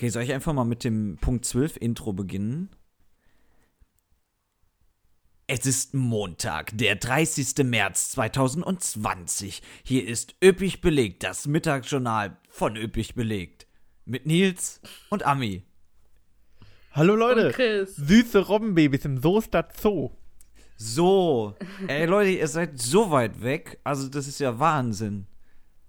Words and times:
Okay, 0.00 0.08
soll 0.08 0.22
ich 0.22 0.32
einfach 0.32 0.54
mal 0.54 0.64
mit 0.64 0.82
dem 0.82 1.18
Punkt 1.20 1.44
12 1.44 1.76
Intro 1.76 2.14
beginnen? 2.14 2.70
Es 5.46 5.66
ist 5.66 5.92
Montag, 5.92 6.70
der 6.78 6.96
30. 6.96 7.66
März 7.66 8.08
2020. 8.12 9.60
Hier 9.84 10.08
ist 10.08 10.36
üppig 10.42 10.80
belegt, 10.80 11.22
das 11.22 11.46
Mittagsjournal 11.46 12.38
von 12.48 12.76
üppig 12.76 13.14
belegt. 13.14 13.66
Mit 14.06 14.24
Nils 14.24 14.80
und 15.10 15.26
Ami. 15.26 15.64
Hallo 16.92 17.14
Leute, 17.14 17.48
Und 17.48 17.52
Chris. 17.52 17.94
süße 17.96 18.38
Robbenbabys 18.46 19.04
im 19.04 19.18
Soester 19.20 19.68
Zoo. 19.78 20.12
So, 20.78 21.56
ey 21.88 22.06
Leute, 22.06 22.30
ihr 22.30 22.48
seid 22.48 22.80
so 22.80 23.10
weit 23.10 23.42
weg. 23.42 23.78
Also, 23.84 24.08
das 24.08 24.26
ist 24.26 24.40
ja 24.40 24.58
Wahnsinn. 24.58 25.26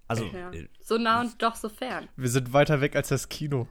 Also, 0.10 0.26
Ja. 0.26 0.52
äh, 0.52 0.68
So 0.82 0.98
nah 0.98 1.22
und 1.22 1.42
doch 1.42 1.56
so 1.56 1.70
fern. 1.70 2.10
Wir 2.18 2.28
sind 2.28 2.52
weiter 2.52 2.82
weg 2.82 2.98
als 2.98 3.08
das 3.08 3.30
Kino. 3.30 3.70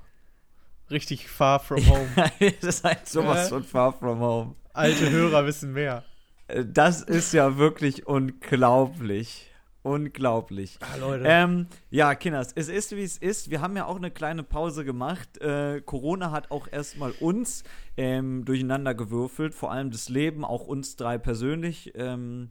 Richtig 0.90 1.28
far 1.28 1.60
from 1.60 1.86
home. 1.88 2.08
das 2.60 2.76
ist 2.76 2.84
halt 2.84 3.08
sowas 3.08 3.48
von 3.48 3.62
far 3.64 3.92
from 3.92 4.18
home. 4.20 4.54
Alte 4.72 5.10
Hörer 5.10 5.46
wissen 5.46 5.72
mehr. 5.72 6.04
Äh, 6.48 6.64
Das 6.66 7.02
ist 7.02 7.32
ja 7.32 7.56
wirklich 7.58 8.06
unglaublich. 8.06 9.46
Unglaublich. 9.82 10.76
Ah, 10.80 10.96
Leute. 10.96 11.24
Ähm, 11.26 11.66
ja, 11.88 12.14
Kinders, 12.14 12.52
es 12.54 12.68
ist 12.68 12.94
wie 12.94 13.02
es 13.02 13.16
ist. 13.16 13.50
Wir 13.50 13.62
haben 13.62 13.76
ja 13.78 13.86
auch 13.86 13.96
eine 13.96 14.10
kleine 14.10 14.42
Pause 14.42 14.84
gemacht. 14.84 15.38
Äh, 15.40 15.80
Corona 15.80 16.32
hat 16.32 16.50
auch 16.50 16.68
erstmal 16.70 17.12
uns 17.12 17.64
ähm, 17.96 18.44
durcheinander 18.44 18.94
gewürfelt, 18.94 19.54
vor 19.54 19.72
allem 19.72 19.90
das 19.90 20.10
Leben, 20.10 20.44
auch 20.44 20.66
uns 20.66 20.96
drei 20.96 21.16
persönlich. 21.16 21.92
Ähm, 21.94 22.50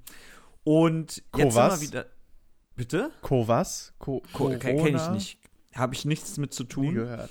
und 0.64 1.22
jetzt 1.38 1.54
sind 1.54 1.56
wir 1.72 1.82
wieder. 1.82 2.06
Bitte? 2.76 3.12
Co 3.22 3.48
was? 3.48 3.94
Co 4.00 4.24
Co 4.34 4.50
Kenne 4.58 4.96
ich 4.98 5.10
nicht. 5.10 5.40
Habe 5.76 5.94
ich 5.94 6.06
nichts 6.06 6.38
mit 6.38 6.52
zu 6.54 6.64
Nie 6.64 6.70
tun. 6.70 6.94
gehört. 6.96 7.30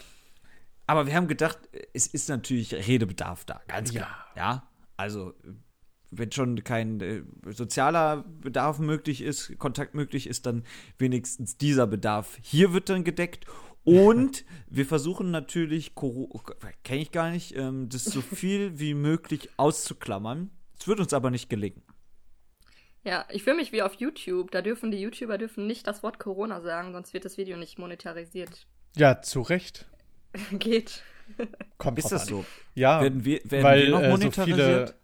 Aber 0.89 1.07
wir 1.07 1.15
haben 1.15 1.29
gedacht, 1.29 1.59
es 1.93 2.07
ist 2.07 2.29
natürlich 2.29 2.75
Redebedarf 2.75 3.45
da, 3.45 3.61
ganz 3.69 3.93
Ja. 3.93 4.01
klar. 4.03 4.27
Ja, 4.37 4.69
also 4.97 5.35
wenn 6.11 6.33
schon 6.33 6.65
kein 6.65 7.01
äh, 7.01 7.23
sozialer 7.53 8.25
Bedarf 8.41 8.79
möglich 8.79 9.21
ist, 9.21 9.59
Kontakt 9.59 9.95
möglich 9.95 10.27
ist, 10.27 10.47
dann 10.47 10.65
wenigstens 10.97 11.59
dieser 11.59 11.87
Bedarf 11.87 12.39
hier 12.41 12.73
wird 12.73 12.89
dann 12.89 13.05
gedeckt. 13.05 13.45
Und 13.85 14.47
wir 14.71 14.87
versuchen 14.87 15.31
natürlich, 15.31 15.93
kenne 15.95 17.03
ich 17.03 17.13
gar 17.13 17.31
nicht, 17.31 17.55
ähm, 17.55 17.91
das 17.91 18.05
so 18.05 18.21
viel 18.23 18.79
wie 18.79 18.95
möglich 18.95 19.51
auszuklammern. 19.59 20.51
Es 20.81 20.89
wird 20.89 21.01
uns 21.01 21.13
aber 21.13 21.31
nicht 21.31 21.51
gelingen. 21.51 21.83
Ja, 23.05 23.27
ich 23.31 23.43
fühle 23.43 23.57
mich 23.57 23.73
wie 23.73 23.83
auf 23.83 23.93
YouTube. 23.95 24.51
Da 24.53 24.63
dürfen 24.63 24.91
die 24.91 24.99
YouTuber 25.03 25.37
dürfen 25.37 25.67
nicht 25.67 25.87
das 25.87 26.03
Wort 26.03 26.19
Corona 26.19 26.63
sagen, 26.63 26.93
sonst 26.93 27.13
wird 27.13 27.27
das 27.27 27.37
Video 27.37 27.59
nicht 27.59 27.79
monetarisiert. 27.79 28.67
Ja, 28.97 29.21
zu 29.21 29.43
Recht. 29.43 29.87
Geht. 30.53 31.03
Kommt 31.77 31.99
Ist 31.99 32.11
das 32.13 32.23
an. 32.23 32.29
so? 32.29 32.45
Ja, 32.75 33.01
Werden 33.03 33.25
wir, 33.25 33.41
werden 33.45 33.65
weil 33.65 33.83
wir 33.83 33.91
noch 33.91 34.01
äh, 34.01 34.05
so 34.05 34.11
monetarisiert? 34.11 34.57
viele 34.59 34.95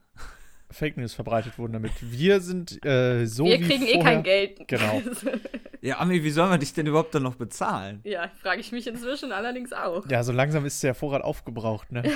Fake 0.75 0.97
News 0.97 1.15
verbreitet 1.15 1.59
wurden 1.59 1.73
damit. 1.73 1.93
Wir 2.01 2.41
sind 2.41 2.85
äh, 2.85 3.25
so 3.27 3.45
Wir 3.47 3.61
wie 3.61 3.65
kriegen 3.65 3.87
eh 3.87 3.93
vorher. 3.95 4.13
kein 4.15 4.23
Geld. 4.25 4.67
Genau. 4.69 5.03
ja, 5.81 5.99
Ami, 6.01 6.23
wie 6.25 6.31
sollen 6.31 6.51
wir 6.51 6.59
dich 6.59 6.75
denn 6.75 6.87
überhaupt 6.87 7.15
dann 7.15 7.23
noch 7.23 7.37
bezahlen? 7.37 8.01
ja, 8.05 8.31
frage 8.43 8.61
ich 8.61 8.73
mich 8.73 8.87
inzwischen 8.87 9.33
allerdings 9.33 9.73
auch. 9.73 10.05
Ja, 10.09 10.23
so 10.25 10.33
langsam 10.33 10.65
ist 10.67 10.83
der 10.83 10.95
Vorrat 10.95 11.23
aufgebraucht, 11.23 11.93
ne? 11.93 12.03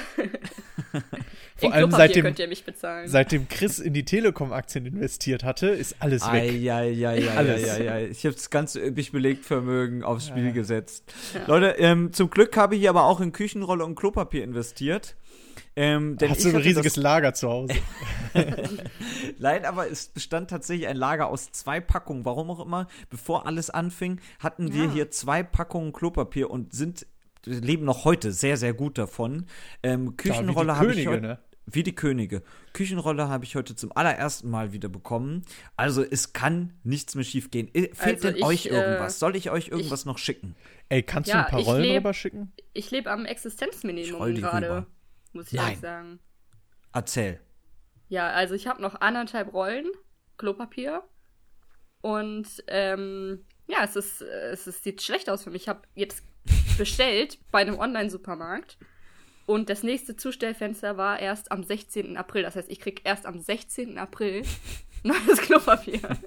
Vor 1.56 1.70
In 1.70 1.72
allem 1.72 1.90
seitdem, 1.90 2.24
könnt 2.24 2.38
ihr 2.38 2.46
mich 2.48 2.64
bezahlen. 2.64 3.08
seitdem 3.08 3.48
Chris 3.48 3.78
in 3.80 3.92
die 3.92 4.04
Telekom-Aktien 4.04 4.86
investiert 4.86 5.42
hatte, 5.42 5.68
ist 5.68 5.96
alles 5.98 6.22
weg. 6.30 6.42
Eieieiei, 6.42 7.28
Alles. 7.30 7.62
Ich 8.10 8.24
habe 8.24 8.34
das 8.34 8.50
ganze 8.50 8.80
üppig 8.80 9.10
belegt 9.10 9.44
Vermögen 9.44 10.04
aufs 10.04 10.28
Spiel 10.28 10.46
Ja. 10.46 10.50
gesetzt. 10.52 11.02
Leute, 11.46 11.74
ähm, 11.78 12.12
zum 12.12 12.30
Glück 12.30 12.56
habe 12.56 12.76
ich 12.76 12.88
aber 12.88 13.04
auch 13.04 13.20
in 13.20 13.32
Küchenrolle 13.32 13.84
und 13.84 13.96
Klopapier 13.96 14.44
investiert. 14.44 15.16
Ähm, 15.80 16.16
denn 16.16 16.30
Hast 16.30 16.38
ich 16.38 16.50
du 16.50 16.56
ein 16.58 16.62
riesiges 16.62 16.96
Lager 16.96 17.34
zu 17.34 17.48
Hause? 17.48 17.74
Nein, 19.38 19.64
aber 19.64 19.88
es 19.90 20.08
bestand 20.08 20.50
tatsächlich 20.50 20.88
ein 20.88 20.96
Lager 20.96 21.28
aus 21.28 21.52
zwei 21.52 21.80
Packungen. 21.80 22.24
Warum 22.24 22.50
auch 22.50 22.64
immer. 22.64 22.88
Bevor 23.10 23.46
alles 23.46 23.70
anfing, 23.70 24.20
hatten 24.40 24.72
wir 24.74 24.86
Ja. 24.86 24.90
hier 24.90 25.10
zwei 25.10 25.42
Packungen 25.42 25.92
Klopapier 25.92 26.50
und 26.50 26.72
sind 26.72 27.06
leben 27.44 27.84
noch 27.84 28.04
heute 28.04 28.32
sehr, 28.32 28.56
sehr 28.56 28.74
gut 28.74 28.98
davon. 28.98 29.46
Ähm, 29.82 30.16
Küchenrolle 30.16 30.76
habe 30.76 30.92
ich 30.92 31.06
heute. 31.06 31.20
ne? 31.20 31.38
Wie 31.70 31.82
die 31.82 31.94
Könige. 31.94 32.42
Küchenrolle 32.72 33.28
habe 33.28 33.44
ich 33.44 33.54
heute 33.54 33.76
zum 33.76 33.92
allerersten 33.94 34.50
Mal 34.50 34.72
wieder 34.72 34.88
bekommen. 34.88 35.42
Also 35.76 36.02
es 36.02 36.32
kann 36.32 36.72
nichts 36.82 37.14
mehr 37.14 37.24
schief 37.24 37.50
gehen. 37.50 37.68
Fehlt 37.72 38.00
Also 38.02 38.28
denn 38.28 38.36
ich, 38.36 38.42
euch 38.44 38.66
äh, 38.66 38.70
irgendwas? 38.70 39.18
Soll 39.18 39.36
ich 39.36 39.50
euch 39.50 39.68
irgendwas 39.68 40.06
noch 40.06 40.16
schicken? 40.18 40.56
Ey, 40.88 41.02
kannst 41.02 41.28
Ja, 41.28 41.36
du 41.40 41.44
ein 41.44 41.50
paar 41.50 41.60
ich 41.60 41.66
Rollen 41.66 41.82
leb- 41.84 41.96
rüber 41.98 42.14
schicken? 42.14 42.52
Ich 42.72 42.90
lebe 42.90 43.10
am 43.10 43.26
Ich 43.26 43.30
Existenzminimum 43.32 44.34
gerade, 44.34 44.66
rüber. 44.66 44.86
Muss 45.32 45.52
ich 45.52 45.58
ehrlich 45.58 45.78
sagen. 45.78 46.18
Erzähl. 46.92 47.40
Ja, 48.08 48.30
also 48.30 48.54
ich 48.54 48.66
habe 48.66 48.80
noch 48.80 49.00
anderthalb 49.00 49.52
Rollen 49.52 49.86
Klopapier 50.38 51.02
und 52.00 52.46
ähm, 52.68 53.44
ja, 53.66 53.84
es 53.84 53.96
ist, 53.96 54.22
es 54.22 54.66
ist, 54.66 54.82
sieht 54.84 55.02
schlecht 55.02 55.28
aus 55.28 55.44
für 55.44 55.50
mich. 55.50 55.62
Ich 55.62 55.68
habe 55.68 55.82
jetzt 55.94 56.22
bestellt 56.78 57.38
bei 57.50 57.60
einem 57.60 57.78
Online-Supermarkt 57.78 58.78
und 59.46 59.68
das 59.68 59.82
nächste 59.82 60.16
Zustellfenster 60.16 60.96
war 60.96 61.20
erst 61.20 61.52
am 61.52 61.62
16. 61.64 62.16
April. 62.16 62.42
Das 62.42 62.56
heißt, 62.56 62.70
ich 62.70 62.80
krieg 62.80 63.02
erst 63.04 63.26
am 63.26 63.40
16. 63.40 63.98
April 63.98 64.42
neues 65.02 65.40
Klopapier. 65.40 66.00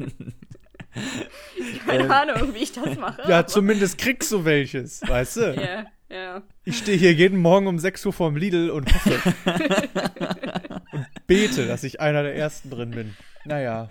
Keine 1.85 2.03
Ähm. 2.03 2.12
Ahnung, 2.12 2.53
wie 2.53 2.59
ich 2.63 2.73
das 2.73 2.97
mache. 2.97 3.22
Ja, 3.29 3.47
zumindest 3.47 3.97
kriegst 3.97 4.31
du 4.31 4.44
welches, 4.44 5.01
weißt 5.07 5.38
du? 5.38 5.53
Ja, 5.56 5.85
ja. 6.11 6.44
Ich 6.63 6.77
stehe 6.77 6.97
hier 6.97 7.13
jeden 7.13 7.39
Morgen 7.39 7.67
um 7.67 7.79
6 7.79 8.05
Uhr 8.05 8.13
vorm 8.13 8.35
Lidl 8.35 8.69
und 8.69 8.94
hoffe. 8.94 9.19
und 10.91 11.05
bete, 11.27 11.67
dass 11.67 11.83
ich 11.83 11.99
einer 11.99 12.23
der 12.23 12.35
Ersten 12.35 12.69
drin 12.69 12.91
bin. 12.91 13.16
Naja, 13.45 13.89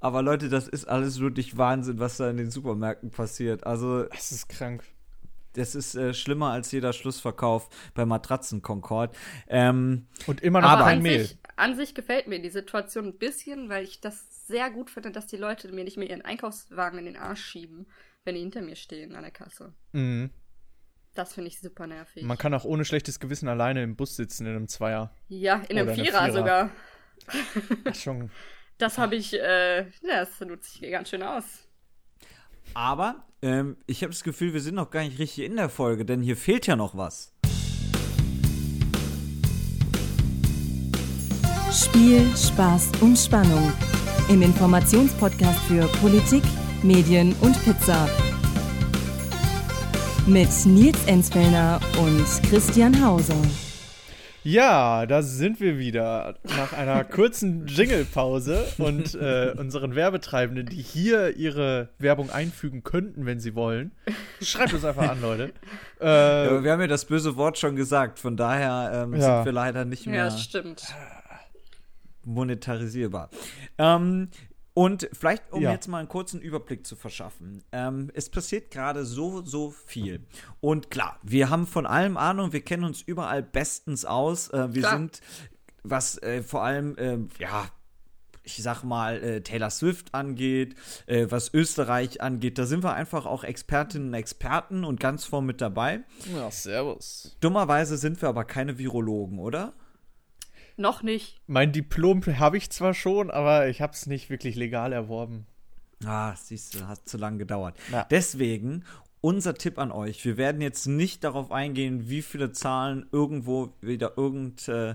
Aber 0.00 0.22
Leute, 0.22 0.48
das 0.48 0.68
ist 0.68 0.86
alles 0.86 1.20
wirklich 1.20 1.56
Wahnsinn, 1.56 1.98
was 1.98 2.16
da 2.18 2.28
in 2.30 2.36
den 2.36 2.50
Supermärkten 2.50 3.10
passiert. 3.10 3.66
Also 3.66 4.04
das 4.04 4.30
ist 4.32 4.48
krank. 4.48 4.84
das 5.54 5.74
ist 5.74 5.94
äh, 5.94 6.14
schlimmer 6.14 6.50
als 6.52 6.70
jeder 6.70 6.92
Schlussverkauf 6.92 7.68
bei 7.94 8.04
Matratzen 8.06 8.62
Concord. 8.62 9.16
Ähm, 9.48 10.06
Und 10.26 10.40
immer 10.40 10.60
noch 10.60 10.68
Aber- 10.68 10.84
kein 10.84 10.98
an 10.98 11.02
Mehl. 11.02 11.20
sich, 11.24 11.38
an 11.56 11.74
sich 11.76 11.94
gefällt 11.94 12.28
mir 12.28 12.40
die 12.40 12.50
Situation 12.50 13.06
ein 13.06 13.18
bisschen, 13.18 13.68
weil 13.68 13.82
ich 13.84 14.00
das 14.00 14.46
sehr 14.46 14.70
gut 14.70 14.88
finde, 14.90 15.10
dass 15.10 15.26
die 15.26 15.36
Leute 15.36 15.70
mir 15.72 15.84
nicht 15.84 15.96
mehr 15.96 16.08
ihren 16.08 16.22
Einkaufswagen 16.22 16.98
in 17.00 17.04
den 17.06 17.16
Arsch 17.16 17.42
schieben, 17.44 17.86
wenn 18.24 18.34
die 18.34 18.40
hinter 18.42 18.62
mir 18.62 18.76
stehen 18.76 19.14
an 19.16 19.22
der 19.22 19.30
Kasse. 19.32 19.72
Mhm. 19.92 20.30
Das 21.18 21.32
finde 21.32 21.48
ich 21.48 21.58
super 21.58 21.88
nervig. 21.88 22.22
Man 22.22 22.38
kann 22.38 22.54
auch 22.54 22.64
ohne 22.64 22.84
schlechtes 22.84 23.18
Gewissen 23.18 23.48
alleine 23.48 23.82
im 23.82 23.96
Bus 23.96 24.14
sitzen 24.14 24.46
in 24.46 24.54
einem 24.54 24.68
Zweier. 24.68 25.10
ja, 25.28 25.56
in 25.68 25.76
einem 25.76 25.92
Vierer, 25.92 26.26
Vierer. 26.26 26.32
sogar. 26.32 26.70
Ach, 27.84 27.94
schon. 27.96 28.30
Das 28.78 28.98
habe 28.98 29.16
ich, 29.16 29.34
äh, 29.34 29.80
ja, 29.80 29.90
das 30.20 30.38
nutze 30.38 30.84
ich 30.84 30.92
ganz 30.92 31.10
schön 31.10 31.24
aus. 31.24 31.66
aber 32.72 33.24
ähm, 33.42 33.78
ich 33.88 34.04
habe 34.04 34.12
das 34.12 34.22
Gefühl, 34.22 34.54
wir 34.54 34.60
sind 34.60 34.76
noch 34.76 34.90
gar 34.90 35.02
nicht 35.02 35.18
richtig 35.18 35.44
in 35.44 35.56
der 35.56 35.68
Folge, 35.68 36.04
denn 36.04 36.22
hier 36.22 36.36
fehlt 36.36 36.68
ja 36.68 36.76
noch 36.76 36.96
was. 36.96 37.34
Spiel, 41.72 42.30
Spaß 42.36 42.92
und 43.00 43.16
Spannung. 43.18 43.72
Im 44.28 44.40
Informationspodcast 44.42 45.58
für 45.64 45.88
Politik, 46.00 46.44
Medien 46.84 47.34
und 47.40 47.60
Pizza. 47.64 48.08
Mit 50.28 50.48
Nils 50.66 50.98
Enzfellner 51.06 51.80
und 51.98 52.24
Christian 52.48 53.04
Hauser. 53.04 53.36
Ja, 54.44 55.04
da 55.06 55.22
sind 55.22 55.60
wir 55.60 55.78
wieder 55.78 56.36
nach 56.44 56.72
einer 56.72 57.04
kurzen 57.04 57.66
Jingle-Pause 57.66 58.64
und 58.78 59.14
äh, 59.14 59.52
unseren 59.58 59.94
Werbetreibenden, 59.94 60.66
die 60.66 60.80
hier 60.80 61.36
ihre 61.36 61.88
Werbung 61.98 62.30
einfügen 62.30 62.82
könnten, 62.84 63.26
wenn 63.26 63.40
sie 63.40 63.54
wollen. 63.54 63.92
Schreibt 64.40 64.72
uns 64.74 64.84
einfach 64.84 65.08
an, 65.08 65.20
Leute. 65.20 65.52
Äh, 66.00 66.06
Ja, 66.54 66.62
wir 66.64 66.72
haben 66.72 66.80
ja 66.80 66.86
das 66.86 67.04
böse 67.06 67.36
Wort 67.36 67.58
schon 67.58 67.76
gesagt, 67.76 68.18
von 68.18 68.36
daher 68.36 69.04
ähm, 69.04 69.14
Ja. 69.14 69.36
sind 69.38 69.44
wir 69.46 69.52
leider 69.52 69.84
nicht 69.84 70.06
Ja, 70.06 70.12
mehr 70.12 70.24
das 70.26 70.42
stimmt. 70.42 70.82
monetarisierbar. 72.24 73.30
Ähm, 73.76 74.28
und 74.78 75.08
vielleicht, 75.12 75.52
um 75.52 75.60
Ja. 75.60 75.72
jetzt 75.72 75.88
mal 75.88 75.98
einen 75.98 76.08
kurzen 76.08 76.40
Überblick 76.40 76.86
zu 76.86 76.94
verschaffen. 76.94 77.64
Ähm, 77.72 78.12
es 78.14 78.30
passiert 78.30 78.70
gerade 78.70 79.04
so, 79.04 79.44
so 79.44 79.70
viel. 79.72 80.24
Und 80.60 80.88
klar, 80.88 81.18
wir 81.24 81.50
haben 81.50 81.66
von 81.66 81.84
allem 81.84 82.16
Ahnung, 82.16 82.52
wir 82.52 82.60
kennen 82.60 82.84
uns 82.84 83.02
überall 83.02 83.42
bestens 83.42 84.04
aus. 84.04 84.50
Äh, 84.50 84.72
wir 84.74 84.82
Klar. 84.82 84.92
sind, 84.98 85.20
was 85.82 86.22
äh, 86.22 86.44
vor 86.44 86.62
allem, 86.62 86.94
ähm, 86.98 87.28
ja, 87.40 87.66
ich 88.44 88.62
sag 88.62 88.84
mal, 88.84 89.20
äh, 89.22 89.40
Taylor 89.42 89.70
Swift 89.70 90.14
angeht, 90.14 90.76
äh, 91.06 91.26
was 91.28 91.52
Österreich 91.52 92.22
angeht, 92.22 92.56
da 92.56 92.64
sind 92.64 92.84
wir 92.84 92.94
einfach 92.94 93.26
auch 93.26 93.42
Expertinnen 93.42 94.08
und 94.08 94.14
Experten 94.14 94.84
und 94.84 95.00
ganz 95.00 95.24
vorn 95.24 95.44
mit 95.44 95.60
dabei. 95.60 96.00
ja, 96.34 96.50
servus. 96.52 97.36
Dummerweise 97.40 97.96
sind 97.96 98.22
wir 98.22 98.28
aber 98.28 98.44
keine 98.44 98.78
Virologen, 98.78 99.40
oder? 99.40 99.72
Noch 100.78 101.02
nicht. 101.02 101.40
Mein 101.48 101.72
Diplom 101.72 102.24
habe 102.38 102.56
ich 102.56 102.70
zwar 102.70 102.94
schon, 102.94 103.30
aber 103.30 103.68
ich 103.68 103.82
habe 103.82 103.92
es 103.92 104.06
nicht 104.06 104.30
wirklich 104.30 104.54
legal 104.54 104.92
erworben. 104.92 105.44
Ah, 106.04 106.34
siehst 106.36 106.74
du, 106.74 106.86
hat 106.86 107.08
zu 107.08 107.16
lange 107.18 107.38
gedauert. 107.38 107.76
Ja. 107.90 108.06
Deswegen, 108.08 108.84
unser 109.20 109.54
Tipp 109.54 109.78
an 109.78 109.90
euch. 109.90 110.24
Wir 110.24 110.36
werden 110.36 110.60
jetzt 110.60 110.86
nicht 110.86 111.24
darauf 111.24 111.50
eingehen, 111.50 112.08
wie 112.08 112.22
viele 112.22 112.52
Zahlen 112.52 113.06
irgendwo 113.10 113.72
wieder 113.80 114.16
irgend 114.16 114.68
äh, 114.68 114.94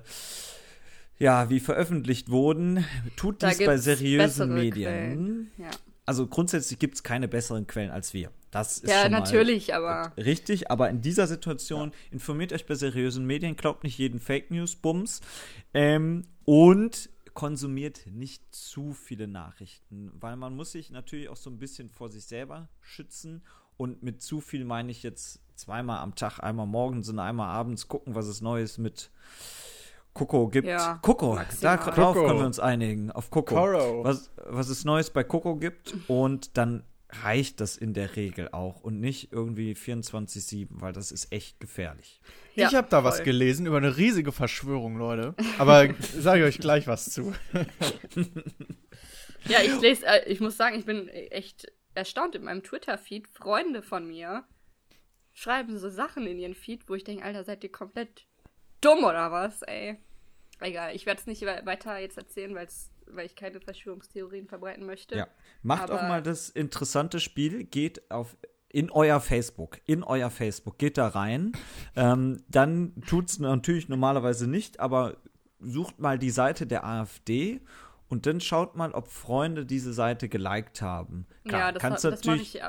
ja, 1.19 1.49
wie 1.49 1.59
veröffentlicht 1.59 2.29
wurden. 2.29 2.85
Tut 3.17 3.43
Da 3.43 3.49
dies 3.49 3.65
bei 3.65 3.77
seriösen 3.77 4.53
Medien. 4.53 5.51
Ja, 5.57 5.69
Also 6.05 6.27
grundsätzlich 6.27 6.79
gibt 6.79 6.95
es 6.95 7.03
keine 7.03 7.27
besseren 7.27 7.65
Quellen 7.65 7.91
als 7.91 8.13
wir. 8.13 8.31
Das 8.51 8.79
ist 8.79 8.89
ja 8.89 9.03
schon 9.03 9.11
mal 9.11 9.19
natürlich, 9.21 9.73
aber 9.73 10.11
Richtig, 10.17 10.69
aber 10.69 10.89
in 10.89 11.01
dieser 11.01 11.27
Situation 11.27 11.91
informiert 12.11 12.53
euch 12.53 12.65
bei 12.65 12.75
seriösen 12.75 13.25
Medien, 13.25 13.55
glaubt 13.55 13.83
nicht 13.83 13.97
jeden 13.97 14.19
Fake 14.19 14.51
News 14.51 14.75
Bums. 14.75 15.21
Ähm, 15.73 16.23
und 16.45 17.09
konsumiert 17.33 18.05
nicht 18.05 18.43
zu 18.53 18.93
viele 18.93 19.27
Nachrichten, 19.27 20.11
weil 20.19 20.35
man 20.35 20.55
muss 20.55 20.73
sich 20.73 20.91
natürlich 20.91 21.29
auch 21.29 21.35
so 21.35 21.49
ein 21.49 21.57
bisschen 21.57 21.89
vor 21.89 22.09
sich 22.09 22.25
selber 22.25 22.69
schützen. 22.81 23.43
Und 23.77 24.03
mit 24.03 24.21
zu 24.21 24.39
viel 24.39 24.65
meine 24.65 24.91
ich 24.91 25.01
jetzt 25.03 25.41
zweimal 25.55 25.99
am 25.99 26.15
Tag, 26.15 26.39
einmal 26.39 26.67
morgens 26.67 27.09
und 27.09 27.19
einmal 27.19 27.49
abends 27.49 27.87
gucken, 27.87 28.13
was 28.13 28.27
es 28.27 28.41
Neues 28.41 28.77
mit 28.77 29.09
Coco 30.13 30.47
gibt. 30.47 30.67
Ja, 30.67 30.99
Coco, 31.01 31.35
maximal. 31.35 31.77
darauf 31.77 32.15
Coco. 32.15 32.27
können 32.27 32.39
wir 32.39 32.45
uns 32.45 32.59
einigen, 32.59 33.11
auf 33.11 33.29
Coco. 33.29 33.55
Coro. 33.55 34.03
Was, 34.03 34.31
was 34.45 34.69
es 34.69 34.85
Neues 34.85 35.09
bei 35.09 35.23
Coco 35.23 35.55
gibt 35.55 35.95
und 36.07 36.57
dann 36.57 36.83
reicht 37.23 37.61
das 37.61 37.77
in 37.77 37.93
der 37.93 38.15
Regel 38.15 38.49
auch 38.51 38.81
und 38.81 38.99
nicht 38.99 39.31
irgendwie 39.31 39.73
24-7, 39.73 40.67
weil 40.71 40.93
das 40.93 41.11
ist 41.11 41.31
echt 41.31 41.59
gefährlich. 41.59 42.21
Ja, 42.55 42.67
ich 42.67 42.75
habe 42.75 42.87
da 42.89 43.03
was 43.03 43.17
voll. 43.17 43.25
gelesen 43.25 43.65
über 43.65 43.77
eine 43.77 43.97
riesige 43.97 44.31
Verschwörung, 44.31 44.97
Leute. 44.97 45.35
Aber 45.59 45.87
sage 45.99 46.41
ich 46.41 46.45
euch 46.45 46.59
gleich 46.59 46.87
was 46.87 47.11
zu. 47.11 47.33
Ja, 49.45 49.61
ich 49.61 49.79
lese, 49.81 50.05
äh, 50.05 50.29
ich 50.31 50.39
muss 50.39 50.57
sagen, 50.57 50.77
ich 50.77 50.85
bin 50.85 51.09
echt 51.09 51.71
erstaunt 51.95 52.35
in 52.35 52.43
meinem 52.43 52.63
Twitter-Feed. 52.63 53.27
Freunde 53.27 53.81
von 53.81 54.07
mir 54.07 54.45
schreiben 55.33 55.77
so 55.77 55.89
Sachen 55.89 56.25
in 56.27 56.39
ihren 56.39 56.53
Feed, 56.53 56.87
wo 56.87 56.95
ich 56.95 57.03
denke, 57.03 57.23
Alter, 57.25 57.43
seid 57.43 57.63
ihr 57.63 57.71
komplett 57.71 58.25
dumm 58.83 59.03
oder 59.03 59.31
was, 59.31 59.61
ey? 59.63 59.97
Egal, 60.59 60.95
ich 60.95 61.05
werde 61.05 61.19
es 61.19 61.27
nicht 61.27 61.41
we- 61.41 61.61
weiter 61.65 61.97
jetzt 61.97 62.17
erzählen, 62.17 62.53
weil's, 62.55 62.89
weil 63.07 63.25
ich 63.25 63.35
keine 63.35 63.59
Verschwörungstheorien 63.59 64.47
verbreiten 64.47 64.85
möchte. 64.85 65.15
Ja. 65.15 65.27
Macht 65.61 65.91
auch 65.91 66.01
mal 66.03 66.21
das 66.21 66.49
interessante 66.49 67.19
Spiel, 67.19 67.63
geht 67.63 68.09
auf 68.11 68.35
in 68.69 68.89
euer 68.89 69.19
Facebook, 69.21 69.79
in 69.85 70.03
euer 70.03 70.31
Facebook, 70.31 70.79
geht 70.79 70.97
da 70.97 71.07
rein. 71.09 71.51
ähm, 71.95 72.43
dann 72.47 72.93
tut 73.07 73.29
es 73.29 73.39
natürlich 73.39 73.87
normalerweise 73.87 74.47
nicht, 74.47 74.79
aber 74.79 75.17
sucht 75.59 75.99
mal 75.99 76.17
die 76.17 76.31
Seite 76.31 76.65
der 76.65 76.83
AfD 76.83 77.61
und 78.09 78.25
dann 78.25 78.41
schaut 78.41 78.75
mal, 78.75 78.91
ob 78.93 79.07
Freunde 79.09 79.65
diese 79.65 79.93
Seite 79.93 80.27
geliked 80.27 80.81
haben. 80.81 81.27
Klar, 81.47 81.61
ja, 81.61 81.71
das, 81.71 81.81
das 81.81 82.03
mache 82.03 82.15
natürlich 82.15 82.55
ich, 82.55 82.61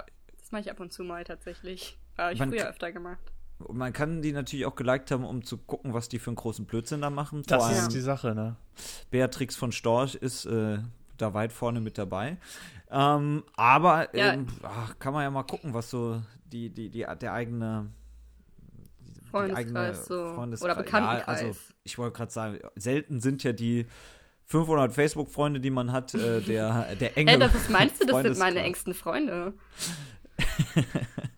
mach 0.50 0.60
ich 0.60 0.70
ab 0.70 0.80
und 0.80 0.92
zu 0.92 1.04
mal 1.04 1.24
tatsächlich. 1.24 1.98
Habe 2.18 2.34
ich 2.34 2.38
früher 2.38 2.68
öfter 2.68 2.92
gemacht. 2.92 3.32
Man 3.68 3.92
kann 3.92 4.20
die 4.20 4.32
natürlich 4.32 4.66
auch 4.66 4.74
geliked 4.74 5.10
haben, 5.10 5.24
um 5.24 5.44
zu 5.44 5.58
gucken, 5.58 5.94
was 5.94 6.08
die 6.08 6.18
für 6.18 6.30
einen 6.30 6.36
großen 6.36 6.66
Blödsinn 6.66 7.00
da 7.00 7.10
machen. 7.10 7.42
Das 7.46 7.62
Vor 7.64 7.72
ist 7.72 7.88
die 7.88 8.00
Sache, 8.00 8.34
ne? 8.34 8.56
Beatrix 9.10 9.54
von 9.56 9.70
Storch 9.72 10.16
ist 10.16 10.44
äh, 10.46 10.78
da 11.16 11.34
weit 11.34 11.52
vorne 11.52 11.80
mit 11.80 11.96
dabei. 11.96 12.36
Ähm, 12.90 13.44
aber 13.56 14.14
Ja. 14.14 14.32
ähm, 14.34 14.46
ach, 14.62 14.98
kann 14.98 15.12
man 15.14 15.22
ja 15.22 15.30
mal 15.30 15.44
gucken, 15.44 15.72
was 15.72 15.88
so 15.90 16.20
die, 16.46 16.68
die, 16.70 16.90
die, 16.90 17.06
der 17.20 17.32
eigene 17.32 17.90
die 19.00 19.20
Freundeskreis 19.30 20.06
so. 20.06 20.14
Freundeskreis- 20.14 20.64
Oder 20.64 20.74
Bekanntenkreis. 20.76 21.40
Ja, 21.40 21.46
also 21.48 21.58
ich 21.84 21.96
wollte 21.98 22.16
gerade 22.16 22.32
sagen, 22.32 22.58
selten 22.76 23.20
sind 23.20 23.42
ja 23.44 23.52
die 23.52 23.86
500 24.46 24.92
Facebook-Freunde, 24.92 25.60
die 25.60 25.70
man 25.70 25.92
hat, 25.92 26.12
äh, 26.14 26.40
der, 26.40 26.94
der 26.96 27.16
enge 27.16 27.32
Ey, 27.32 27.38
das 27.38 27.54
was 27.54 27.68
meinst 27.68 28.02
du, 28.02 28.06
das 28.06 28.22
sind 28.22 28.38
meine 28.38 28.60
engsten 28.60 28.94
Freunde. 28.94 29.54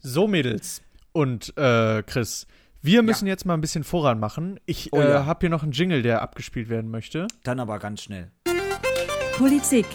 So, 0.00 0.26
Mädels 0.26 0.82
und 1.16 1.56
äh, 1.56 2.02
Chris, 2.02 2.46
wir 2.82 3.02
müssen 3.02 3.26
jetzt 3.26 3.46
mal 3.46 3.54
ein 3.54 3.62
bisschen 3.62 3.84
voran 3.84 4.20
machen. 4.20 4.60
Ich 4.66 4.92
Oh 4.92 5.00
äh, 5.00 5.08
ja. 5.08 5.24
habe 5.24 5.40
hier 5.40 5.48
noch 5.48 5.62
einen 5.62 5.72
Jingle, 5.72 6.02
der 6.02 6.20
abgespielt 6.20 6.68
werden 6.68 6.90
möchte. 6.90 7.26
Dann 7.42 7.58
aber 7.58 7.78
ganz 7.78 8.02
schnell. 8.02 8.30
Politik, 9.38 9.86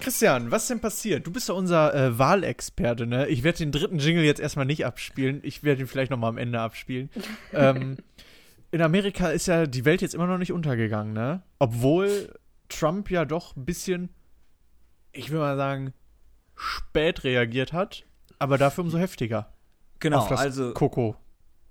Christian, 0.00 0.50
was 0.50 0.62
ist 0.62 0.70
denn 0.70 0.80
passiert? 0.80 1.26
Du 1.26 1.30
bist 1.30 1.50
ja 1.50 1.54
unser 1.54 1.94
äh, 1.94 2.18
Wahlexperte, 2.18 3.06
ne? 3.06 3.28
Ich 3.28 3.42
werde 3.42 3.58
den 3.58 3.70
dritten 3.70 3.98
Jingle 3.98 4.24
jetzt 4.24 4.40
erstmal 4.40 4.64
nicht 4.64 4.86
abspielen. 4.86 5.40
Ich 5.42 5.62
werde 5.62 5.82
ihn 5.82 5.86
vielleicht 5.86 6.10
noch 6.10 6.16
mal 6.16 6.28
am 6.28 6.38
Ende 6.38 6.58
abspielen. 6.58 7.10
ähm, 7.52 7.98
in 8.70 8.80
Amerika 8.80 9.28
ist 9.28 9.48
ja 9.48 9.66
die 9.66 9.84
Welt 9.84 10.00
jetzt 10.00 10.14
immer 10.14 10.26
noch 10.26 10.38
nicht 10.38 10.52
untergegangen, 10.52 11.12
ne? 11.12 11.42
Obwohl 11.58 12.32
Trump 12.70 13.10
ja 13.10 13.26
doch 13.26 13.56
ein 13.56 13.66
bisschen, 13.66 14.08
ich 15.12 15.30
will 15.30 15.38
mal 15.38 15.58
sagen, 15.58 15.92
spät 16.56 17.24
reagiert 17.24 17.74
hat, 17.74 18.06
aber 18.38 18.56
dafür 18.56 18.84
umso 18.84 18.96
heftiger. 18.96 19.52
Genau, 20.02 20.24
also 20.26 20.72
Coco. 20.74 21.16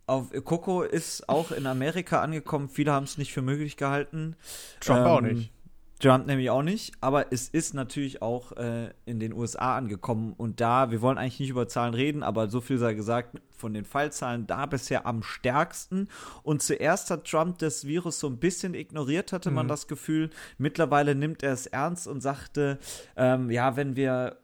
auf 0.07 0.31
Coco 0.43 0.81
ist 0.81 1.29
auch 1.29 1.51
in 1.51 1.67
Amerika 1.67 2.21
angekommen. 2.21 2.67
Viele 2.69 2.91
haben 2.91 3.03
es 3.03 3.17
nicht 3.17 3.31
für 3.33 3.41
möglich 3.43 3.77
gehalten. 3.77 4.35
Trump 4.79 5.05
auch 5.05 5.19
Ähm, 5.21 5.35
nicht. 5.37 5.51
Trump 5.99 6.25
nämlich 6.25 6.49
auch 6.49 6.63
nicht, 6.63 6.93
aber 6.99 7.31
es 7.31 7.47
ist 7.47 7.75
natürlich 7.75 8.23
auch 8.23 8.53
äh, 8.53 8.89
in 9.05 9.19
den 9.19 9.33
USA 9.33 9.77
angekommen 9.77 10.33
und 10.35 10.59
da, 10.59 10.89
wir 10.89 10.99
wollen 11.03 11.19
eigentlich 11.19 11.39
nicht 11.39 11.51
über 11.51 11.67
Zahlen 11.67 11.93
reden, 11.93 12.23
aber 12.23 12.49
so 12.49 12.59
viel 12.59 12.79
sei 12.79 12.95
gesagt, 12.95 13.39
von 13.55 13.75
den 13.75 13.85
Fallzahlen 13.85 14.47
da 14.47 14.65
bisher 14.65 15.05
am 15.05 15.21
stärksten 15.21 16.07
und 16.41 16.63
zuerst 16.63 17.11
hat 17.11 17.25
Trump 17.29 17.59
das 17.59 17.85
Virus 17.85 18.19
so 18.19 18.25
ein 18.25 18.37
bisschen 18.39 18.73
ignoriert, 18.73 19.31
hatte 19.31 19.51
man 19.51 19.67
Mhm. 19.67 19.69
das 19.69 19.87
Gefühl, 19.87 20.31
mittlerweile 20.57 21.13
nimmt 21.13 21.43
er 21.43 21.53
es 21.53 21.67
ernst 21.67 22.07
und 22.07 22.21
sagte, 22.21 22.79
ähm, 23.15 23.51
ja, 23.51 23.75
wenn 23.75 23.95
wir 23.95 24.37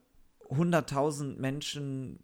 100.000 0.52 1.40
Menschen, 1.40 2.20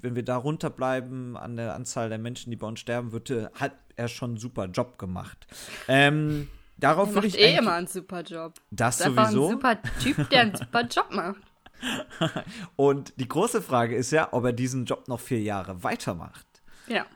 wenn 0.00 0.14
wir 0.14 0.22
da 0.24 0.36
runterbleiben 0.36 1.36
an 1.36 1.56
der 1.56 1.74
Anzahl 1.74 2.08
der 2.08 2.18
Menschen, 2.18 2.50
die 2.50 2.56
bei 2.56 2.66
uns 2.66 2.80
sterben 2.80 3.12
würde, 3.12 3.50
hat 3.54 3.72
er 3.96 4.08
schon 4.08 4.30
einen 4.30 4.38
super 4.38 4.66
Job 4.66 4.98
gemacht. 4.98 5.46
Ähm, 5.88 6.48
darauf 6.78 7.08
Er 7.10 7.14
würde 7.14 7.26
macht 7.28 7.36
ich 7.36 7.42
eh 7.42 7.56
immer 7.56 7.72
einen 7.74 7.86
super 7.86 8.22
Job. 8.22 8.54
das 8.70 9.00
ist 9.00 9.06
einfach 9.06 9.30
sowieso. 9.30 9.46
ein 9.48 9.52
super 9.52 9.78
Typ, 10.02 10.30
der 10.30 10.40
einen 10.40 10.54
super 10.56 10.82
Job 10.82 11.06
macht. 11.12 11.40
Und 12.76 13.12
die 13.18 13.28
große 13.28 13.60
Frage 13.62 13.96
ist 13.96 14.10
ja, 14.12 14.28
ob 14.32 14.44
er 14.44 14.52
diesen 14.52 14.84
Job 14.84 15.08
noch 15.08 15.20
vier 15.20 15.40
Jahre 15.40 15.82
weitermacht. 15.82 16.46
Ja. 16.86 17.06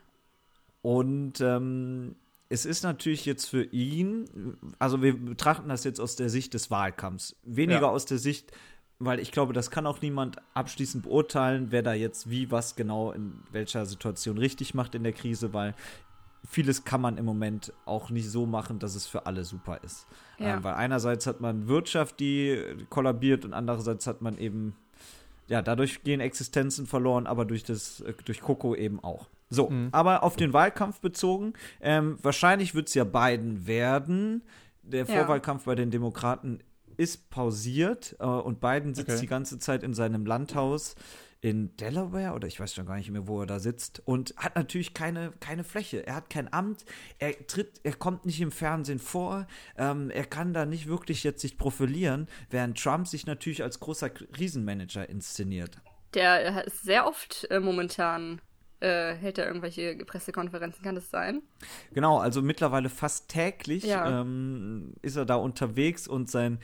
Und 0.81 1.41
ähm, 1.41 2.15
es 2.49 2.65
ist 2.65 2.83
natürlich 2.83 3.25
jetzt 3.25 3.45
für 3.49 3.63
ihn, 3.63 4.57
also 4.79 5.01
wir 5.01 5.17
betrachten 5.17 5.69
das 5.69 5.83
jetzt 5.83 5.99
aus 5.99 6.15
der 6.15 6.29
Sicht 6.29 6.53
des 6.53 6.71
Wahlkampfs, 6.71 7.35
weniger 7.43 7.81
Ja. 7.81 7.87
aus 7.89 8.05
der 8.05 8.17
Sicht, 8.19 8.51
weil 8.99 9.19
ich 9.19 9.31
glaube, 9.31 9.53
das 9.53 9.69
kann 9.71 9.85
auch 9.85 10.01
niemand 10.01 10.37
abschließend 10.53 11.03
beurteilen, 11.03 11.67
wer 11.69 11.83
da 11.83 11.93
jetzt 11.93 12.29
wie 12.29 12.49
was 12.51 12.75
genau 12.75 13.11
in 13.11 13.43
welcher 13.51 13.85
Situation 13.85 14.37
richtig 14.37 14.73
macht 14.73 14.95
in 14.95 15.03
der 15.03 15.13
Krise, 15.13 15.53
weil 15.53 15.75
vieles 16.49 16.83
kann 16.83 17.01
man 17.01 17.17
im 17.17 17.25
Moment 17.25 17.73
auch 17.85 18.09
nicht 18.09 18.29
so 18.29 18.45
machen, 18.45 18.79
dass 18.79 18.95
es 18.95 19.05
für 19.05 19.25
alle 19.25 19.43
super 19.43 19.79
ist. 19.83 20.07
Ja. 20.39 20.55
Ähm, 20.55 20.63
weil 20.63 20.75
einerseits 20.75 21.27
hat 21.27 21.41
man 21.41 21.67
Wirtschaft, 21.67 22.19
die 22.19 22.59
kollabiert 22.89 23.45
und 23.45 23.53
andererseits 23.53 24.07
hat 24.07 24.21
man 24.21 24.37
eben, 24.37 24.75
ja, 25.47 25.61
dadurch 25.61 26.03
gehen 26.03 26.19
Existenzen 26.21 26.87
verloren, 26.87 27.27
aber 27.27 27.45
durch 27.45 27.63
das, 27.63 28.01
äh, 28.01 28.13
durch 28.25 28.41
Coco 28.41 28.75
eben 28.75 29.03
auch. 29.03 29.27
So, 29.49 29.71
aber 29.93 30.23
auf 30.23 30.35
den 30.35 30.51
Wahlkampf 30.51 30.99
bezogen, 30.99 31.53
ähm, 31.79 32.17
wahrscheinlich 32.21 32.75
wird 32.75 32.89
es 32.89 32.95
ja 32.95 33.05
Biden 33.05 33.65
werden. 33.65 34.41
Der 34.83 35.05
Ja. 35.05 35.05
Vorwahlkampf 35.05 35.63
bei 35.65 35.75
den 35.75 35.89
Demokraten 35.91 36.59
ist 36.97 37.29
pausiert 37.29 38.15
äh, 38.19 38.25
und 38.25 38.59
Biden 38.59 38.93
sitzt 38.95 39.09
Okay. 39.11 39.21
die 39.21 39.27
ganze 39.27 39.59
Zeit 39.59 39.83
in 39.83 39.93
seinem 39.93 40.25
Landhaus 40.25 40.95
in 41.39 41.75
Delaware 41.77 42.33
oder 42.33 42.47
ich 42.47 42.59
weiß 42.59 42.73
schon 42.73 42.87
gar 42.87 42.97
nicht 42.97 43.11
mehr, 43.11 43.27
wo 43.27 43.41
er 43.41 43.45
da 43.45 43.59
sitzt 43.59 44.01
und 44.05 44.33
hat 44.37 44.55
natürlich 44.55 44.95
keine, 44.95 45.31
keine 45.39 45.63
Fläche. 45.63 46.05
Er 46.05 46.15
hat 46.15 46.31
kein 46.31 46.51
Amt, 46.51 46.83
er 47.19 47.45
tritt, 47.45 47.79
er 47.83 47.93
kommt 47.93 48.25
nicht 48.25 48.41
im 48.41 48.51
Fernsehen 48.51 48.97
vor, 48.97 49.45
ähm, 49.77 50.09
er 50.09 50.25
kann 50.25 50.53
da 50.53 50.65
nicht 50.65 50.87
wirklich 50.87 51.23
jetzt 51.23 51.41
sich 51.41 51.57
profilieren, 51.59 52.27
während 52.49 52.81
Trump 52.81 53.07
sich 53.07 53.27
natürlich 53.27 53.61
als 53.61 53.79
großer 53.79 54.09
Krisenmanager 54.09 55.07
inszeniert. 55.09 55.79
Der 56.15 56.65
ist 56.65 56.83
sehr 56.83 57.05
oft 57.05 57.45
äh, 57.51 57.59
momentan, 57.59 58.41
äh, 58.79 59.13
hält 59.13 59.37
er 59.37 59.45
irgendwelche 59.45 59.95
Pressekonferenzen, 60.05 60.83
kann 60.83 60.95
das 60.95 61.11
sein? 61.11 61.43
Genau, 61.93 62.17
also 62.17 62.41
mittlerweile 62.41 62.89
fast 62.89 63.29
täglich 63.29 63.83
Ja. 63.83 64.21
ähm, 64.21 64.93
ist 65.03 65.15
er 65.17 65.25
da 65.25 65.35
unterwegs 65.35 66.07
und 66.07 66.31
sein 66.31 66.59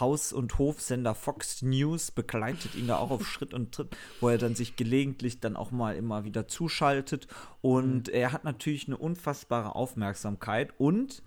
Haus- 0.00 0.32
und 0.32 0.58
Hofsender 0.58 1.14
Fox 1.14 1.62
News 1.62 2.10
begleitet 2.10 2.74
ihn 2.74 2.86
da 2.88 2.96
auch 2.98 3.10
auf 3.10 3.26
Schritt 3.26 3.54
und 3.54 3.72
Tritt, 3.72 3.96
wo 4.20 4.28
er 4.28 4.38
dann 4.38 4.54
sich 4.54 4.76
gelegentlich 4.76 5.40
dann 5.40 5.56
auch 5.56 5.70
mal 5.70 5.96
immer 5.96 6.24
wieder 6.24 6.46
zuschaltet. 6.48 7.26
Und 7.62 8.08
er 8.08 8.32
hat 8.32 8.44
natürlich 8.44 8.86
eine 8.86 8.96
unfassbare 8.98 9.74
Aufmerksamkeit 9.74 10.72
und 10.78 11.22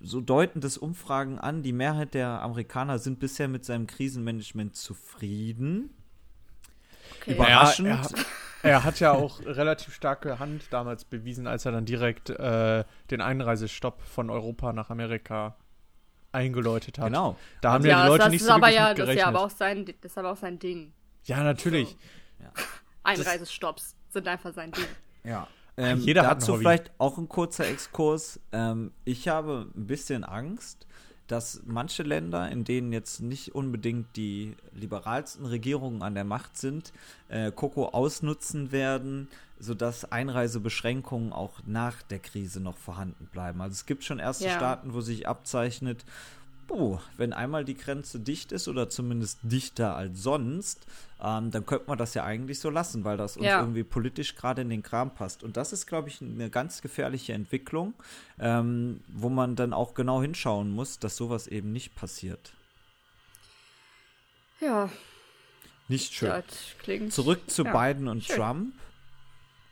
so 0.00 0.20
deuten 0.20 0.60
das 0.60 0.78
Umfragen 0.78 1.38
an, 1.38 1.62
die 1.62 1.72
Mehrheit 1.72 2.14
der 2.14 2.42
Amerikaner 2.42 2.98
sind 2.98 3.20
bisher 3.20 3.46
mit 3.46 3.64
seinem 3.64 3.86
Krisenmanagement 3.86 4.74
zufrieden. 4.74 5.90
Okay. 7.20 7.34
Überraschend. 7.34 7.88
Er, 7.88 7.94
er, 7.94 8.02
hat- 8.02 8.26
er 8.64 8.84
hat 8.84 9.00
ja 9.00 9.12
auch 9.12 9.40
relativ 9.46 9.94
starke 9.94 10.38
Hand 10.40 10.64
damals 10.70 11.04
bewiesen, 11.04 11.46
als 11.46 11.64
er 11.66 11.72
dann 11.72 11.84
direkt 11.84 12.30
äh, 12.30 12.84
den 13.10 13.20
Einreisestopp 13.20 14.00
von 14.02 14.28
Europa 14.30 14.72
nach 14.72 14.90
Amerika 14.90 15.56
eingeläutet 16.32 16.98
hat. 16.98 17.06
Genau. 17.06 17.36
Da 17.60 17.72
haben 17.72 17.84
ja, 17.84 17.90
ja, 17.90 18.02
die 18.02 18.08
Leute 18.08 18.24
das, 18.24 18.30
nicht 18.32 18.40
ist 18.40 18.46
so 18.46 18.52
aber 18.52 18.68
ja, 18.70 18.94
das 18.94 19.08
ist 19.08 19.16
ja 19.16 19.26
aber 19.26 19.40
auch 19.40 19.50
sein, 19.50 19.84
das 19.84 20.12
ist 20.12 20.18
aber 20.18 20.32
auch 20.32 20.36
sein 20.36 20.58
Ding. 20.58 20.92
ja, 21.24 21.42
natürlich. 21.42 21.96
Einreisestopps. 23.04 23.94
sind 24.10 24.28
einfach 24.28 24.52
sein 24.54 24.72
Ding. 24.72 24.86
Ja. 25.24 25.46
Ähm, 25.76 26.00
Jeder 26.00 26.22
hat 26.22 26.32
ein 26.32 26.38
dazu 26.40 26.52
Hobby. 26.52 26.62
vielleicht 26.62 26.90
auch 26.98 27.18
ein 27.18 27.28
kurzer 27.28 27.66
Exkurs. 27.66 28.40
Ähm, 28.52 28.92
ich 29.04 29.28
habe 29.28 29.66
ein 29.74 29.86
bisschen 29.86 30.22
Angst, 30.24 30.86
dass 31.26 31.62
manche 31.64 32.02
Länder, 32.02 32.50
in 32.50 32.64
denen 32.64 32.92
jetzt 32.92 33.20
nicht 33.20 33.54
unbedingt 33.54 34.16
die 34.16 34.54
liberalsten 34.74 35.46
Regierungen 35.46 36.02
an 36.02 36.14
der 36.14 36.24
Macht 36.24 36.58
sind, 36.58 36.92
äh, 37.28 37.50
Coco 37.50 37.88
ausnutzen 37.88 38.70
werden, 38.70 39.28
sodass 39.62 40.10
Einreisebeschränkungen 40.10 41.32
auch 41.32 41.60
nach 41.66 42.02
der 42.02 42.18
Krise 42.18 42.60
noch 42.60 42.76
vorhanden 42.76 43.26
bleiben. 43.26 43.60
Also 43.60 43.74
es 43.74 43.86
gibt 43.86 44.02
schon 44.04 44.18
erste 44.18 44.46
Ja. 44.46 44.56
Staaten, 44.56 44.92
wo 44.92 45.00
sich 45.00 45.28
abzeichnet, 45.28 46.04
oh, 46.68 46.98
wenn 47.16 47.32
einmal 47.32 47.64
die 47.64 47.76
Grenze 47.76 48.18
dicht 48.18 48.50
ist 48.50 48.66
oder 48.66 48.88
zumindest 48.88 49.38
dichter 49.42 49.94
als 49.94 50.22
sonst, 50.22 50.86
ähm, 51.22 51.50
dann 51.50 51.64
könnte 51.66 51.84
man 51.86 51.98
das 51.98 52.14
ja 52.14 52.24
eigentlich 52.24 52.58
so 52.60 52.70
lassen, 52.70 53.04
weil 53.04 53.16
das 53.16 53.36
uns 53.36 53.46
Ja. 53.46 53.60
irgendwie 53.60 53.84
politisch 53.84 54.34
gerade 54.34 54.62
in 54.62 54.70
den 54.70 54.82
Kram 54.82 55.14
passt. 55.14 55.42
Und 55.42 55.56
das 55.56 55.72
ist, 55.72 55.86
glaube 55.86 56.08
ich, 56.08 56.20
eine 56.22 56.50
ganz 56.50 56.80
gefährliche 56.82 57.32
Entwicklung, 57.34 57.94
ähm, 58.40 59.00
wo 59.08 59.28
man 59.28 59.54
dann 59.54 59.72
auch 59.72 59.94
genau 59.94 60.22
hinschauen 60.22 60.70
muss, 60.70 60.98
dass 60.98 61.16
sowas 61.16 61.46
eben 61.46 61.72
nicht 61.72 61.94
passiert. 61.94 62.52
Ja, 64.60 64.88
Nicht 65.88 66.14
schön. 66.14 66.30
Zurück 67.10 67.50
zu 67.50 67.64
ja, 67.64 67.72
Biden 67.92 68.08
und 68.08 68.24
schön. 68.24 68.36
Trump. 68.36 68.74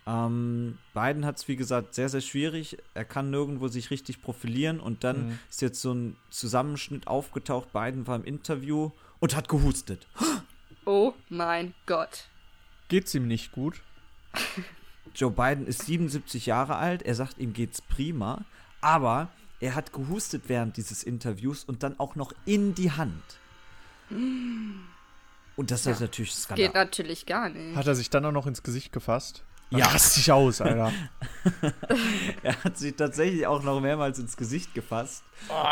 Ähm, 0.07 0.79
Biden 0.95 1.25
hat 1.27 1.37
es, 1.37 1.47
wie 1.49 1.57
gesagt, 1.57 1.95
sehr, 1.95 2.09
sehr 2.09 2.21
schwierig. 2.23 2.79
Er 2.95 3.05
kann 3.05 3.31
nirgendwo 3.31 3.69
sich 3.69 3.91
richtig 3.91 4.23
profilieren 4.23 4.81
und 4.81 5.05
dann 5.05 5.29
Mhm. 5.29 5.39
ist 5.49 5.63
jetzt 5.63 5.81
so 5.83 5.93
ein 5.93 6.17
Zusammenschnitt 6.31 7.07
aufgetaucht. 7.07 7.73
Biden 7.73 8.07
war 8.07 8.17
im 8.17 8.25
Interview 8.25 8.91
und 9.21 9.37
hat 9.37 9.49
gehustet. 9.49 10.07
Oh 10.87 11.13
mein 11.29 11.75
Gott. 11.87 12.25
Geht's 12.89 13.15
ihm 13.15 13.29
nicht 13.29 13.53
gut? 13.53 13.81
Joe 15.15 15.31
Biden 15.31 15.67
ist 15.67 15.87
77 15.87 16.47
Jahre 16.47 16.77
alt, 16.77 17.03
er 17.03 17.15
sagt, 17.15 17.39
ihm 17.39 17.53
geht's 17.53 17.83
prima, 17.83 18.45
aber 18.81 19.29
er 19.61 19.75
hat 19.75 19.93
gehustet 19.93 20.45
während 20.47 20.77
dieses 20.77 21.03
Interviews 21.03 21.65
und 21.65 21.83
dann 21.83 21.99
auch 22.01 22.15
noch 22.17 22.33
in 22.47 22.75
die 22.75 22.93
Hand. 22.93 23.23
Und 24.11 25.71
das 25.71 25.87
ist 25.87 26.01
natürlich 26.01 26.31
Geht 26.31 26.39
Skandal. 26.39 26.71
natürlich 26.73 27.27
gar 27.27 27.49
nicht. 27.51 27.77
Hat 27.77 27.87
er 27.87 27.95
sich 27.95 28.09
dann 28.11 28.25
auch 28.25 28.33
noch 28.33 28.47
ins 28.47 28.63
Gesicht 28.63 28.93
gefasst? 28.93 29.45
Ja. 29.71 29.87
Rast 29.87 30.17
dich 30.17 30.33
aus, 30.33 30.61
Alter. 30.61 30.93
Er 32.43 32.63
hat 32.65 32.77
sich 32.77 32.97
tatsächlich 32.97 33.47
auch 33.47 33.63
noch 33.63 33.81
mehrmals 33.81 34.19
ins 34.19 34.37
Gesicht 34.37 34.75
gefasst. 34.75 35.23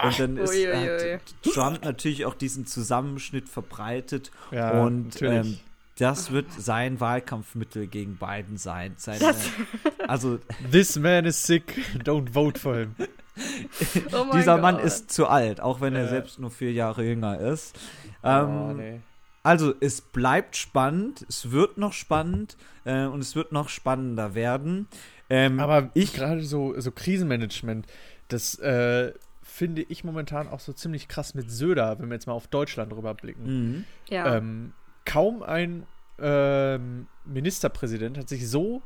Und 0.05 0.19
dann 0.19 0.37
ist 0.37 0.53
hat 0.53 1.21
Trump 1.53 1.85
natürlich 1.85 2.25
auch 2.25 2.35
diesen 2.35 2.67
Zusammenschnitt 2.67 3.49
verbreitet. 3.49 4.31
Ja, 4.51 4.83
und 4.83 5.21
ähm, 5.23 5.59
das 5.99 6.31
wird 6.31 6.47
sein 6.57 7.01
Wahlkampfmittel 7.01 7.87
gegen 7.89 8.17
Biden 8.17 8.57
sein. 8.57 8.95
Seine, 8.97 9.35
also 10.07 10.39
This 10.71 10.97
man 10.97 11.25
is 11.25 11.45
sick, 11.45 11.79
don't 12.05 12.33
vote 12.33 12.59
for 12.61 12.77
him. 12.77 12.95
Oh 14.13 14.27
dieser. 14.33 14.59
Mann 14.59 14.79
ist 14.79 15.11
zu 15.11 15.27
alt, 15.27 15.61
auch 15.61 15.81
wenn 15.81 15.95
er 15.95 16.05
Ja. 16.05 16.09
selbst 16.09 16.39
nur 16.39 16.51
vier 16.51 16.73
Jahre 16.73 17.05
jünger 17.05 17.39
ist. 17.39 17.79
Ähm, 18.23 18.49
oh, 18.49 18.73
nee. 18.73 19.01
Also 19.49 19.73
es 19.81 20.03
bleibt 20.03 20.57
spannend, 20.57 21.25
es 21.27 21.51
wird 21.53 21.79
noch 21.79 21.95
spannend 21.95 22.59
äh, 22.85 23.07
und 23.07 23.23
es 23.23 23.35
wird 23.35 23.51
noch 23.51 23.71
spannender 23.71 24.35
werden. 24.35 24.89
Ähm, 25.31 25.59
Aber 25.59 25.89
ich 25.95 26.13
gerade 26.13 26.43
so, 26.43 26.79
so 26.79 26.91
Krisenmanagement, 26.93 27.87
das 28.29 28.57
äh, 28.59 29.15
finde 29.43 29.87
ich 29.89 30.05
momentan 30.05 30.49
auch 30.49 30.61
so 30.61 30.75
ziemlich 30.75 31.09
krass 31.09 31.35
mit 31.35 31.51
Söder, 31.51 31.99
wenn 31.99 32.11
wir 32.11 32.15
jetzt 32.15 32.27
mal 32.27 32.35
auf 32.35 32.47
Deutschland 32.49 32.93
rüberblicken. 32.93 33.45
Mhm. 33.47 33.85
Ja. 34.11 34.37
Ähm, 34.37 34.75
kaum 35.07 35.43
ein 35.43 35.87
ähm, 36.19 37.07
Ministerpräsident 37.25 38.19
hat 38.19 38.29
sich 38.29 38.51
so 38.51 38.83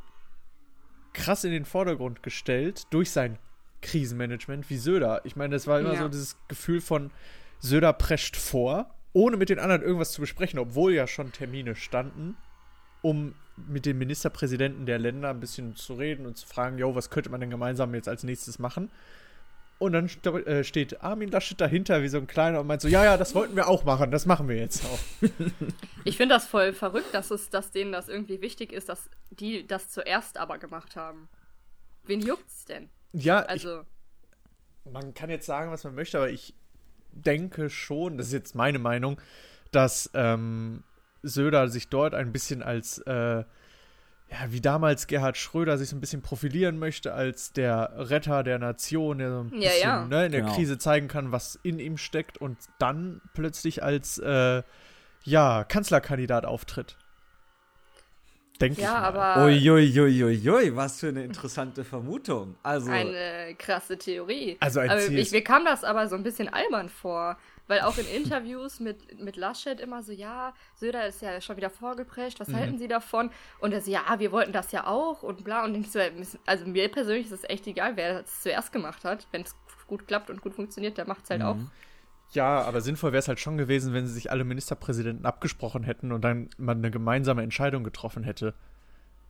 krass 1.12 1.42
in 1.42 1.50
den 1.50 1.64
Vordergrund 1.64 2.22
gestellt 2.22 2.84
durch 2.90 3.10
sein 3.10 3.36
Krisenmanagement 3.80 4.70
wie 4.70 4.76
Söder. 4.76 5.22
Ich 5.24 5.34
meine, 5.34 5.56
das 5.56 5.66
war 5.66 5.80
immer 5.80 5.94
Ja. 5.94 6.02
so 6.02 6.08
dieses 6.08 6.36
Gefühl 6.46 6.80
von 6.80 7.10
Söder 7.58 7.92
prescht 7.92 8.36
vor, 8.36 8.94
ohne 9.12 9.36
mit 9.36 9.48
den 9.48 9.58
anderen 9.58 9.82
irgendwas 9.82 10.12
zu 10.12 10.20
besprechen, 10.20 10.58
obwohl 10.58 10.94
ja 10.94 11.06
schon 11.06 11.32
Termine 11.32 11.74
standen, 11.76 12.36
um 13.02 13.34
mit 13.56 13.84
den 13.84 13.98
Ministerpräsidenten 13.98 14.86
der 14.86 14.98
Länder 14.98 15.30
ein 15.30 15.40
bisschen 15.40 15.76
zu 15.76 15.94
reden 15.94 16.26
und 16.26 16.36
zu 16.36 16.46
fragen, 16.46 16.78
jo, 16.78 16.94
was 16.94 17.10
könnte 17.10 17.30
man 17.30 17.40
denn 17.40 17.50
gemeinsam 17.50 17.94
jetzt 17.94 18.08
als 18.08 18.22
nächstes 18.22 18.58
machen? 18.58 18.90
Und 19.78 19.92
dann 19.94 20.06
äh, 20.46 20.62
steht 20.62 21.02
Armin 21.02 21.30
Laschet 21.30 21.60
dahinter 21.60 22.02
wie 22.02 22.08
so 22.08 22.16
ein 22.18 22.28
kleiner 22.28 22.60
und 22.60 22.68
meint 22.68 22.80
so, 22.80 22.88
ja, 22.88 23.04
ja, 23.04 23.16
das 23.16 23.34
wollten 23.34 23.56
wir 23.56 23.66
auch 23.66 23.84
machen, 23.84 24.12
das 24.12 24.26
machen 24.26 24.48
wir 24.48 24.56
jetzt 24.56 24.84
auch. 24.84 25.28
Ich 26.04 26.16
finde 26.16 26.34
das 26.34 26.46
voll 26.46 26.72
verrückt, 26.72 27.12
dass 27.12 27.30
es, 27.30 27.50
dass 27.50 27.70
denen 27.70 27.92
das 27.92 28.08
irgendwie 28.08 28.40
wichtig 28.40 28.72
ist, 28.72 28.88
dass 28.88 29.08
die 29.30 29.66
das 29.66 29.88
zuerst 29.88 30.36
aber 30.36 30.58
gemacht 30.58 30.96
haben. 30.96 31.28
Wen 32.04 32.20
juckt's 32.20 32.64
denn? 32.64 32.88
Ja, 33.12 33.42
ich, 33.42 33.48
Also, 33.50 33.82
man 34.84 35.14
kann 35.14 35.30
jetzt 35.30 35.46
sagen, 35.46 35.70
was 35.70 35.84
man 35.84 35.94
möchte, 35.94 36.18
aber 36.18 36.30
ich 36.30 36.54
denke 37.12 37.70
schon, 37.70 38.18
das 38.18 38.28
ist 38.28 38.32
jetzt 38.32 38.54
meine 38.54 38.78
Meinung, 38.78 39.20
dass 39.70 40.10
ähm, 40.14 40.82
Söder 41.22 41.68
sich 41.68 41.88
dort 41.88 42.14
ein 42.14 42.32
bisschen 42.32 42.62
als, 42.62 42.98
äh, 42.98 43.44
ja, 43.44 43.44
wie 44.48 44.60
damals 44.60 45.06
Gerhard 45.06 45.36
Schröder 45.36 45.76
sich 45.78 45.90
so 45.90 45.96
ein 45.96 46.00
bisschen 46.00 46.22
profilieren 46.22 46.78
möchte, 46.78 47.12
als 47.14 47.52
der 47.52 47.92
Retter 47.96 48.42
der 48.42 48.58
Nation, 48.58 49.18
der 49.18 49.30
so 49.30 49.40
ein 49.40 49.52
Ja, 49.54 49.68
bisschen 49.70 49.80
ja. 49.82 50.04
Ne, 50.06 50.26
in 50.26 50.32
der 50.32 50.40
Genau. 50.42 50.54
Krise 50.54 50.78
zeigen 50.78 51.08
kann, 51.08 51.32
was 51.32 51.58
in 51.62 51.78
ihm 51.78 51.96
steckt 51.98 52.38
und 52.38 52.56
dann 52.78 53.20
plötzlich 53.34 53.82
als, 53.82 54.18
äh, 54.18 54.62
ja, 55.24 55.64
Kanzlerkandidat 55.64 56.44
auftritt. 56.46 56.96
Denke 58.62 58.80
ich 58.80 58.84
ja, 58.86 58.94
aber 58.94 59.44
Uiuiuiui, 59.44 60.76
was 60.76 61.00
für 61.00 61.08
eine 61.08 61.24
interessante 61.24 61.84
Vermutung. 61.84 62.54
Also, 62.62 62.90
eine 62.90 63.54
krasse 63.58 63.98
Theorie. 63.98 64.56
Also 64.60 64.80
ein 64.80 64.88
aber 64.90 65.00
ich, 65.08 65.32
mir 65.32 65.42
kam 65.42 65.64
das 65.64 65.82
aber 65.82 66.06
so 66.08 66.14
ein 66.14 66.22
bisschen 66.22 66.48
albern 66.48 66.88
vor. 66.88 67.36
Weil 67.68 67.80
auch 67.82 67.96
in 67.96 68.06
Interviews 68.06 68.80
mit, 68.80 69.20
mit 69.20 69.36
Laschet 69.36 69.80
immer 69.80 70.02
so, 70.02 70.12
ja, 70.12 70.52
Söder 70.74 71.06
ist 71.06 71.22
ja 71.22 71.40
schon 71.40 71.56
wieder 71.56 71.70
vorgeprescht, 71.70 72.38
Mhm. 72.40 72.44
was 72.44 72.54
halten 72.54 72.78
Sie 72.78 72.88
davon? 72.88 73.30
Und 73.60 73.72
er 73.72 73.80
so, 73.80 73.90
ja, 73.90 74.02
wir 74.18 74.32
wollten 74.32 74.52
das 74.52 74.72
ja 74.72 74.86
auch 74.86 75.22
und 75.22 75.44
bla. 75.44 75.64
Und 75.64 75.74
ich 75.76 75.90
so, 75.90 76.00
also 76.44 76.66
mir 76.66 76.88
persönlich 76.88 77.26
ist 77.26 77.32
es 77.32 77.48
echt 77.48 77.66
egal, 77.66 77.96
wer 77.96 78.22
das 78.22 78.42
zuerst 78.42 78.72
gemacht 78.72 79.04
hat. 79.04 79.26
Wenn 79.30 79.42
es 79.42 79.54
gut 79.86 80.06
klappt 80.06 80.28
und 80.30 80.40
gut 80.40 80.54
funktioniert, 80.54 80.98
der 80.98 81.06
macht 81.06 81.24
es 81.24 81.30
halt 81.30 81.42
auch. 81.42 81.56
Ja, 82.32 82.62
aber 82.62 82.80
sinnvoll 82.80 83.12
wäre 83.12 83.18
es 83.20 83.28
halt 83.28 83.40
schon 83.40 83.58
gewesen, 83.58 83.92
wenn 83.92 84.06
sie 84.06 84.12
sich 84.14 84.30
alle 84.30 84.44
Ministerpräsidenten 84.44 85.26
abgesprochen 85.26 85.82
hätten 85.84 86.12
und 86.12 86.22
dann 86.22 86.48
man 86.56 86.78
eine 86.78 86.90
gemeinsame 86.90 87.42
Entscheidung 87.42 87.84
getroffen 87.84 88.24
hätte. 88.24 88.54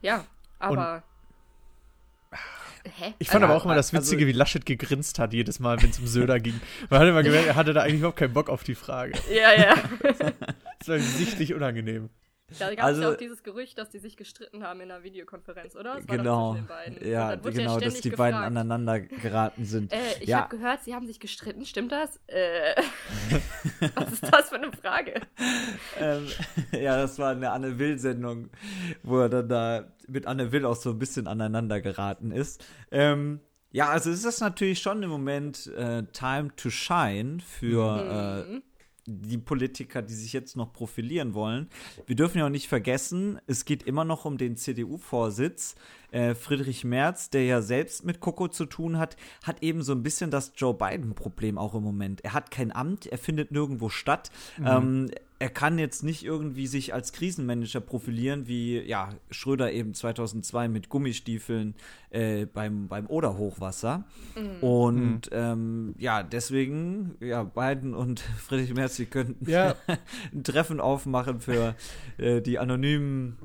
Ja, 0.01 0.25
aber. 0.59 1.03
Hä? 2.85 3.15
Ich 3.19 3.29
fand 3.31 3.43
Ja, 3.43 3.49
aber 3.49 3.57
auch 3.57 3.65
immer 3.65 3.75
das 3.77 3.95
also- 3.95 4.05
Witzige, 4.05 4.27
wie 4.27 4.33
Laschet 4.33 4.67
gegrinst 4.67 5.19
hat 5.21 5.33
jedes 5.33 5.61
Mal, 5.61 5.81
wenn 5.83 5.91
es 5.91 5.99
um 6.01 6.07
Söder 6.07 6.41
ging. 6.41 6.61
Man 6.91 7.01
hat 7.01 7.09
immer 7.09 7.23
gemerkt, 7.25 7.47
er 7.47 7.55
hatte 7.55 7.73
da 7.73 7.83
eigentlich 7.83 7.99
überhaupt 8.01 8.19
keinen 8.19 8.33
Bock 8.35 8.49
auf 8.51 8.65
die 8.65 8.75
Frage. 8.75 9.13
Ja, 9.33 9.53
ja. 9.55 9.75
Das 10.81 10.89
war 10.89 10.99
sichtlich 10.99 11.55
unangenehm. 11.55 12.11
Da 12.59 12.69
gab 12.75 12.79
es 12.79 12.85
Also- 12.85 13.03
ja 13.03 13.11
auch 13.11 13.17
dieses 13.17 13.43
Gerücht, 13.43 13.79
dass 13.79 13.91
die 13.91 13.99
sich 13.99 14.17
gestritten 14.17 14.63
haben 14.63 14.81
in 14.81 14.91
einer 14.91 15.03
Videokonferenz, 15.03 15.77
oder? 15.77 15.97
Das 15.97 16.07
genau. 16.07 16.57
beiden. 16.67 17.09
Ja, 17.09 17.35
genau, 17.37 17.79
dass 17.79 17.95
ständig 17.95 18.01
die 18.03 18.11
beiden 18.11 18.41
gefragt, 18.41 18.47
aneinander 18.47 19.01
geraten 19.01 19.65
sind. 19.65 19.93
Äh, 19.93 19.99
ich 20.21 20.29
ja, 20.29 20.43
habe 20.43 20.57
gehört, 20.57 20.85
sie 20.85 20.95
haben 20.95 21.07
sich 21.07 21.21
gestritten, 21.21 21.65
stimmt 21.65 21.93
das? 21.93 22.21
Äh, 22.27 22.75
was 23.95 24.13
ist 24.13 24.25
das 24.33 24.49
für 24.49 24.57
eine 24.57 24.73
Frage? 24.73 25.21
ähm, 25.99 26.27
ja, 26.73 26.97
das 26.97 27.19
war 27.19 27.31
eine 27.31 27.51
Anne 27.51 27.79
Will-Sendung, 27.79 28.51
wo 29.03 29.21
er 29.21 29.29
dann 29.29 29.49
da 29.49 29.93
mit 30.09 30.27
Anne 30.27 30.53
Will 30.53 30.67
auch 30.67 30.77
so 30.77 30.91
ein 30.91 30.99
bisschen 30.99 31.27
aneinander 31.27 31.81
geraten 31.81 32.31
ist. 32.33 32.65
Ähm, 32.91 33.41
ja, 33.71 33.89
also 33.89 34.11
es 34.11 34.25
ist 34.25 34.41
natürlich 34.41 34.81
schon 34.81 35.03
im 35.03 35.09
Moment 35.09 35.67
äh, 35.69 36.03
Time 36.13 36.51
to 36.57 36.69
Shine 36.69 37.39
für 37.41 38.45
äh, 38.47 38.61
die 39.07 39.39
Politiker, 39.39 40.03
die 40.03 40.15
sich 40.15 40.33
jetzt 40.33 40.57
noch 40.57 40.73
profilieren 40.73 41.35
wollen. 41.35 41.69
Wir 42.07 42.17
dürfen 42.17 42.39
ja 42.39 42.47
auch 42.47 42.51
nicht 42.51 42.69
vergessen, 42.69 43.41
es 43.47 43.65
geht 43.65 43.83
immer 43.83 44.05
noch 44.05 44.25
um 44.25 44.39
den 44.39 44.57
CDU-Vorsitz. 44.57 45.75
Äh, 46.13 46.35
Friedrich 46.35 46.85
Merz, 46.85 47.31
der 47.31 47.45
ja 47.45 47.63
selbst 47.63 48.05
mit 48.05 48.21
Coco 48.21 48.49
zu 48.49 48.67
tun 48.67 48.99
hat, 48.99 49.17
hat 49.45 49.63
eben 49.63 49.83
so 49.83 49.93
ein 49.93 50.03
bisschen 50.03 50.31
das 50.31 50.53
Joe 50.57 50.75
Biden-Problem 50.75 51.59
auch 51.59 51.75
im 51.75 51.83
Moment. 51.83 52.23
Er 52.23 52.35
hat 52.35 52.51
kein 52.51 52.71
Amt, 52.71 53.07
er 53.07 53.19
findet 53.19 53.51
nirgendwo 53.51 53.89
statt. 53.89 54.31
Ähm, 54.65 55.11
er 55.43 55.51
kann 55.51 55.77
jetzt 55.77 56.05
nicht 56.05 56.25
irgendwie 56.25 56.69
sich 56.69 56.95
als 56.95 57.13
Krisenmanager 57.13 57.81
profilieren, 57.81 58.47
wie 58.47 58.79
ja, 58.79 59.09
Schröder 59.33 59.73
eben 59.73 59.93
2002 59.93 60.69
mit 60.69 60.89
Gummistiefeln 60.89 61.75
äh, 62.11 62.47
beim, 62.47 62.87
beim 62.87 63.07
Oder-Hochwasser. 63.07 64.05
Und 64.61 65.23
ähm, 65.33 65.97
ja, 65.99 66.23
deswegen, 66.23 67.17
ja, 67.19 67.43
Biden 67.43 67.93
und 67.93 68.21
Friedrich 68.39 68.73
Merz, 68.73 68.95
sie 68.95 69.07
könnten 69.07 69.51
Ja. 69.51 69.75
ein 70.33 70.45
Treffen 70.45 70.79
aufmachen 70.79 71.41
für 71.41 71.75
äh, 72.19 72.41
die 72.41 72.61
anonymen, 72.61 73.37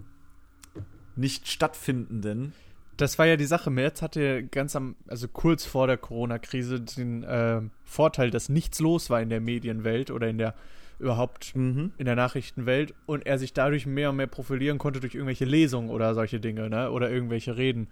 nicht 1.15 1.47
stattfindenden. 1.47 2.53
Das 2.97 3.17
war 3.17 3.25
ja 3.25 3.37
die 3.37 3.45
Sache. 3.45 3.71
Merz 3.71 4.03
hatte 4.03 4.43
ganz 4.43 4.75
am, 4.75 4.97
also 5.07 5.27
kurz 5.27 5.65
vor 5.65 5.87
der 5.87 5.97
Corona-Krise 5.97 6.79
den 6.79 7.25
ähm, 7.27 7.71
Vorteil, 7.85 8.29
dass 8.29 8.49
nichts 8.49 8.79
los 8.79 9.09
war 9.09 9.19
in 9.19 9.29
der 9.29 9.41
Medienwelt 9.41 10.11
oder 10.11 10.29
in 10.29 10.37
der 10.37 10.53
überhaupt 10.99 11.55
Mhm. 11.55 11.91
in 11.97 12.05
der 12.05 12.15
Nachrichtenwelt 12.15 12.93
und 13.05 13.25
er 13.25 13.37
sich 13.37 13.53
dadurch 13.53 13.85
mehr 13.85 14.09
und 14.09 14.15
mehr 14.17 14.27
profilieren 14.27 14.77
konnte 14.77 14.99
durch 14.99 15.13
irgendwelche 15.15 15.45
Lesungen 15.45 15.89
oder 15.89 16.13
solche 16.15 16.39
Dinge, 16.39 16.69
ne? 16.69 16.91
Oder 16.91 17.09
irgendwelche 17.11 17.55
Reden, 17.57 17.87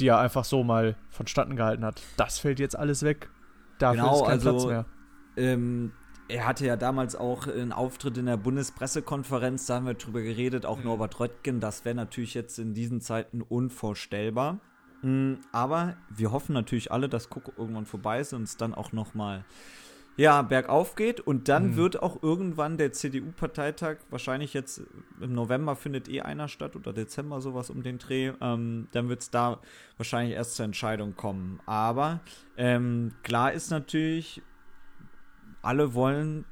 die 0.00 0.08
er 0.08 0.18
einfach 0.18 0.44
so 0.44 0.62
mal 0.64 0.96
vonstatten 1.10 1.56
gehalten 1.56 1.84
hat. 1.84 2.00
Das 2.16 2.38
fällt 2.38 2.58
jetzt 2.60 2.78
alles 2.78 3.02
weg. 3.02 3.28
Dafür 3.78 4.02
Genau, 4.02 4.14
ist 4.16 4.22
kein 4.22 4.30
also- 4.30 4.50
Platz 4.52 4.66
mehr. 4.66 4.84
Ähm, 5.38 5.92
er 6.28 6.46
hatte 6.46 6.66
ja 6.66 6.76
damals 6.76 7.14
auch 7.14 7.46
einen 7.46 7.72
Auftritt 7.72 8.16
in 8.18 8.26
der 8.26 8.36
Bundespressekonferenz, 8.38 9.66
da 9.66 9.76
haben 9.76 9.86
wir 9.86 9.94
drüber 9.94 10.22
geredet, 10.22 10.62
Mhm. 10.64 10.68
auch 10.68 10.82
Norbert 10.82 11.20
Röttgen, 11.20 11.60
das 11.60 11.84
wäre 11.84 11.94
natürlich 11.94 12.34
jetzt 12.34 12.58
in 12.58 12.72
diesen 12.74 13.00
Zeiten 13.00 13.42
unvorstellbar. 13.42 14.60
Mm, 15.02 15.34
Aber 15.52 15.96
wir 16.08 16.32
hoffen 16.32 16.54
natürlich 16.54 16.90
alle, 16.90 17.08
dass 17.10 17.26
Cook 17.30 17.52
irgendwann 17.58 17.84
vorbei 17.86 18.20
ist 18.20 18.32
und 18.32 18.42
es 18.44 18.56
dann 18.56 18.74
auch 18.74 18.92
noch 18.92 19.14
mal 19.14 19.44
ja, 20.16 20.40
bergauf 20.42 20.94
geht 20.94 21.20
und 21.20 21.48
dann 21.48 21.72
Mhm. 21.72 21.76
wird 21.76 22.02
auch 22.02 22.22
irgendwann 22.22 22.78
der 22.78 22.92
CDU-Parteitag, 22.92 23.98
wahrscheinlich 24.10 24.54
jetzt 24.54 24.82
im 25.20 25.34
November 25.34 25.76
findet 25.76 26.08
eh 26.08 26.22
einer 26.22 26.48
statt 26.48 26.74
oder 26.74 26.92
Dezember 26.92 27.40
sowas 27.40 27.68
um 27.68 27.82
den 27.82 27.98
Dreh, 27.98 28.32
ähm, 28.40 28.88
dann 28.92 29.08
wird 29.08 29.20
es 29.20 29.30
da 29.30 29.60
wahrscheinlich 29.98 30.34
erst 30.34 30.56
zur 30.56 30.64
Entscheidung 30.64 31.16
kommen. 31.16 31.60
Aber 31.66 32.20
ähm, 32.56 33.12
klar 33.22 33.52
ist 33.52 33.70
natürlich, 33.70 34.40
alle 35.62 35.94
wollen, 35.94 36.44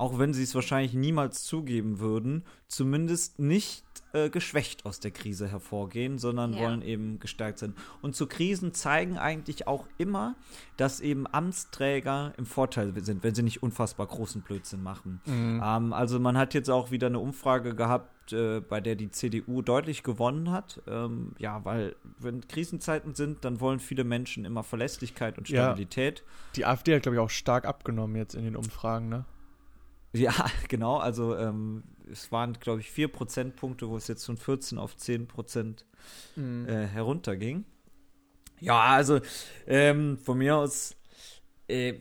auch 0.00 0.18
wenn 0.18 0.32
sie 0.32 0.42
es 0.42 0.54
wahrscheinlich 0.54 0.94
niemals 0.94 1.44
zugeben 1.44 2.00
würden, 2.00 2.44
zumindest 2.68 3.38
nicht 3.38 3.84
äh, 4.12 4.30
geschwächt 4.30 4.86
aus 4.86 4.98
der 4.98 5.10
Krise 5.10 5.46
hervorgehen, 5.46 6.18
sondern 6.18 6.54
Ja. 6.54 6.60
wollen 6.60 6.82
eben 6.82 7.20
gestärkt 7.20 7.58
sein. 7.58 7.74
Und 8.00 8.16
zu 8.16 8.26
Krisen 8.26 8.72
zeigen 8.74 9.18
eigentlich 9.18 9.68
auch 9.68 9.86
immer, 9.98 10.36
dass 10.76 11.00
eben 11.00 11.26
Amtsträger 11.26 12.32
im 12.38 12.46
Vorteil 12.46 12.92
sind, 13.04 13.22
wenn 13.22 13.34
sie 13.34 13.42
nicht 13.42 13.62
unfassbar 13.62 14.06
großen 14.06 14.42
Blödsinn 14.42 14.82
machen. 14.82 15.20
Ähm, 15.26 15.92
also 15.92 16.18
man 16.18 16.36
hat 16.38 16.54
jetzt 16.54 16.70
auch 16.70 16.90
wieder 16.90 17.06
eine 17.08 17.18
Umfrage 17.18 17.74
gehabt, 17.74 18.32
äh, 18.32 18.60
bei 18.60 18.80
der 18.80 18.96
die 18.96 19.10
CDU 19.10 19.60
deutlich 19.62 20.02
gewonnen 20.02 20.50
hat. 20.50 20.80
Ähm, 20.88 21.34
ja, 21.38 21.64
weil 21.64 21.94
wenn 22.18 22.40
Krisenzeiten 22.48 23.14
sind, 23.14 23.44
dann 23.44 23.60
wollen 23.60 23.78
viele 23.80 24.04
Menschen 24.04 24.44
immer 24.44 24.62
Verlässlichkeit 24.62 25.36
und 25.38 25.48
Ja. 25.48 25.64
Stabilität. 25.64 26.24
Die 26.56 26.64
AfD 26.64 26.94
hat, 26.96 27.02
glaube 27.02 27.16
ich, 27.16 27.20
auch 27.20 27.30
stark 27.30 27.64
abgenommen 27.66 28.16
jetzt 28.16 28.34
in 28.34 28.44
den 28.44 28.56
Umfragen, 28.56 29.08
ne? 29.08 29.24
Ja, 30.12 30.32
genau. 30.68 30.96
Also 30.96 31.36
ähm, 31.36 31.84
es 32.10 32.30
waren, 32.32 32.54
glaube 32.54 32.80
ich, 32.80 32.90
vier 32.90 33.08
Prozentpunkte, 33.08 33.88
wo 33.88 33.96
es 33.96 34.08
jetzt 34.08 34.24
von 34.24 34.36
14 34.36 34.78
auf 34.78 34.96
10 34.96 35.26
Prozent 35.26 35.84
äh, 36.36 36.86
herunterging. 36.86 37.64
Ja, 38.58 38.80
also 38.80 39.20
ähm, 39.66 40.18
von 40.18 40.36
mir 40.36 40.56
aus, 40.56 40.94
äh, 41.68 41.94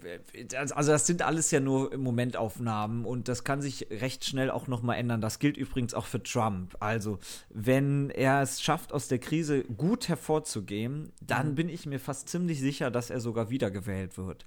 also 0.52 0.92
das 0.92 1.08
sind 1.08 1.22
alles 1.22 1.52
ja 1.52 1.62
nur 1.62 1.96
Momentaufnahmen 1.96 3.06
und 3.06 3.30
das 3.30 3.46
kann 3.46 3.62
sich 3.62 3.88
recht 3.90 4.26
schnell 4.26 4.52
auch 4.52 4.68
nochmal 4.68 4.98
ändern. 4.98 5.22
Das 5.22 5.40
gilt 5.40 5.56
übrigens 5.56 5.94
auch 5.94 6.06
für 6.06 6.22
Trump. 6.22 6.76
Also 6.82 7.20
wenn 7.50 8.10
er 8.10 8.42
es 8.42 8.62
schafft, 8.62 8.92
aus 8.92 9.08
der 9.08 9.20
Krise 9.20 9.64
gut 9.64 10.10
hervorzugehen, 10.10 11.14
dann 11.22 11.56
bin 11.56 11.70
ich 11.70 11.86
mir 11.86 12.00
fast 12.00 12.28
ziemlich 12.28 12.60
sicher, 12.60 12.92
dass 12.92 13.10
er 13.10 13.22
sogar 13.22 13.50
wiedergewählt 13.50 14.18
wird 14.18 14.46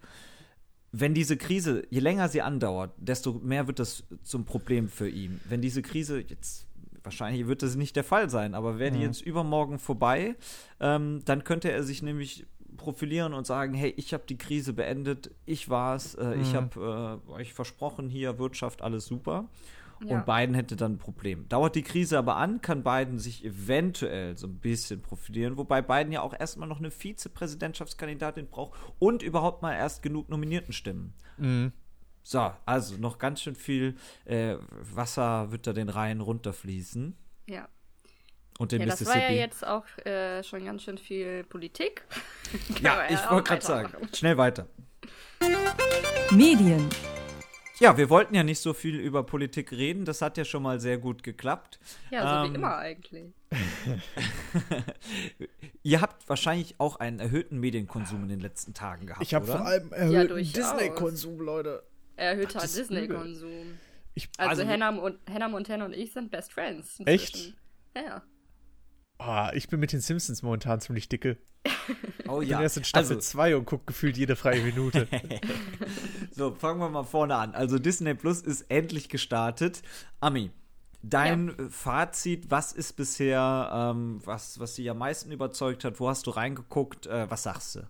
wenn 0.92 1.14
diese 1.14 1.38
Krise, 1.38 1.84
je 1.90 2.00
länger 2.00 2.28
sie 2.28 2.42
andauert, 2.42 2.92
desto 2.98 3.32
mehr 3.42 3.66
wird 3.66 3.78
das 3.78 4.04
zum 4.22 4.44
Problem 4.44 4.88
für 4.88 5.08
ihn. 5.08 5.40
Wenn 5.48 5.62
diese 5.62 5.80
Krise 5.80 6.20
jetzt, 6.20 6.66
wahrscheinlich 7.02 7.46
wird 7.46 7.62
das 7.62 7.76
nicht 7.76 7.96
der 7.96 8.04
Fall 8.04 8.28
sein, 8.28 8.54
aber 8.54 8.78
wäre 8.78 8.92
die 8.92 9.00
jetzt 9.00 9.22
übermorgen 9.22 9.78
vorbei, 9.78 10.36
ähm, 10.80 11.22
dann 11.24 11.44
könnte 11.44 11.72
er 11.72 11.82
sich 11.82 12.02
nämlich 12.02 12.46
profilieren 12.76 13.32
und 13.32 13.46
sagen, 13.46 13.74
hey, 13.74 13.94
ich 13.96 14.12
habe 14.12 14.24
die 14.28 14.36
Krise 14.36 14.74
beendet, 14.74 15.30
ich 15.46 15.70
war's, 15.70 16.14
äh, 16.14 16.34
ich 16.36 16.54
habe 16.54 17.20
äh, 17.28 17.30
euch 17.30 17.54
versprochen, 17.54 18.08
hier 18.08 18.38
Wirtschaft, 18.38 18.82
alles 18.82 19.06
super. 19.06 19.48
Ja. 20.04 20.16
Und 20.16 20.26
Biden 20.26 20.54
hätte 20.54 20.74
dann 20.76 20.94
ein 20.94 20.98
Problem. 20.98 21.48
Dauert 21.48 21.76
die 21.76 21.82
Krise 21.82 22.18
aber 22.18 22.36
an, 22.36 22.60
kann 22.60 22.82
Biden 22.82 23.18
sich 23.18 23.44
eventuell 23.44 24.36
so 24.36 24.46
ein 24.48 24.58
bisschen 24.58 25.00
profilieren, 25.00 25.56
wobei 25.56 25.80
Biden 25.82 26.12
ja 26.12 26.22
auch 26.22 26.34
erstmal 26.38 26.68
noch 26.68 26.78
eine 26.78 26.90
Vizepräsidentschaftskandidatin 26.90 28.48
braucht 28.48 28.78
und 28.98 29.22
überhaupt 29.22 29.62
mal 29.62 29.74
erst 29.74 30.02
genug 30.02 30.28
nominierten 30.28 30.72
Stimmen. 30.72 31.14
Mhm. 31.36 31.72
So, 32.24 32.52
also 32.66 32.96
noch 32.98 33.18
ganz 33.18 33.42
schön 33.42 33.54
viel 33.56 33.96
äh, 34.24 34.56
Wasser 34.94 35.50
wird 35.50 35.66
da 35.66 35.72
den 35.72 35.88
Rhein 35.88 36.20
runterfließen 36.20 37.16
Ja. 37.48 37.68
und 38.58 38.70
den 38.72 38.80
ja, 38.80 38.86
das 38.86 39.00
Mississippi. 39.00 39.24
war 39.24 39.30
ja 39.32 39.36
jetzt 39.40 39.66
auch 39.66 39.84
äh, 40.06 40.42
schon 40.44 40.64
ganz 40.64 40.82
schön 40.82 40.98
viel 40.98 41.44
Politik. 41.44 42.04
Ja, 42.82 43.08
ich 43.08 43.18
auch 43.18 43.32
wollte 43.32 43.48
gerade 43.48 43.64
sagen, 43.64 43.92
schnell 44.14 44.36
weiter. 44.36 44.66
Medien, 46.30 46.88
Ja, 47.82 47.96
wir 47.96 48.10
wollten 48.10 48.34
ja 48.34 48.44
nicht 48.44 48.60
so 48.60 48.74
viel 48.74 48.98
über 49.00 49.24
Politik 49.24 49.72
reden, 49.72 50.04
das 50.04 50.22
hat 50.22 50.36
ja 50.38 50.44
schon 50.44 50.62
mal 50.62 50.78
sehr 50.80 50.98
gut 50.98 51.22
geklappt. 51.24 51.80
Ja, 52.10 52.42
so 52.42 52.46
Ähm, 52.46 52.52
wie 52.52 52.56
immer 52.56 52.76
eigentlich. 52.76 53.32
Ihr 55.82 56.00
habt 56.00 56.28
wahrscheinlich 56.28 56.76
auch 56.78 56.96
einen 56.96 57.18
erhöhten 57.18 57.58
Medienkonsum 57.58 58.22
in 58.22 58.28
den 58.28 58.40
letzten 58.40 58.72
Tagen 58.72 59.06
gehabt, 59.06 59.22
Ich 59.22 59.34
habe 59.34 59.46
vor 59.46 59.64
allem 59.66 59.92
erhöhten 59.92 60.28
durchaus. 60.28 60.52
Disney-Konsum, 60.52 61.40
Leute. 61.40 61.82
Erhöhter. 62.16 62.60
Disney-Konsum. 62.60 63.78
Ich, 64.14 64.28
Also, 64.38 64.62
Also- 64.62 64.72
Hannah, 64.72 64.90
und, 64.90 65.18
Hannah 65.28 65.48
Montana 65.48 65.84
und 65.86 65.92
ich 65.94 66.12
sind 66.12 66.30
Best 66.30 66.52
Friends. 66.52 67.00
Echt? 67.04 67.34
inzwischen. 67.34 67.56
Ja, 67.96 68.02
ja. 68.02 68.22
Ah, 69.22 69.52
ich 69.54 69.68
bin 69.68 69.80
mit 69.80 69.92
den 69.92 70.00
Simpsons 70.00 70.42
momentan 70.42 70.80
ziemlich 70.80 71.08
dicke. 71.08 71.38
Oh 72.28 72.40
Ich 72.40 72.48
ja. 72.48 72.58
bin 72.58 72.62
erst 72.62 72.76
in 72.76 72.84
Staffel 72.84 73.16
also, 73.16 73.28
2 73.28 73.56
und 73.56 73.64
gucke 73.66 73.84
gefühlt 73.86 74.16
jede 74.16 74.36
freie 74.36 74.62
Minute. 74.62 75.08
so, 76.30 76.54
fangen 76.54 76.78
wir 76.78 76.88
mal 76.88 77.02
vorne 77.02 77.34
an. 77.34 77.54
Also 77.54 77.78
Disney 77.78 78.14
Plus 78.14 78.40
ist 78.40 78.62
endlich 78.70 79.08
gestartet. 79.08 79.82
Ami, 80.20 80.50
dein 81.02 81.48
äh, 81.48 81.68
Fazit, 81.68 82.50
was 82.50 82.72
ist 82.72 82.94
bisher, 82.94 83.70
ähm, 83.74 84.20
was, 84.24 84.60
was 84.60 84.76
dich 84.76 84.88
am 84.88 84.98
meisten 84.98 85.32
überzeugt 85.32 85.84
hat? 85.84 86.00
Wo 86.00 86.08
hast 86.08 86.26
du 86.26 86.30
reingeguckt? 86.30 87.06
Äh, 87.06 87.28
was 87.30 87.42
sagst 87.42 87.74
du? 87.74 87.80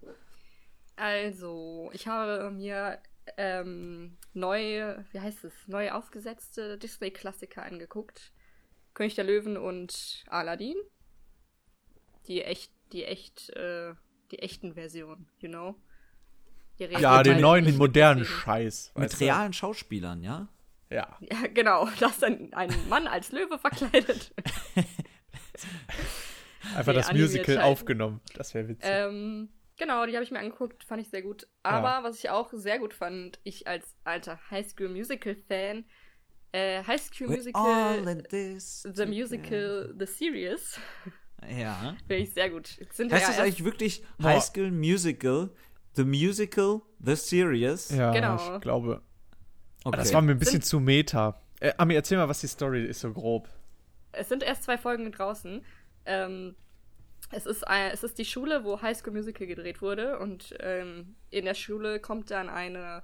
Also, 0.97 1.91
ich 1.93 2.07
habe 2.07 2.51
mir 2.51 2.99
ähm, 3.37 4.17
neu, 4.33 4.97
wie 5.11 5.21
heißt 5.21 5.45
es, 5.45 5.53
neu 5.67 5.93
aufgesetzte 5.93 6.79
Disney-Klassiker 6.79 7.63
angeguckt. 7.63 8.33
König 8.95 9.15
der 9.15 9.25
Löwen 9.25 9.57
und 9.57 10.25
Aladdin. 10.29 10.77
Die 12.29 12.43
echt, 12.43 12.73
die 12.93 13.05
echt, 13.05 13.51
äh, 13.51 13.95
die 14.31 14.39
echten 14.39 14.75
Versionen, 14.75 15.29
you 15.39 15.49
know? 15.49 15.77
Die 16.79 16.85
ja, 16.85 17.23
den 17.23 17.41
neuen, 17.41 17.65
den 17.65 17.77
modernen. 17.77 18.25
Scheiß. 18.25 18.93
Mit 18.97 19.21
realen 19.21 19.53
Schauspielern, 19.53 20.23
ja? 20.23 20.49
Ja. 20.91 21.17
Ja, 21.21 21.47
genau. 21.53 21.89
dass 22.01 22.23
ein, 22.23 22.53
ein 22.55 22.71
Mann 22.89 23.07
als 23.07 23.33
Löwe 23.33 23.59
verkleidet. 23.59 24.33
Einfach 26.77 26.93
Nee, 26.93 26.99
das 26.99 27.13
Musical 27.13 27.59
aufgenommen. 27.59 28.21
Das 28.35 28.55
wäre 28.55 28.69
witzig. 28.69 28.89
Ähm, 28.91 29.49
genau, 29.77 30.07
die 30.07 30.15
habe 30.15 30.25
ich 30.25 30.31
mir 30.31 30.39
angeguckt, 30.39 30.85
fand 30.85 31.03
ich 31.03 31.09
sehr 31.09 31.23
gut. 31.23 31.49
Aber 31.63 32.03
was 32.03 32.19
ich 32.19 32.31
auch 32.31 32.51
sehr 32.53 32.79
gut 32.79 32.95
fand, 32.95 33.41
ich 33.43 33.67
als 33.67 33.97
alter 34.05 34.39
High 34.51 34.67
School 34.67 34.89
Musical 34.89 35.35
Fan, 35.49 35.85
äh, 36.53 36.85
High 36.85 37.01
School 37.01 37.29
Musical, 37.29 38.25
The 38.25 39.07
Musical, 39.07 39.95
The 39.99 40.07
Series, 40.07 40.81
Ja. 41.51 41.97
finde 42.07 42.23
ich 42.23 42.33
sehr 42.33 42.51
gut. 42.51 42.79
Sind 42.93 43.13
Heißt 43.13 43.23
ja 43.23 43.29
das 43.29 43.39
eigentlich 43.39 43.65
wirklich 43.65 44.03
Boah. 44.19 44.31
High 44.31 44.43
School 44.43 44.71
Musical, 44.71 45.51
The 45.95 46.05
Musical, 46.05 46.83
The 47.01 47.17
Series? 47.17 47.91
ja, 47.91 48.13
genau. 48.13 48.37
ich 48.55 48.61
glaube. 48.61 49.03
Okay. 49.85 49.97
Das 49.97 50.13
war 50.13 50.23
mir 50.23 50.33
ein 50.33 50.39
bisschen 50.39 50.63
zu 50.63 50.79
meta. 50.81 51.41
Äh, 51.61 51.73
Ami, 51.77 51.95
erzähl 51.95 52.19
mal, 52.19 52.29
was 52.29 52.41
die 52.41 52.47
Story 52.47 52.85
ist, 52.85 53.01
so 53.01 53.13
grob. 53.13 53.49
es 54.13 54.29
sind 54.29 54.43
erst 54.43 54.65
zwei 54.65 54.79
Folgen 54.79 55.11
draußen. 55.11 55.65
Ähm, 56.07 56.55
es 57.31 57.47
ist, 57.47 57.67
ein, 57.67 57.91
es 57.93 58.03
ist 58.03 58.19
die 58.19 58.25
Schule, 58.25 58.65
wo 58.65 58.81
High 58.83 58.97
School 58.97 59.15
Musical 59.15 59.47
gedreht 59.47 59.81
wurde 59.81 60.19
und 60.19 60.55
ähm, 60.61 61.15
in 61.31 61.45
der 61.45 61.55
Schule 61.55 61.99
kommt 61.99 62.31
dann 62.31 62.49
eine 62.51 63.03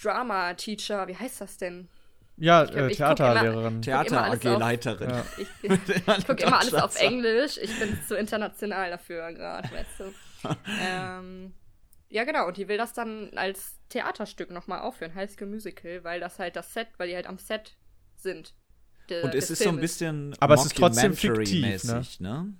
Drama-Teacher, 0.00 1.08
wie 1.08 1.16
heißt 1.16 1.40
das 1.40 1.56
denn? 1.56 1.88
Ja, 2.40 2.64
glaub, 2.64 2.76
äh, 2.76 2.86
ich 2.90 2.98
guck 2.98 3.16
Theaterlehrerin. 3.16 3.82
immer 3.82 3.96
alles 3.98 4.12
auf- 4.12 4.40
Theater-AG-Leiterin. 4.40 5.10
Ja. 5.10 5.24
Ich, 5.36 5.48
ich 6.18 6.26
gucke 6.26 6.42
immer 6.42 6.60
alles 6.60 6.74
auf 6.74 7.00
Englisch. 7.00 7.58
Ich 7.58 7.78
bin 7.78 7.98
zu 8.08 8.16
international 8.16 8.90
dafür 8.90 9.32
gerade, 9.32 9.68
weißt 9.70 10.00
du. 10.00 10.48
ähm, 10.82 11.52
ja, 12.08 12.24
genau. 12.24 12.46
Und 12.48 12.56
die 12.56 12.66
will 12.66 12.78
das 12.78 12.94
dann 12.94 13.30
als 13.36 13.78
Theaterstück 13.90 14.50
nochmal 14.50 14.80
aufführen, 14.80 15.14
High 15.14 15.30
School 15.30 15.48
Musical, 15.48 16.02
weil 16.02 16.18
das 16.18 16.38
halt 16.38 16.56
das 16.56 16.72
Set, 16.72 16.88
weil 16.96 17.08
die 17.08 17.14
halt 17.14 17.26
am 17.26 17.36
Set 17.38 17.76
sind. 18.16 18.54
de- 19.10 19.22
Und 19.22 19.34
es 19.34 19.50
ist 19.50 19.62
so 19.62 19.68
ein 19.68 19.78
bisschen 19.78 20.34
Aber 20.40 20.54
es 20.54 20.64
ist 20.64 20.76
trotzdem 20.76 21.14
fiktiv, 21.14 21.62
Mockumentary-mäßig, 21.62 22.20
ne? 22.20 22.54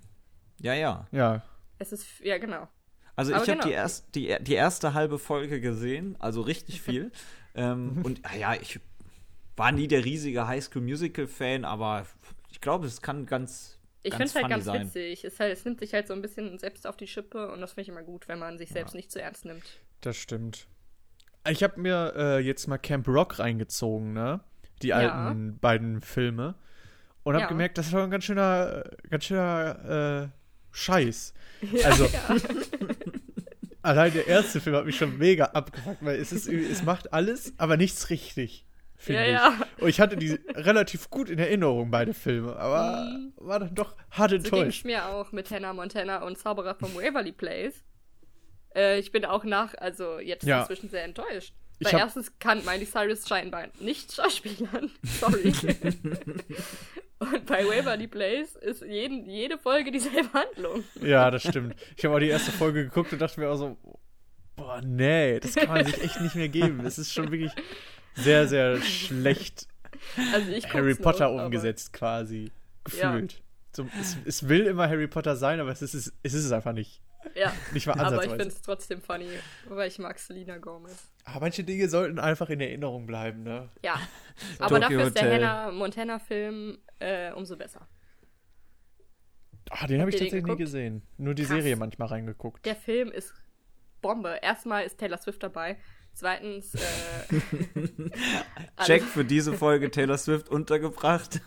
Ja, 0.61 0.73
ja. 0.73 1.07
Ja. 1.11 1.41
Es 1.79 1.91
ist, 1.91 2.05
ja, 2.19 2.37
genau. 2.37 2.67
Also 3.15 3.33
Aber 3.33 3.43
ich 3.43 3.49
habe 3.49 3.57
genau. 3.59 3.67
die, 3.69 3.73
erst, 3.73 4.15
die, 4.15 4.37
die 4.41 4.53
erste 4.53 4.93
halbe 4.93 5.17
Folge 5.17 5.59
gesehen, 5.59 6.15
also 6.19 6.41
richtig 6.41 6.81
viel. 6.81 7.11
ähm, 7.55 8.01
und 8.03 8.21
ah 8.23 8.35
ja, 8.35 8.53
ich 8.53 8.79
war 9.61 9.71
nie 9.71 9.87
der 9.87 10.03
riesige 10.03 10.47
High 10.47 10.63
School 10.63 10.81
Musical 10.81 11.27
Fan, 11.27 11.65
aber 11.65 12.07
ich 12.49 12.59
glaube, 12.61 12.87
es 12.87 12.99
kann 12.99 13.27
ganz 13.27 13.77
Ich 14.01 14.11
finde 14.11 14.25
es 14.25 14.33
halt 14.35 14.49
ganz 14.49 14.65
sein. 14.65 14.87
witzig. 14.87 15.23
Es, 15.23 15.39
halt, 15.39 15.53
es 15.53 15.63
nimmt 15.65 15.79
sich 15.79 15.93
halt 15.93 16.07
so 16.07 16.13
ein 16.15 16.21
bisschen 16.23 16.57
selbst 16.57 16.87
auf 16.87 16.97
die 16.97 17.05
Schippe 17.05 17.51
und 17.51 17.61
das 17.61 17.73
finde 17.73 17.83
ich 17.83 17.89
immer 17.89 18.01
gut, 18.01 18.27
wenn 18.27 18.39
man 18.39 18.57
sich 18.57 18.69
selbst 18.69 18.95
nicht 18.95 19.11
zu 19.11 19.21
ernst 19.21 19.45
nimmt. 19.45 19.63
Das 20.01 20.17
stimmt. 20.17 20.65
Ich 21.47 21.61
habe 21.61 21.79
mir 21.79 22.13
äh, 22.17 22.39
jetzt 22.39 22.65
mal 22.67 22.79
Camp 22.79 23.07
Rock 23.07 23.37
reingezogen, 23.37 24.13
ne? 24.13 24.39
Die 24.81 24.87
Ja. 24.87 24.97
alten 24.97 25.59
beiden 25.59 26.01
Filme. 26.01 26.55
Und 27.21 27.35
habe 27.35 27.43
Ja. 27.43 27.47
gemerkt, 27.49 27.77
das 27.77 27.91
war 27.93 28.03
ein 28.03 28.09
ganz 28.09 28.23
schöner, 28.23 28.83
ganz 29.11 29.25
schöner 29.25 30.31
äh, 30.33 30.37
Scheiß. 30.71 31.35
Also, 31.83 32.07
allein 33.83 34.11
der 34.13 34.25
erste 34.25 34.59
Film 34.59 34.75
hat 34.75 34.85
mich 34.85 34.97
schon 34.97 35.19
mega 35.19 35.45
abgefuckt, 35.45 36.03
weil 36.03 36.19
es, 36.19 36.31
ist, 36.31 36.47
es 36.47 36.81
macht 36.83 37.13
alles, 37.13 37.53
aber 37.57 37.77
nichts 37.77 38.09
richtig. 38.09 38.65
Finde 39.03 39.21
Ja, 39.21 39.25
ich. 39.27 39.33
ja. 39.33 39.67
Und 39.79 39.89
ich 39.89 39.99
hatte 39.99 40.15
die 40.15 40.39
relativ 40.53 41.09
gut 41.09 41.29
in 41.31 41.39
Erinnerung, 41.39 41.89
beide 41.89 42.13
Filme, 42.13 42.55
aber 42.55 43.01
Mhm. 43.09 43.33
war 43.37 43.59
dann 43.59 43.73
doch 43.73 43.95
hart 44.11 44.29
So 44.29 44.35
ging 44.37 44.45
es 44.45 44.51
enttäuscht. 44.53 44.85
mir 44.85 45.05
auch 45.07 45.31
mit 45.31 45.49
Hannah 45.49 45.73
Montana 45.73 46.23
und 46.23 46.37
Zauberer 46.37 46.75
vom 46.75 46.93
Waverly 46.93 47.31
Place. 47.31 47.83
Äh, 48.75 48.99
ich 48.99 49.11
bin 49.11 49.25
auch 49.25 49.43
nach, 49.43 49.73
also 49.79 50.19
jetzt 50.19 50.45
Ja. 50.45 50.61
inzwischen 50.61 50.89
sehr 50.89 51.03
enttäuscht. 51.03 51.53
Weil 51.83 51.93
hab- 51.93 51.99
erstens 52.01 52.37
kann 52.37 52.63
Miley 52.63 52.85
Cyrus 52.85 53.27
scheinbar 53.27 53.69
nicht 53.79 54.11
schauspielern. 54.15 54.91
Sorry. 55.03 55.51
und 57.19 57.45
bei 57.47 57.65
Waverly 57.65 58.07
Place 58.07 58.55
ist 58.55 58.83
jeden, 58.83 59.27
jede 59.27 59.57
Folge 59.57 59.91
dieselbe 59.91 60.31
Handlung. 60.33 60.83
Ja, 61.01 61.31
das 61.31 61.41
stimmt. 61.41 61.75
Ich 61.97 62.05
habe 62.05 62.15
auch 62.15 62.19
die 62.19 62.29
erste 62.29 62.51
Folge 62.51 62.83
geguckt 62.83 63.11
und 63.13 63.19
dachte 63.19 63.39
mir 63.39 63.49
auch 63.49 63.55
so, 63.57 63.77
boah, 64.55 64.79
nee, 64.85 65.39
das 65.39 65.55
kann 65.55 65.69
man 65.69 65.85
sich 65.85 66.01
echt 66.03 66.21
nicht 66.21 66.35
mehr 66.35 66.49
geben. 66.49 66.81
Es 66.85 66.97
ist 66.99 67.11
schon 67.11 67.31
wirklich 67.31 67.51
sehr, 68.15 68.47
sehr 68.47 68.81
schlecht 68.81 69.67
Also 70.33 70.51
ich 70.51 70.73
Harry 70.73 70.95
Potter 70.95 71.29
noch, 71.29 71.45
umgesetzt 71.45 71.93
quasi. 71.93 72.51
Ja. 72.97 73.11
Gefühlt. 73.11 73.41
So, 73.73 73.87
es, 73.99 74.17
es 74.25 74.49
will 74.49 74.65
immer 74.65 74.89
Harry 74.89 75.07
Potter 75.07 75.35
sein, 75.35 75.59
aber 75.59 75.71
es 75.71 75.81
ist 75.81 75.93
es, 75.93 76.13
es, 76.23 76.33
ist 76.33 76.45
es 76.45 76.51
einfach 76.51 76.73
nicht. 76.73 77.01
Ja, 77.35 77.53
Nicht 77.71 77.85
mal 77.85 77.99
aber 77.99 78.23
ich 78.23 78.31
finde 78.31 78.47
es 78.47 78.61
trotzdem 78.63 78.99
funny, 78.99 79.29
weil 79.69 79.87
ich 79.87 79.99
mag 79.99 80.17
Selena 80.17 80.57
Gomez. 80.57 81.11
Aber 81.23 81.41
manche 81.41 81.63
Dinge 81.63 81.87
sollten 81.87 82.17
einfach 82.17 82.49
in 82.49 82.59
Erinnerung 82.59 83.05
bleiben, 83.05 83.43
ne? 83.43 83.69
Ja, 83.83 83.99
aber 84.59 84.81
Tokyo 84.81 84.97
dafür 84.97 85.07
ist 85.07 85.15
der 85.17 85.23
Hotel. 85.25 85.45
Hannah 85.45 85.71
Montana-Film 85.71 86.79
äh, 86.99 87.31
umso 87.33 87.55
besser. 87.55 87.87
Ah, 89.69 89.85
den 89.87 90.01
habe 90.01 90.09
ich 90.09 90.17
den 90.17 90.25
tatsächlich 90.25 90.51
nie 90.51 90.57
gesehen. 90.57 91.03
Nur 91.17 91.35
die 91.35 91.43
Krass. 91.43 91.57
Serie 91.57 91.75
manchmal 91.75 92.09
reingeguckt. 92.09 92.65
Der 92.65 92.75
Film 92.75 93.11
ist 93.11 93.33
Bombe. 94.01 94.39
Erstmal 94.41 94.83
ist 94.83 94.97
Taylor 94.97 95.17
Swift 95.17 95.43
dabei. 95.43 95.77
Zweitens, 96.13 96.75
äh, 96.75 96.79
Check 98.85 99.03
für 99.03 99.25
diese 99.25 99.53
Folge 99.53 99.89
Taylor 99.89 100.17
Swift 100.17 100.49
untergebracht. 100.49 101.41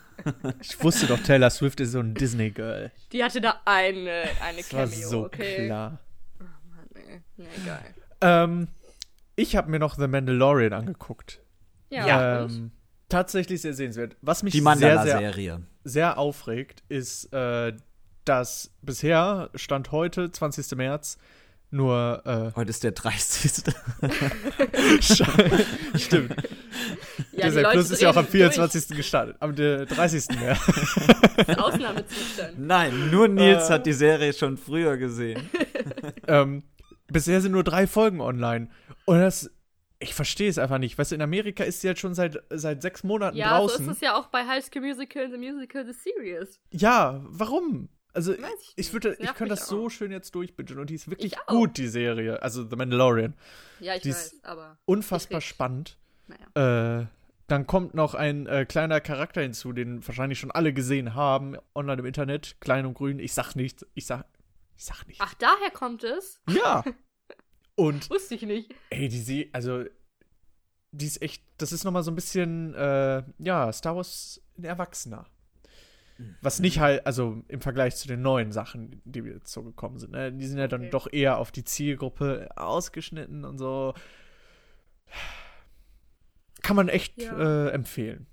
Ich 0.61 0.83
wusste 0.83 1.07
doch, 1.07 1.19
Taylor 1.21 1.51
Swift 1.51 1.81
ist 1.81 1.93
so 1.93 2.01
ein 2.01 2.15
Disney-Girl. 2.15 2.91
die 3.13 3.23
hatte 3.23 3.41
da 3.41 3.61
eine, 3.65 4.25
eine 4.43 4.59
Das 4.59 4.73
war 4.73 4.87
Cameo, 4.87 5.09
so 5.09 5.25
okay? 5.27 5.67
klar. 5.67 6.01
Mann, 6.39 6.89
nee, 6.95 7.23
nee, 7.37 7.47
geil. 7.65 7.95
Ähm, 8.21 8.69
ich 9.37 9.57
habe 9.57 9.71
mir 9.71 9.79
noch 9.79 9.97
The 9.97 10.09
Mandalorian 10.09 10.73
angeguckt. 10.73 11.41
Ja, 11.91 12.45
ähm, 12.45 12.73
tatsächlich 13.09 13.61
sehr 13.61 13.75
sehenswert. 13.75 14.17
Was 14.23 14.43
mich 14.43 14.53
Die 14.53 14.61
sehr, 14.61 15.03
sehr, 15.03 15.61
sehr 15.85 16.19
aufregt, 16.19 16.83
ist, 16.89 17.33
äh, 17.33 17.75
dass 18.25 18.73
bisher, 18.83 19.51
Stand 19.55 19.93
heute, 19.93 20.31
20. 20.31 20.77
März, 20.77 21.19
nur, 21.75 22.23
äh, 22.25 22.53
Heute 22.57 22.71
ist 22.71 22.85
der 22.85 22.93
30. 22.93 23.65
stimmt, 25.97 26.35
ja, 27.33 27.47
Disney 27.47 27.63
Plus 27.71 27.91
ist 27.91 28.03
ja 28.03 28.11
auch 28.11 28.17
am 28.17 28.25
drehen 28.27 28.51
24. 28.53 28.97
gestartet, 28.97 29.37
am 29.41 29.53
äh, 29.59 29.85
30. 29.87 30.29
März. 30.41 30.61
durch. 31.47 31.59
Ausnahmezustand. 31.59 32.59
Nein, 32.59 33.11
nur 33.11 33.29
Nils 33.29 33.69
Äh. 33.69 33.73
hat 33.73 33.87
die 33.87 33.93
Serie 33.93 34.33
schon 34.33 34.57
früher 34.57 34.97
gesehen. 34.97 35.49
ähm, 36.29 36.63
bisher 37.09 37.41
sind 37.41 37.53
nur 37.53 37.65
drei 37.65 37.87
Folgen 37.87 38.21
online. 38.21 38.69
Und 39.05 39.19
das, 39.19 39.51
ich 39.99 40.15
verstehe 40.15 40.49
es 40.49 40.59
einfach 40.59 40.79
nicht. 40.79 40.97
Weißt 40.97 41.11
du, 41.11 41.17
in 41.17 41.23
Amerika 41.23 41.65
ist 41.65 41.81
sie 41.81 41.89
jetzt 41.89 42.01
schon 42.01 42.15
seit, 42.15 42.39
seit 42.51 42.83
sechs 42.83 43.03
Monaten 43.05 43.37
Ja, 43.37 43.59
draußen. 43.59 43.85
so 43.85 43.91
ist 43.91 43.97
es 43.97 44.01
ja 44.03 44.17
auch 44.17 44.29
bei 44.29 44.47
High 44.47 44.65
School 44.65 44.83
Musical, 44.83 45.31
The 45.31 45.37
Musical, 45.39 45.85
The 45.87 45.93
Series. 45.93 46.61
Ja, 46.71 47.21
warum? 47.27 47.89
Also, 48.15 48.33
ich 48.33 48.41
ich, 48.77 48.93
würde, 48.93 49.17
ich 49.19 49.35
könnte 49.35 49.55
das 49.55 49.67
so 49.67 49.87
auch. 49.87 49.89
schön 49.91 50.13
jetzt 50.13 50.35
durchbingen 50.35 50.79
und 50.79 50.89
die 50.89 50.95
ist 50.95 51.11
wirklich 51.11 51.35
gut, 51.47 51.77
die 51.77 51.89
Serie. 51.89 52.41
Also, 52.43 52.69
The 52.69 52.77
Mandalorian. 52.77 53.35
Ja, 53.81 53.97
ich 53.97 54.03
Die 54.03 54.11
ist 54.11 54.35
weiß, 54.37 54.45
aber 54.45 54.79
Unfassbar 54.85 55.41
spannend. 55.41 55.99
naja. 56.29 57.01
Äh, 57.03 57.07
dann 57.49 57.67
kommt 57.67 57.93
noch 57.95 58.15
ein 58.15 58.47
äh, 58.47 58.65
kleiner 58.65 59.01
Charakter 59.03 59.43
hinzu, 59.43 59.73
den 59.75 60.07
wahrscheinlich 60.07 60.39
schon 60.39 60.51
alle 60.51 60.73
gesehen 60.73 61.15
haben, 61.15 61.57
online 61.75 62.01
im 62.01 62.07
Internet, 62.07 62.57
klein 62.61 62.87
und 62.87 62.95
grün. 62.95 63.19
Ich 63.19 63.35
sag 63.35 63.55
nichts. 63.55 63.85
Ich 63.95 64.07
sag, 64.07 64.25
ich 64.79 64.85
sag 64.85 65.07
nichts. 65.07 65.23
Ach, 65.23 65.35
daher 65.35 65.71
kommt 65.71 66.05
es? 66.05 66.41
Ja. 66.49 66.83
Und 67.77 68.09
Wusste 68.09 68.37
ich 68.37 68.43
nicht. 68.43 68.73
Ey, 68.91 69.09
die 69.09 69.19
sie, 69.19 69.51
also, 69.53 69.85
die 70.93 71.07
ist 71.07 71.21
echt, 71.21 71.43
das 71.59 71.73
ist 71.73 71.83
nochmal 71.83 72.05
so 72.05 72.13
ein 72.13 72.15
bisschen, 72.15 72.73
äh, 72.75 73.25
ja, 73.39 73.73
Star 73.73 73.97
Wars 73.97 74.41
ein 74.57 74.63
Erwachsener. 74.65 75.27
Was 76.43 76.61
nicht 76.61 76.79
halt, 76.79 77.07
also 77.07 77.43
im 77.49 77.61
Vergleich 77.61 77.97
zu 77.97 78.07
den 78.07 78.23
neuen 78.23 78.53
Sachen, 78.53 79.03
die 79.05 79.21
jetzt 79.21 79.53
so 79.53 79.63
gekommen 79.65 79.99
sind, 79.99 80.13
ne? 80.13 80.33
die 80.33 80.47
sind 80.47 80.59
ja 80.59 80.69
dann 80.69 80.83
Okay. 80.83 80.91
doch 80.91 81.13
eher 81.13 81.39
auf 81.39 81.51
die 81.51 81.65
Zielgruppe 81.65 82.49
ausgeschnitten 82.57 83.45
und 83.45 83.59
so. 83.59 83.95
Kann 86.63 86.77
man 86.77 86.89
echt 86.89 87.21
Ja. 87.23 87.67
äh, 87.67 87.71
empfehlen. 87.71 88.27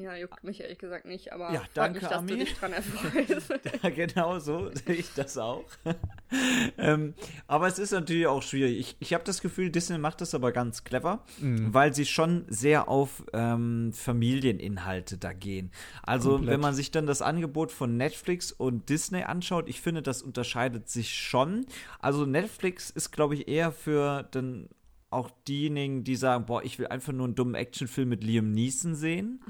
Ja, 0.00 0.14
juckt 0.14 0.44
mich 0.44 0.60
ehrlich 0.60 0.78
gesagt 0.78 1.06
nicht, 1.06 1.32
aber 1.32 1.52
Ja, 1.52 1.62
danke, 1.74 1.98
mich, 1.98 2.08
dass 2.08 2.18
Ami. 2.18 2.30
du 2.30 2.36
dich 2.38 2.54
dran 2.54 2.72
erfreust. 2.74 3.52
Ja, 3.82 3.90
genau 3.90 4.38
so 4.38 4.70
sehe 4.72 4.94
ich 4.94 5.12
das 5.14 5.36
auch. 5.36 5.64
ähm, 6.78 7.14
aber 7.46 7.66
es 7.66 7.78
ist 7.80 7.90
natürlich 7.90 8.26
auch 8.28 8.42
schwierig. 8.42 8.78
Ich, 8.78 8.96
ich 9.00 9.14
habe 9.14 9.24
das 9.24 9.40
Gefühl, 9.40 9.70
Disney 9.70 9.98
macht 9.98 10.20
das 10.20 10.34
aber 10.34 10.52
ganz 10.52 10.84
clever, 10.84 11.24
Mhm. 11.40 11.74
weil 11.74 11.92
sie 11.94 12.06
schon 12.06 12.44
sehr 12.48 12.88
auf 12.88 13.24
ähm, 13.32 13.92
Familieninhalte 13.92 15.18
da 15.18 15.32
gehen. 15.32 15.70
Also, 16.02 16.32
Komplett. 16.32 16.50
wenn 16.54 16.60
man 16.60 16.74
sich 16.74 16.90
dann 16.90 17.06
das 17.06 17.20
Angebot 17.22 17.72
von 17.72 17.96
Netflix 17.96 18.52
und 18.52 18.88
Disney 18.88 19.22
anschaut, 19.24 19.68
ich 19.68 19.80
finde, 19.80 20.02
das 20.02 20.22
unterscheidet 20.22 20.88
sich 20.88 21.14
schon. 21.14 21.66
Also, 21.98 22.24
Netflix 22.24 22.90
ist, 22.90 23.10
glaube 23.10 23.34
ich, 23.34 23.48
eher 23.48 23.72
für 23.72 24.28
dann 24.30 24.68
auch 25.10 25.30
diejenigen, 25.48 26.04
die 26.04 26.16
sagen, 26.16 26.44
boah, 26.44 26.62
ich 26.62 26.78
will 26.78 26.88
einfach 26.88 27.14
nur 27.14 27.24
einen 27.26 27.34
dummen 27.34 27.54
Actionfilm 27.54 28.10
mit 28.10 28.22
Liam 28.22 28.50
Neeson 28.50 28.94
sehen. 28.94 29.40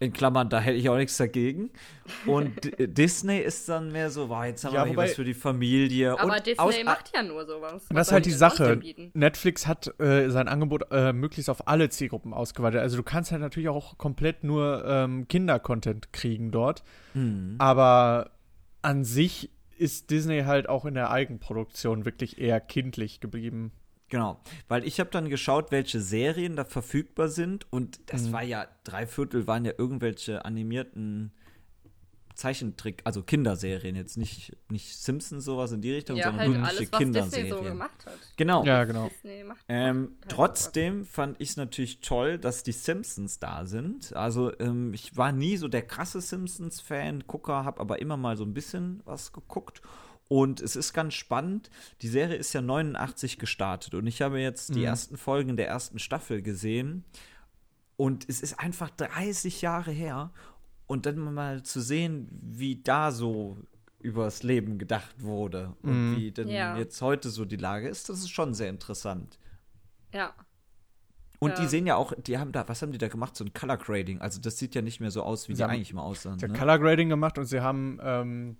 In 0.00 0.12
Klammern, 0.12 0.50
da 0.50 0.60
hätte 0.60 0.76
ich 0.76 0.88
auch 0.90 0.98
nichts 0.98 1.16
dagegen. 1.16 1.70
Und 2.26 2.64
D 2.78 2.86
Disney 2.88 3.38
ist 3.38 3.66
dann 3.70 3.90
mehr 3.90 4.10
so, 4.10 4.26
boah, 4.26 4.44
jetzt 4.44 4.64
haben 4.64 4.74
Ja, 4.74 4.82
wir 4.82 4.88
hier 4.88 4.96
wobei- 4.96 5.04
was 5.04 5.14
für 5.14 5.24
die 5.24 5.32
Familie. 5.32 6.12
aber 6.20 6.34
und 6.34 6.46
Disney 6.46 6.58
aus, 6.58 6.84
macht 6.84 7.10
ja 7.14 7.22
nur 7.22 7.46
sowas. 7.46 7.86
Das 7.88 8.08
ist 8.08 8.12
halt 8.12 8.26
die 8.26 8.30
Sache. 8.32 8.80
Netflix 9.14 9.66
hat 9.66 9.98
äh, 9.98 10.28
sein 10.28 10.46
Angebot 10.48 10.84
äh, 10.90 11.14
möglichst 11.14 11.48
auf 11.48 11.66
alle 11.68 11.88
Zielgruppen 11.88 12.34
ausgeweitet. 12.34 12.80
Also 12.80 12.98
du 12.98 13.02
kannst 13.02 13.32
halt 13.32 13.40
natürlich 13.40 13.70
auch 13.70 13.96
komplett 13.96 14.44
nur 14.44 14.84
ähm, 14.86 15.26
Kinder-Content 15.26 16.12
kriegen 16.12 16.50
dort. 16.50 16.82
Hm. 17.14 17.54
Aber 17.58 18.32
an 18.82 19.04
sich 19.04 19.50
ist 19.78 20.10
Disney 20.10 20.42
halt 20.42 20.68
auch 20.68 20.84
in 20.84 20.92
der 20.94 21.10
Eigenproduktion 21.10 22.04
wirklich 22.04 22.38
eher 22.38 22.60
kindlich 22.60 23.20
geblieben. 23.20 23.72
Genau, 24.12 24.38
weil 24.68 24.84
ich 24.86 25.00
habe 25.00 25.08
dann 25.08 25.30
geschaut, 25.30 25.70
welche 25.72 25.98
Serien 25.98 26.54
da 26.54 26.66
verfügbar 26.66 27.28
sind 27.28 27.66
und 27.72 27.98
das 28.12 28.24
Mhm. 28.24 28.32
war 28.32 28.42
ja, 28.42 28.66
drei 28.84 29.06
Viertel 29.06 29.46
waren 29.46 29.64
ja 29.64 29.72
irgendwelche 29.78 30.44
animierten 30.44 31.32
Zeichentrick, 32.34 33.00
also 33.04 33.22
Kinderserien, 33.22 33.96
jetzt 33.96 34.16
nicht, 34.18 34.54
nicht 34.70 34.96
Simpsons 34.98 35.44
sowas 35.44 35.72
in 35.72 35.80
die 35.80 35.92
Richtung, 35.92 36.16
Ja, 36.18 36.24
sondern 36.24 36.40
halt 36.40 36.50
wirkliche 36.52 36.68
alles, 36.68 36.92
was 36.92 36.98
Disney 37.00 37.20
so 37.20 37.34
Kinderserien. 37.56 37.64
gemacht 37.72 38.06
hat. 38.06 38.18
Genau. 38.36 38.64
Ja, 38.64 38.84
genau. 38.84 39.08
Disney 39.08 39.44
macht 39.44 39.64
Ähm, 39.68 40.16
halt 40.20 40.30
trotzdem 40.30 41.04
fand 41.06 41.40
ich 41.40 41.50
es 41.50 41.56
natürlich 41.56 42.00
toll, 42.00 42.38
dass 42.38 42.62
die 42.62 42.72
Simpsons 42.72 43.38
da 43.38 43.64
sind. 43.66 44.14
Also 44.14 44.52
ähm, 44.60 44.92
ich 44.94 45.16
war 45.16 45.32
nie 45.32 45.56
so 45.56 45.68
der 45.68 45.82
krasse 45.82 46.20
Simpsons-Fan, 46.20 47.24
Gucker, 47.26 47.64
habe 47.64 47.80
aber 47.80 48.00
immer 48.00 48.16
mal 48.18 48.36
so 48.36 48.44
ein 48.44 48.52
bisschen 48.54 49.00
was 49.04 49.32
geguckt. 49.32 49.80
Und 50.32 50.62
es 50.62 50.76
ist 50.76 50.94
ganz 50.94 51.12
spannend. 51.12 51.68
Die 52.00 52.08
Serie 52.08 52.36
ist 52.36 52.54
ja 52.54 52.62
89 52.62 53.38
gestartet 53.38 53.92
und 53.92 54.06
ich 54.06 54.22
habe 54.22 54.40
jetzt 54.40 54.70
die 54.74 54.78
Mhm. 54.78 54.84
ersten 54.86 55.16
Folgen 55.18 55.58
der 55.58 55.68
ersten 55.68 55.98
Staffel 55.98 56.40
gesehen. 56.40 57.04
Und 57.98 58.26
es 58.30 58.40
ist 58.40 58.58
einfach 58.58 58.88
30 58.88 59.60
Jahre 59.60 59.90
her. 59.90 60.30
Und 60.86 61.04
dann 61.04 61.18
mal 61.34 61.62
zu 61.64 61.82
sehen, 61.82 62.28
wie 62.40 62.76
da 62.82 63.12
so 63.12 63.58
übers 64.00 64.42
Leben 64.42 64.78
gedacht 64.78 65.14
wurde 65.22 65.76
und 65.82 66.12
Mhm. 66.12 66.16
wie 66.16 66.30
denn 66.30 66.48
Ja. 66.48 66.78
jetzt 66.78 67.02
heute 67.02 67.28
so 67.28 67.44
die 67.44 67.56
Lage 67.56 67.88
ist, 67.90 68.08
das 68.08 68.20
ist 68.20 68.30
schon 68.30 68.54
sehr 68.54 68.70
interessant. 68.70 69.38
Ja. 70.14 70.32
Und 71.40 71.58
die 71.58 71.62
Ja. 71.64 71.68
sehen 71.68 71.86
ja 71.86 71.96
auch, 71.96 72.14
die 72.16 72.38
haben 72.38 72.52
da, 72.52 72.66
was 72.68 72.80
haben 72.80 72.92
die 72.92 72.98
da 72.98 73.08
gemacht? 73.08 73.36
So 73.36 73.44
ein 73.44 73.52
Color 73.52 73.76
Grading. 73.76 74.20
Also 74.22 74.40
das 74.40 74.56
sieht 74.56 74.74
ja 74.74 74.80
nicht 74.80 74.98
mehr 75.00 75.10
so 75.10 75.22
aus, 75.24 75.48
wie 75.48 75.52
Sie 75.52 75.58
die 75.58 75.62
haben- 75.64 75.72
eigentlich 75.72 75.90
immer 75.90 76.04
aussahen. 76.04 76.38
Sie 76.38 76.46
haben 76.46 76.52
Ne? 76.52 76.58
Color 76.58 76.78
Grading 76.78 77.08
gemacht 77.10 77.36
und 77.36 77.44
sie 77.44 77.60
haben 77.60 77.98
ähm, 78.02 78.56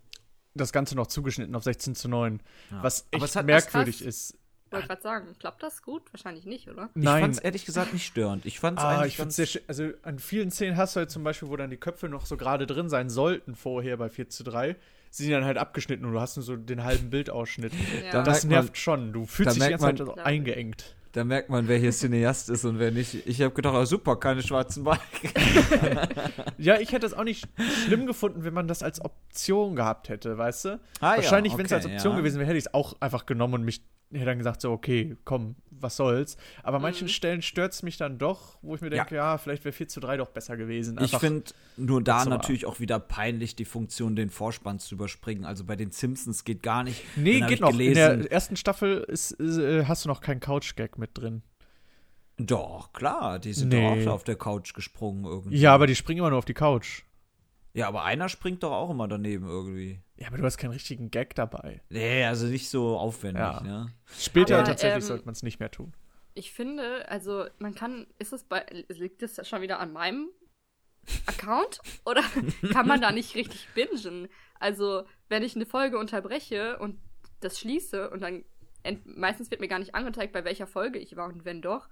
das 0.55 0.73
Ganze 0.73 0.95
noch 0.97 1.07
zugeschnitten 1.07 1.55
auf 1.55 1.65
16 1.65 1.95
zu 1.95 2.09
9. 2.09 2.41
Ja. 2.71 2.83
Was 2.83 3.07
echt 3.11 3.23
es 3.25 3.37
hat- 3.37 3.47
merkwürdig 3.47 3.99
krass. 3.99 4.07
ist. 4.07 4.39
Wollte 4.71 4.87
gerade 4.89 5.03
sagen, 5.03 5.27
klappt 5.39 5.63
das 5.63 5.83
gut? 5.83 6.03
Wahrscheinlich 6.15 6.47
nicht, 6.47 6.67
oder? 6.69 6.89
Ich 6.95 7.03
Nein, 7.03 7.21
fand's 7.25 7.39
ehrlich 7.41 7.67
gesagt 7.67 7.93
nicht 7.93 8.07
störend. 8.07 8.47
Ich 8.47 8.59
fand's 8.59 8.81
Ah, 8.83 9.01
eigentlich 9.01 9.13
ich 9.13 9.19
ganz 9.19 9.37
sehr 9.37 9.45
schön. 9.45 9.61
Also 9.69 9.91
an 10.03 10.19
vielen 10.19 10.51
Szenen 10.51 10.79
hast 10.79 10.97
du 10.97 11.01
halt 11.01 11.11
zum 11.11 11.23
Beispiel, 11.25 11.49
wo 11.51 11.57
dann 11.57 11.69
die 11.69 11.77
Köpfe 11.77 12.09
noch 12.09 12.25
so 12.25 12.39
gerade 12.39 12.67
drin 12.67 12.89
sein 12.89 13.11
sollten 13.11 13.55
vorher 13.55 13.99
bei 13.99 14.09
4 14.09 14.31
zu 14.31 14.45
3, 14.45 14.77
sind 15.11 15.27
die 15.27 15.33
dann 15.33 15.45
halt 15.45 15.59
abgeschnitten 15.59 16.07
und 16.07 16.13
du 16.15 16.21
hast 16.21 16.37
nur 16.39 16.43
so 16.43 16.57
den 16.57 16.85
halben 16.85 17.11
Bildausschnitt. 17.11 17.75
Ja. 18.03 18.13
Da 18.13 18.23
Das 18.23 18.27
merkt 18.27 18.45
man- 18.45 18.51
nervt 18.51 18.79
schon. 18.79 19.13
Du 19.13 19.27
fühlst 19.27 19.57
dich 19.57 19.63
die 19.63 19.69
merkt 19.69 19.83
ganze 19.83 19.97
Zeit 19.99 20.07
man- 20.07 20.17
so 20.17 20.23
eingeengt. 20.23 20.97
Da 21.13 21.25
merkt 21.25 21.51
man, 21.51 21.69
wer 21.69 21.77
hier 21.77 21.93
Cineast 21.93 22.49
ist 22.49 22.65
und 22.65 22.79
wer 22.79 22.91
nicht. 22.91 23.27
Ich 23.27 23.43
habe 23.43 23.53
gedacht, 23.53 23.75
oh, 23.77 23.85
super, 23.85 24.17
keine 24.17 24.43
schwarzen 24.43 24.85
Balken. 24.85 25.29
Ja, 26.59 26.79
ich 26.79 26.93
hätte 26.93 27.07
es 27.07 27.13
auch 27.13 27.25
nicht 27.25 27.49
schlimm 27.85 28.07
gefunden, 28.07 28.45
wenn 28.45 28.55
man 28.55 28.69
das 28.69 28.83
als 28.83 29.05
Option 29.05 29.75
gehabt 29.75 30.09
hätte, 30.09 30.39
weißt 30.39 30.65
du? 30.65 30.69
Ah, 31.01 31.13
ja, 31.13 31.17
Wahrscheinlich, 31.17 31.59
wenn 31.59 31.67
es 31.67 31.73
als 31.73 31.85
okay, 31.85 31.97
Option 31.97 32.13
ja. 32.13 32.19
gewesen 32.21 32.39
wäre, 32.39 32.47
hätte 32.47 32.59
ich 32.59 32.67
es 32.67 32.75
auch 32.75 32.95
einfach 33.01 33.27
genommen 33.27 33.55
und 33.55 33.65
mich 33.65 33.83
hätte 34.13 34.27
dann 34.27 34.39
gesagt, 34.39 34.61
so, 34.61 34.71
okay, 34.71 35.17
komm, 35.25 35.57
was 35.83 35.97
soll's. 35.97 36.37
Aber 36.63 36.77
an 36.77 36.83
manchen 36.83 37.09
Stellen 37.09 37.43
stört 37.43 37.73
es 37.73 37.83
mich 37.83 37.97
dann 37.97 38.19
doch, 38.19 38.57
wo 38.63 38.75
ich 38.75 38.81
mir 38.81 38.91
denke, 38.91 39.15
ja, 39.17 39.37
vielleicht 39.39 39.65
wäre 39.65 39.73
4 39.73 39.89
zu 39.89 40.01
3 40.01 40.17
doch 40.19 40.29
besser 40.29 40.57
gewesen. 40.57 40.97
Ich 40.97 41.03
Einfach- 41.05 41.21
finde 41.21 41.45
nur 41.77 42.03
da 42.03 42.25
natürlich 42.25 42.67
auch 42.67 42.81
wieder 42.81 42.99
peinlich, 42.99 43.57
die 43.57 43.65
Funktion, 43.65 44.17
den 44.17 44.31
Vorspann 44.31 44.79
zu 44.79 44.95
überspringen. 44.95 45.45
Also 45.45 45.65
bei 45.65 45.77
den 45.77 45.91
Simpsons 45.91 46.45
geht 46.45 46.63
gar 46.63 46.85
nicht. 46.85 47.03
Nee, 47.17 47.41
Dann 47.41 47.49
geht 47.49 47.57
ich 47.57 47.61
noch. 47.61 47.71
In 47.71 47.79
Gelesen, 47.79 48.23
der 48.23 48.33
ersten 48.33 48.57
Staffel 48.57 48.99
ist, 49.09 49.33
ist, 49.33 49.59
äh, 49.59 49.85
hast 49.87 50.05
du 50.05 50.09
noch 50.09 50.21
keinen 50.21 50.41
Couch-Gag 50.41 50.99
mit 50.99 51.11
drin. 51.19 51.43
doch, 52.39 52.93
klar, 52.93 53.39
die 53.39 53.53
sind 53.53 53.69
Nee. 53.69 54.03
doch 54.05 54.11
auch 54.11 54.15
auf 54.15 54.25
der 54.25 54.37
Couch 54.37 54.75
gesprungen 54.75 55.25
irgendwie. 55.25 55.57
Ja, 55.57 55.75
aber 55.75 55.87
die 55.87 55.95
springen 55.95 56.19
immer 56.21 56.31
nur 56.31 56.39
auf 56.39 56.45
die 56.45 56.55
Couch. 56.55 57.03
Ja, 57.75 57.89
aber 57.89 58.05
einer 58.05 58.29
springt 58.29 58.63
doch 58.63 58.73
auch 58.73 58.91
immer 58.91 59.09
daneben 59.09 59.47
irgendwie. 59.49 60.01
Ja, 60.17 60.29
aber 60.29 60.37
du 60.39 60.45
hast 60.45 60.59
keinen 60.59 60.73
richtigen 60.73 61.11
Gag 61.11 61.35
dabei. 61.35 61.81
Nee, 61.89 62.25
also 62.25 62.47
nicht 62.47 62.69
so 62.69 62.99
aufwendig, 62.99 63.41
Ja. 63.43 63.61
ne? 63.63 63.93
Später 64.19 64.57
Aber, 64.59 64.65
tatsächlich 64.67 65.03
ähm, 65.05 65.09
sollte 65.09 65.25
man 65.25 65.33
es 65.33 65.43
nicht 65.43 65.59
mehr 65.59 65.71
tun. 65.71 65.95
Ich 66.35 66.53
finde, 66.53 67.09
also 67.09 67.47
man 67.59 67.75
kann, 67.75 68.07
ist 68.19 68.33
es 68.33 68.45
bei, 68.45 68.65
liegt 68.89 69.23
es 69.23 69.47
schon 69.49 69.63
wieder 69.63 69.81
an 69.81 69.93
meinem 69.93 70.29
Account 71.27 71.81
oder 72.05 72.23
kann 72.73 72.87
man 72.87 73.01
da 73.01 73.11
nicht 73.11 73.35
richtig 73.35 73.69
bingen? 73.75 74.29
Also, 74.61 75.05
wenn 75.29 75.43
ich 75.43 75.57
eine 75.57 75.67
Folge 75.67 75.99
unterbreche 75.99 76.79
und 76.79 76.99
das 77.41 77.59
schließe 77.59 78.11
und 78.11 78.21
dann 78.21 78.45
ent- 78.83 79.05
meistens 79.07 79.51
wird 79.51 79.61
mir 79.61 79.69
gar 79.69 79.79
nicht 79.81 79.95
angezeigt, 79.95 80.33
bei 80.33 80.45
welcher 80.45 80.67
Folge 80.67 80.99
ich 80.99 81.17
war 81.17 81.27
und 81.29 81.45
wenn 81.45 81.61
doch, 81.63 81.89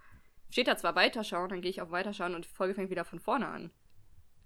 steht 0.51 0.69
da 0.69 0.77
zwar 0.77 0.95
Weiterschauen, 0.95 1.49
dann 1.49 1.61
gehe 1.63 1.71
ich 1.71 1.81
auf 1.81 1.91
Weiterschauen 1.91 2.35
und 2.35 2.45
die 2.45 2.49
Folge 2.51 2.75
fängt 2.75 2.91
wieder 2.91 3.05
von 3.05 3.19
vorne 3.19 3.49
an. 3.49 3.71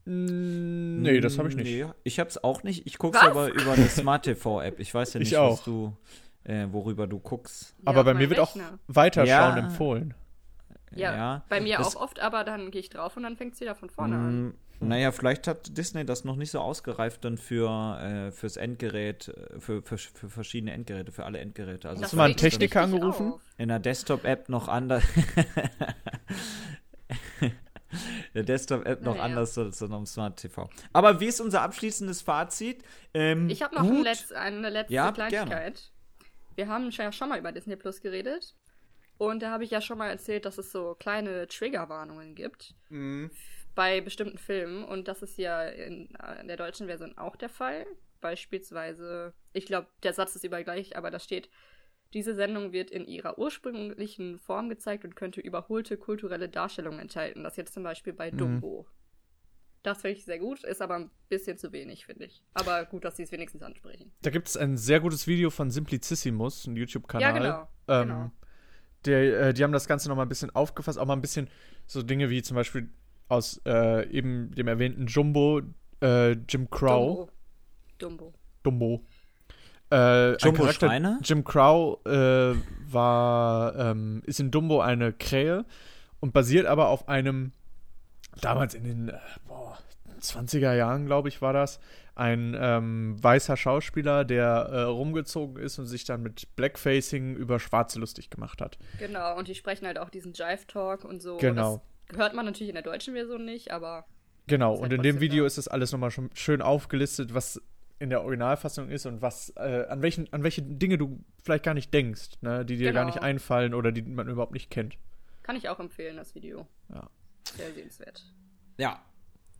Nee, 0.06 1.20
das 1.20 1.38
habe 1.38 1.48
ich 1.48 1.56
nicht. 1.56 1.64
Nee, 1.66 1.86
ich 2.02 2.20
hab's 2.20 2.36
auch 2.38 2.62
nicht. 2.62 2.86
Ich 2.86 2.98
guck's 2.98 3.18
Was? 3.18 3.28
aber 3.30 3.48
über 3.52 3.72
eine 3.72 3.88
Smart 3.88 4.24
TV-App. 4.24 4.78
Ich 4.80 4.92
weiß 4.94 5.14
ja 5.14 5.20
Ich 5.22 5.30
nicht, 5.30 5.38
auch. 5.38 5.52
was 5.52 5.64
du, 5.64 5.96
äh, 6.44 6.66
worüber 6.70 7.06
du 7.06 7.18
guckst. 7.18 7.74
Ja, 7.78 7.88
aber 7.90 8.04
bei 8.04 8.12
mir 8.14 8.20
meinem 8.20 8.30
wird 8.30 8.40
auch 8.40 8.54
Rechner. 8.54 8.78
Weiterschauen 8.88 9.28
Ja. 9.28 9.56
empfohlen. 9.56 10.14
Ja, 10.94 11.16
Ja, 11.16 11.44
bei 11.48 11.60
mir 11.60 11.78
das- 11.78 11.96
auch 11.96 12.02
oft, 12.02 12.20
aber 12.20 12.44
dann 12.44 12.70
gehe 12.70 12.80
ich 12.80 12.88
drauf 12.90 13.16
und 13.16 13.22
dann 13.24 13.36
fängt 13.36 13.54
es 13.54 13.60
wieder 13.60 13.74
von 13.74 13.90
vorne 13.90 14.14
an. 14.16 14.42
Mm, 14.48 14.54
Naja, 14.80 15.10
vielleicht 15.12 15.48
hat 15.48 15.76
Disney 15.78 16.04
das 16.04 16.24
noch 16.24 16.36
nicht 16.36 16.50
so 16.52 16.60
ausgereift 16.60 17.24
dann 17.24 17.36
für 17.38 17.98
äh, 18.00 18.30
fürs 18.30 18.56
Endgerät, 18.56 19.28
äh, 19.28 19.58
für, 19.58 19.82
für, 19.82 19.96
für 19.98 20.28
verschiedene 20.28 20.72
Endgeräte, 20.72 21.10
für 21.12 21.24
alle 21.24 21.38
Endgeräte. 21.38 21.88
Also 21.88 22.02
Hast 22.02 22.12
du 22.12 22.16
mal 22.16 22.26
einen 22.26 22.36
Techniker 22.36 22.82
angerufen? 22.82 23.32
auf. 23.32 23.40
in 23.58 23.68
der 23.68 23.78
Desktop-App 23.80 24.48
noch 24.50 24.68
anders. 24.68 25.02
der 28.34 28.42
Desktop-App 28.42 29.02
noch 29.02 29.14
Naja. 29.14 29.24
anders 29.24 29.56
als 29.58 29.78
dann 29.78 29.92
am 29.92 30.06
Smart 30.06 30.38
TV. 30.38 30.68
Aber 30.92 31.20
wie 31.20 31.26
ist 31.26 31.40
unser 31.40 31.62
abschließendes 31.62 32.22
Fazit? 32.22 32.82
Ähm, 33.14 33.48
Ich 33.48 33.62
habe 33.62 33.74
noch 33.74 33.82
ein 33.84 34.02
Letz-, 34.02 34.32
eine 34.32 34.70
letzte 34.70 34.94
Ja, 34.94 35.12
Kleinigkeit. 35.12 35.90
Wir 36.56 36.68
haben 36.68 36.90
ja 36.90 37.10
schon 37.12 37.28
mal 37.28 37.38
über 37.38 37.52
Disney 37.52 37.76
Plus 37.76 38.00
geredet. 38.00 38.54
Und 39.18 39.42
da 39.42 39.50
habe 39.50 39.64
ich 39.64 39.70
ja 39.70 39.80
schon 39.80 39.98
mal 39.98 40.08
erzählt, 40.10 40.44
dass 40.44 40.58
es 40.58 40.72
so 40.72 40.96
kleine 40.98 41.46
Triggerwarnungen 41.46 42.34
gibt 42.34 42.74
bei 43.76 44.00
bestimmten 44.00 44.38
Filmen. 44.38 44.84
Und 44.84 45.08
das 45.08 45.22
ist 45.22 45.38
ja 45.38 45.62
in, 45.68 46.14
äh, 46.16 46.40
in 46.40 46.48
der 46.48 46.56
deutschen 46.56 46.86
Version 46.86 47.16
auch 47.18 47.36
der 47.36 47.48
Fall. 47.48 47.86
Beispielsweise, 48.20 49.32
ich 49.52 49.66
glaube, 49.66 49.88
der 50.02 50.12
Satz 50.12 50.34
ist 50.36 50.44
überall 50.44 50.64
gleich, 50.64 50.96
aber 50.96 51.10
da 51.10 51.18
steht, 51.18 51.48
diese 52.14 52.34
Sendung 52.34 52.72
wird 52.72 52.90
in 52.90 53.04
ihrer 53.04 53.38
ursprünglichen 53.38 54.38
Form 54.38 54.68
gezeigt 54.68 55.04
und 55.04 55.16
könnte 55.16 55.40
überholte 55.40 55.96
kulturelle 55.96 56.48
Darstellungen 56.48 57.00
enthalten. 57.00 57.42
Das 57.42 57.56
jetzt 57.56 57.74
zum 57.74 57.82
Beispiel 57.82 58.12
bei 58.12 58.30
Dumbo. 58.30 58.86
Das 59.82 60.00
finde 60.00 60.16
ich 60.16 60.24
sehr 60.24 60.38
gut, 60.38 60.64
ist 60.64 60.80
aber 60.80 60.94
ein 60.94 61.10
bisschen 61.28 61.58
zu 61.58 61.70
wenig, 61.72 62.06
finde 62.06 62.24
ich. 62.24 62.42
Aber 62.54 62.86
gut, 62.86 63.04
dass 63.04 63.16
sie 63.16 63.24
es 63.24 63.32
wenigstens 63.32 63.62
ansprechen. 63.62 64.12
Da 64.22 64.30
gibt 64.30 64.48
es 64.48 64.56
ein 64.56 64.78
sehr 64.78 65.00
gutes 65.00 65.26
Video 65.26 65.50
von 65.50 65.70
Simplicissimus, 65.70 66.66
ein 66.66 66.76
YouTube-Kanal. 66.76 67.22
Ja, 67.22 67.38
genau, 67.38 67.68
Ähm, 67.88 68.08
genau. 68.08 68.30
Der, 69.04 69.48
äh, 69.48 69.52
die 69.52 69.62
haben 69.62 69.72
das 69.72 69.86
Ganze 69.86 70.08
nochmal 70.08 70.24
ein 70.24 70.30
bisschen 70.30 70.50
aufgefasst, 70.54 70.98
auch 70.98 71.04
mal 71.04 71.12
ein 71.12 71.20
bisschen 71.20 71.50
so 71.86 72.02
Dinge 72.02 72.30
wie 72.30 72.40
zum 72.40 72.54
Beispiel 72.54 72.88
aus 73.28 73.60
äh, 73.66 74.08
eben 74.08 74.52
dem 74.54 74.68
erwähnten 74.68 75.06
Jumbo, 75.06 75.60
äh, 76.00 76.32
Jim 76.48 76.70
Crow. 76.70 77.28
Dumbo. 77.98 78.32
Dumbo. 78.62 79.04
Äh, 79.94 80.36
Jumbo 80.38 80.62
Charakter- 80.64 80.86
Schreiner? 80.88 81.18
Jim 81.22 81.44
Crow 81.44 82.04
äh, 82.06 82.54
war, 82.92 83.76
ähm, 83.76 84.22
ist 84.26 84.40
in 84.40 84.50
Dumbo 84.50 84.80
eine 84.80 85.12
Krähe 85.12 85.64
und 86.20 86.32
basiert 86.32 86.66
aber 86.66 86.88
auf 86.88 87.08
einem, 87.08 87.52
damals 88.40 88.74
in 88.74 88.84
den 88.84 89.08
äh, 89.10 89.18
boah, 89.46 89.78
20er 90.20 90.74
Jahren, 90.74 91.06
glaube 91.06 91.28
ich, 91.28 91.42
war 91.42 91.52
das, 91.52 91.80
ein 92.16 92.56
ähm, 92.58 93.16
weißer 93.22 93.56
Schauspieler, 93.56 94.24
der 94.24 94.46
äh, 94.70 94.82
rumgezogen 94.82 95.56
ist 95.62 95.78
und 95.78 95.86
sich 95.86 96.04
dann 96.04 96.22
mit 96.22 96.54
Blackfacing 96.56 97.34
über 97.34 97.58
Schwarze 97.58 97.98
lustig 97.98 98.30
gemacht 98.30 98.60
hat. 98.60 98.78
Genau, 98.98 99.36
und 99.36 99.48
die 99.48 99.54
sprechen 99.54 99.86
halt 99.86 99.98
auch 99.98 100.10
diesen 100.10 100.32
Jive-Talk 100.32 101.04
und 101.04 101.20
so. 101.22 101.36
Genau. 101.38 101.82
Das 102.08 102.18
hört 102.18 102.34
man 102.34 102.46
natürlich 102.46 102.68
in 102.68 102.74
der 102.74 102.84
deutschen 102.84 103.14
Version 103.14 103.44
nicht, 103.44 103.70
aber 103.70 104.04
Genau, 104.46 104.74
Ist 104.74 104.80
und 104.80 104.90
halt 104.90 104.92
in 104.92 105.02
dem 105.02 105.20
Video 105.20 105.44
da. 105.44 105.46
ist 105.46 105.56
das 105.58 105.68
alles 105.68 105.90
nochmal 105.92 106.10
schon 106.10 106.28
schön 106.34 106.60
aufgelistet, 106.62 107.32
was 107.34 107.60
in 108.04 108.10
der 108.10 108.22
Originalfassung 108.22 108.88
ist 108.90 109.06
und 109.06 109.20
was, 109.22 109.50
äh, 109.56 109.86
an, 109.88 110.00
welchen, 110.02 110.32
an 110.32 110.42
welche 110.44 110.62
Dinge 110.62 110.96
du 110.98 111.24
vielleicht 111.42 111.64
gar 111.64 111.74
nicht 111.74 111.92
denkst, 111.92 112.40
ne, 112.42 112.64
die 112.64 112.76
dir 112.76 112.92
gar 112.92 113.04
Genau. 113.04 113.14
nicht 113.14 113.22
einfallen 113.24 113.74
oder 113.74 113.90
die 113.92 114.02
man 114.02 114.28
überhaupt 114.28 114.52
nicht 114.52 114.70
kennt. 114.70 114.96
kann 115.42 115.56
ich 115.56 115.68
auch 115.68 115.78
empfehlen, 115.80 116.16
das 116.16 116.34
Video. 116.34 116.66
Ja. 116.92 117.08
Sehr 117.56 117.72
sehenswert. 117.74 118.22
Ja. 118.78 119.02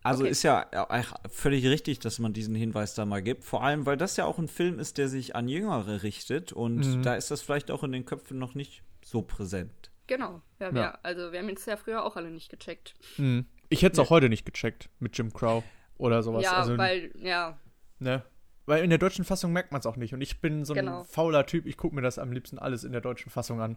Also 0.03 0.23
Okay. 0.25 0.31
ist 0.31 0.43
ja 0.43 0.67
völlig 1.31 1.67
richtig, 1.67 1.99
dass 1.99 2.19
man 2.19 2.33
diesen 2.35 2.55
Hinweis 2.55 2.95
da 2.95 3.05
mal 3.07 3.23
gibt. 3.23 3.45
Vor 3.45 3.63
allem, 3.63 3.85
weil 3.87 3.97
das 3.97 4.17
ja 4.17 4.25
auch 4.27 4.39
ein 4.39 4.49
Film 4.49 4.79
ist, 4.79 4.97
der 4.99 5.09
sich 5.09 5.35
an 5.37 5.49
Jüngere 5.49 6.03
richtet 6.03 6.53
und 6.53 6.77
Mhm. 6.99 7.03
da 7.03 7.15
ist 7.17 7.31
das 7.31 7.41
vielleicht 7.43 7.71
auch 7.71 7.83
in 7.85 7.93
den 7.93 8.05
Köpfen 8.07 8.39
noch 8.39 8.55
nicht 8.55 8.83
so 9.05 9.23
präsent. 9.23 9.91
Genau. 10.07 10.41
Ja, 10.61 10.67
Ja. 10.69 10.75
Wir, 10.75 11.05
also 11.05 11.33
wir 11.33 11.39
haben 11.39 11.49
jetzt 11.49 11.67
ja 11.67 11.77
früher 11.79 12.05
auch 12.05 12.17
alle 12.17 12.31
nicht 12.31 12.51
gecheckt. 12.51 12.95
Hm. 13.17 13.47
Ich 13.71 13.83
hätte 13.83 13.95
es 13.95 13.99
auch 13.99 14.11
heute 14.11 14.29
nicht 14.29 14.45
gecheckt 14.45 14.89
mit 15.01 15.17
Jim 15.17 15.33
Crow 15.33 15.65
oder 15.97 16.23
sowas. 16.23 16.45
ja, 16.45 16.53
also, 16.53 16.77
weil, 16.77 17.11
ja, 17.19 17.59
ne? 17.99 18.23
Weil 18.67 18.83
in 18.83 18.91
der 18.91 18.99
deutschen 18.99 19.25
Fassung 19.25 19.53
merkt 19.53 19.73
man 19.73 19.81
es 19.81 19.87
auch 19.87 19.97
nicht. 19.97 20.15
Und 20.15 20.21
ich 20.23 20.41
bin 20.41 20.65
so 20.65 20.73
ein 20.73 20.79
Genau. 20.87 21.05
fauler 21.05 21.45
Typ, 21.47 21.67
ich 21.67 21.77
gucke 21.77 21.95
mir 21.95 22.03
das 22.03 22.19
am 22.19 22.33
liebsten 22.33 22.59
alles 22.59 22.85
in 22.85 22.93
der 22.93 23.01
deutschen 23.01 23.31
Fassung 23.31 23.61
an. 23.61 23.77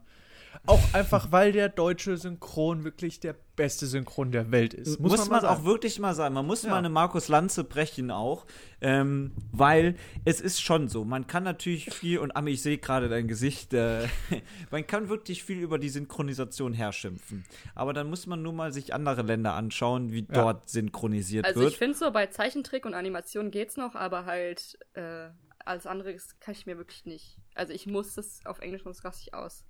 Auch 0.65 0.93
einfach, 0.93 1.31
weil 1.31 1.51
der 1.51 1.69
deutsche 1.69 2.17
Synchron 2.17 2.83
wirklich 2.83 3.19
der 3.19 3.35
beste 3.55 3.87
Synchron 3.87 4.31
der 4.31 4.51
Welt 4.51 4.73
ist. 4.73 4.99
Muss, 4.99 5.17
man, 5.17 5.27
mal 5.29 5.41
sagen. 5.41 5.61
auch 5.61 5.65
wirklich 5.65 5.99
mal 5.99 6.13
sagen. 6.13 6.33
Man 6.33 6.45
muss 6.45 6.63
Ja. 6.63 6.69
mal 6.69 6.77
eine 6.77 6.89
Markus 6.89 7.27
Lanze 7.27 7.63
brechen 7.63 8.11
auch, 8.11 8.45
ähm, 8.81 9.33
weil 9.51 9.95
es 10.25 10.39
ist 10.39 10.61
schon 10.61 10.87
so. 10.87 11.03
Man 11.05 11.27
kann 11.27 11.43
natürlich 11.43 11.93
viel, 11.93 12.19
und 12.19 12.35
Ami, 12.35 12.51
ich 12.51 12.61
sehe 12.61 12.77
gerade 12.77 13.09
dein 13.09 13.27
Gesicht, 13.27 13.73
äh, 13.73 14.07
man 14.71 14.85
kann 14.85 15.09
wirklich 15.09 15.43
viel 15.43 15.59
über 15.59 15.79
die 15.79 15.89
Synchronisation 15.89 16.73
herschimpfen. 16.73 17.45
Aber 17.75 17.93
dann 17.93 18.09
muss 18.09 18.27
man 18.27 18.41
nur 18.41 18.53
mal 18.53 18.71
sich 18.71 18.93
andere 18.93 19.23
Länder 19.23 19.55
anschauen, 19.55 20.11
wie 20.11 20.23
dort 20.23 20.69
synchronisiert 20.69 21.45
also 21.45 21.61
wird. 21.61 21.71
ich 21.71 21.77
finde 21.77 21.97
so, 21.97 22.11
bei 22.11 22.27
Zeichentrick 22.27 22.85
und 22.85 22.93
Animation 22.93 23.51
geht's 23.51 23.77
noch, 23.77 23.95
aber 23.95 24.25
halt 24.25 24.77
äh, 24.93 25.29
alles 25.65 25.85
andere 25.85 26.15
kann 26.39 26.53
ich 26.53 26.65
mir 26.65 26.77
wirklich 26.77 27.05
nicht. 27.05 27.37
Also 27.55 27.73
ich 27.73 27.87
muss 27.87 28.13
das 28.15 28.45
auf 28.45 28.59
Englisch, 28.59 28.83
sonst 28.83 29.03
raste 29.03 29.23
ich 29.27 29.33
aus. 29.33 29.65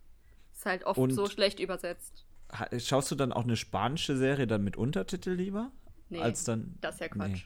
Ist 0.58 0.65
halt 0.65 0.84
oft 0.86 0.98
Und- 1.00 1.12
so 1.12 1.28
schlecht 1.28 1.60
übersetzt. 1.60 2.26
Ha- 2.52 2.67
Schaust 2.80 3.12
du 3.12 3.15
dann 3.15 3.32
auch 3.32 3.43
eine 3.43 3.56
spanische 3.56 4.17
Serie 4.17 4.48
dann 4.48 4.63
mit 4.63 4.76
Untertitel 4.76 5.32
lieber? 5.32 5.72
Nee, 6.10 6.20
Als 6.20 6.43
dann. 6.46 6.76
das 6.82 6.96
ist 6.96 7.02
ja 7.02 7.08
Quatsch. 7.10 7.46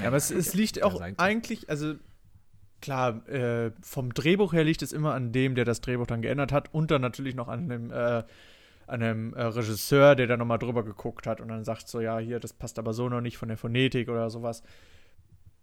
Ja, 0.00 0.06
aber 0.08 0.16
es, 0.16 0.30
es 0.30 0.54
liegt 0.54 0.82
auch 0.82 1.00
eigentlich, 1.16 1.68
also 1.68 1.94
klar, 2.80 3.26
äh, 3.28 3.72
vom 3.82 4.14
Drehbuch 4.14 4.52
her 4.52 4.62
liegt 4.62 4.82
es 4.82 4.92
immer 4.92 5.14
an 5.14 5.32
dem, 5.32 5.54
der 5.56 5.64
das 5.64 5.80
Drehbuch 5.80 6.06
dann 6.06 6.22
geändert 6.22 6.52
hat 6.52 6.72
und 6.72 6.90
dann 6.92 7.00
natürlich 7.02 7.34
noch 7.34 7.48
an 7.48 7.68
dem, 7.68 7.90
äh, 7.90 7.94
an 8.86 9.02
einem 9.02 9.34
äh, 9.34 9.42
Regisseur, 9.42 10.14
der 10.14 10.28
da 10.28 10.36
nochmal 10.36 10.58
drüber 10.58 10.84
geguckt 10.84 11.26
hat 11.26 11.40
und 11.40 11.48
dann 11.48 11.64
sagt 11.64 11.88
so, 11.88 12.00
ja, 12.00 12.18
hier, 12.18 12.38
das 12.38 12.52
passt 12.52 12.78
aber 12.78 12.92
so 12.92 13.08
noch 13.08 13.22
nicht 13.22 13.38
von 13.38 13.48
der 13.48 13.56
Phonetik 13.56 14.08
oder 14.08 14.30
sowas. 14.30 14.62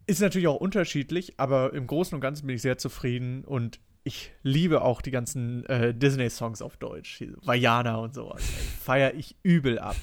Ist 0.05 0.19
natürlich 0.19 0.47
auch 0.49 0.57
unterschiedlich, 0.59 1.39
aber 1.39 1.71
im 1.73 1.87
Großen 1.87 2.13
und 2.15 2.19
Ganzen 2.19 2.45
bin 2.47 2.57
ich 2.57 2.61
sehr 2.61 2.77
zufrieden 2.77 3.45
und 3.45 3.79
ich 4.03 4.31
liebe 4.43 4.81
auch 4.81 5.01
die 5.01 5.11
ganzen 5.11 5.65
äh, 5.65 5.93
Disney-Songs 5.93 6.61
auf 6.61 6.77
Deutsch. 6.77 7.23
Vajana 7.41 7.95
und 7.95 8.13
sowas. 8.13 8.43
Feier 8.83 9.13
ich 9.13 9.35
übel 9.43 9.79
ab. 9.79 9.95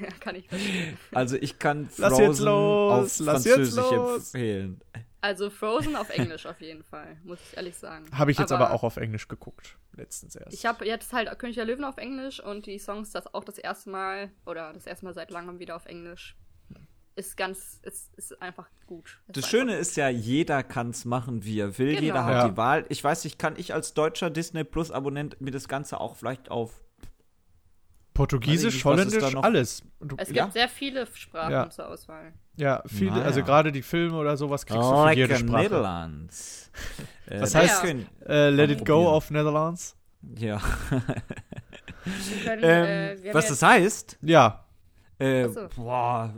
Ja, 0.00 0.08
kann 0.20 0.34
ich 0.36 0.48
verstehen. 0.48 0.98
Also 1.12 1.36
ich 1.36 1.58
kann 1.58 1.88
Lass 1.96 2.14
Frozen 2.14 2.24
jetzt 2.24 2.38
los, 2.40 3.20
auf 3.20 3.26
lass 3.26 3.44
jetzt 3.44 3.54
Französisch 3.54 3.90
los. 3.90 4.34
empfehlen. 4.34 4.80
Also 5.20 5.50
Frozen 5.50 5.96
auf 5.96 6.10
Englisch 6.10 6.46
auf 6.46 6.60
jeden 6.60 6.84
Fall, 6.84 7.16
muss 7.24 7.38
ich 7.50 7.56
ehrlich 7.56 7.76
sagen. 7.76 8.06
Habe 8.12 8.30
ich 8.30 8.38
jetzt 8.38 8.52
aber, 8.52 8.70
auch 8.72 8.84
auf 8.84 8.96
Englisch 8.96 9.28
geguckt. 9.28 9.76
Letztens 9.96 10.36
erst. 10.36 10.52
Ich 10.52 10.66
habe 10.66 10.86
jetzt 10.86 11.12
halt 11.12 11.36
König 11.38 11.56
der 11.56 11.64
Löwen 11.64 11.84
auf 11.84 11.96
Englisch 11.96 12.38
und 12.40 12.66
die 12.66 12.78
Songs 12.78 13.10
das 13.10 13.32
auch 13.34 13.42
das 13.42 13.58
erste 13.58 13.90
Mal 13.90 14.30
oder 14.44 14.72
das 14.72 14.86
erste 14.86 15.04
Mal 15.04 15.14
seit 15.14 15.30
langem 15.30 15.58
wieder 15.58 15.74
auf 15.74 15.86
Englisch. 15.86 16.36
Ist 17.16 17.36
ganz, 17.36 17.80
ist, 17.82 18.14
ist 18.16 18.40
einfach 18.42 18.68
gut. 18.86 19.06
Ist 19.26 19.36
Das 19.38 19.44
einfach 19.44 19.50
Schöne 19.50 19.76
ist 19.76 19.96
ja, 19.96 20.08
jeder 20.10 20.62
kann 20.62 20.90
es 20.90 21.04
machen, 21.04 21.44
wie 21.44 21.58
er 21.60 21.76
will. 21.78 21.88
Genau. 21.94 22.02
Jeder 22.02 22.24
hat 22.24 22.32
Ja. 22.34 22.48
die 22.48 22.56
Wahl. 22.56 22.84
Ich 22.90 23.02
weiß 23.02 23.24
nicht, 23.24 23.38
kann 23.38 23.54
ich 23.56 23.72
als 23.74 23.94
deutscher 23.94 24.28
Disney 24.30 24.64
Plus 24.64 24.90
Abonnent 24.90 25.40
mir 25.40 25.50
das 25.50 25.66
Ganze 25.66 25.98
auch 25.98 26.14
vielleicht 26.16 26.50
auf 26.50 26.84
Portugiesisch, 28.14 28.82
Holländisch, 28.84 29.20
da 29.20 29.30
noch- 29.30 29.42
alles. 29.42 29.82
Du, 30.00 30.16
Es 30.18 30.28
gibt 30.28 30.38
Ja. 30.38 30.50
sehr 30.50 30.68
viele 30.68 31.06
Sprachen 31.14 31.52
Ja. 31.52 31.68
zur 31.70 31.88
Auswahl. 31.88 32.32
ja, 32.56 32.82
viele, 32.86 33.10
Naja. 33.12 33.24
also 33.24 33.42
gerade 33.42 33.72
die 33.72 33.82
Filme 33.82 34.16
oder 34.16 34.36
sowas 34.38 34.64
kriegst 34.64 34.82
du 34.82 35.02
für 35.04 35.10
jede 35.12 35.34
Lecker 35.34 35.38
Sprache. 35.46 35.62
Netherlands. 35.64 36.70
Äh, 37.28 37.40
Was 37.40 37.52
das 37.52 37.82
heißt- 37.82 38.06
Äh, 38.28 38.50
Let 38.50 38.70
It 38.70 38.84
Go 38.86 39.08
auf 39.08 39.30
Netherlands. 39.30 39.96
Ja. 40.38 40.60
Können, 42.44 42.62
Ähm, 42.62 43.24
äh, 43.24 43.34
was 43.34 43.48
das 43.48 43.62
heißt? 43.62 44.18
Ja, 44.22 44.64
Äh, 45.18 45.48
so. 45.48 45.66
boah. 45.76 46.32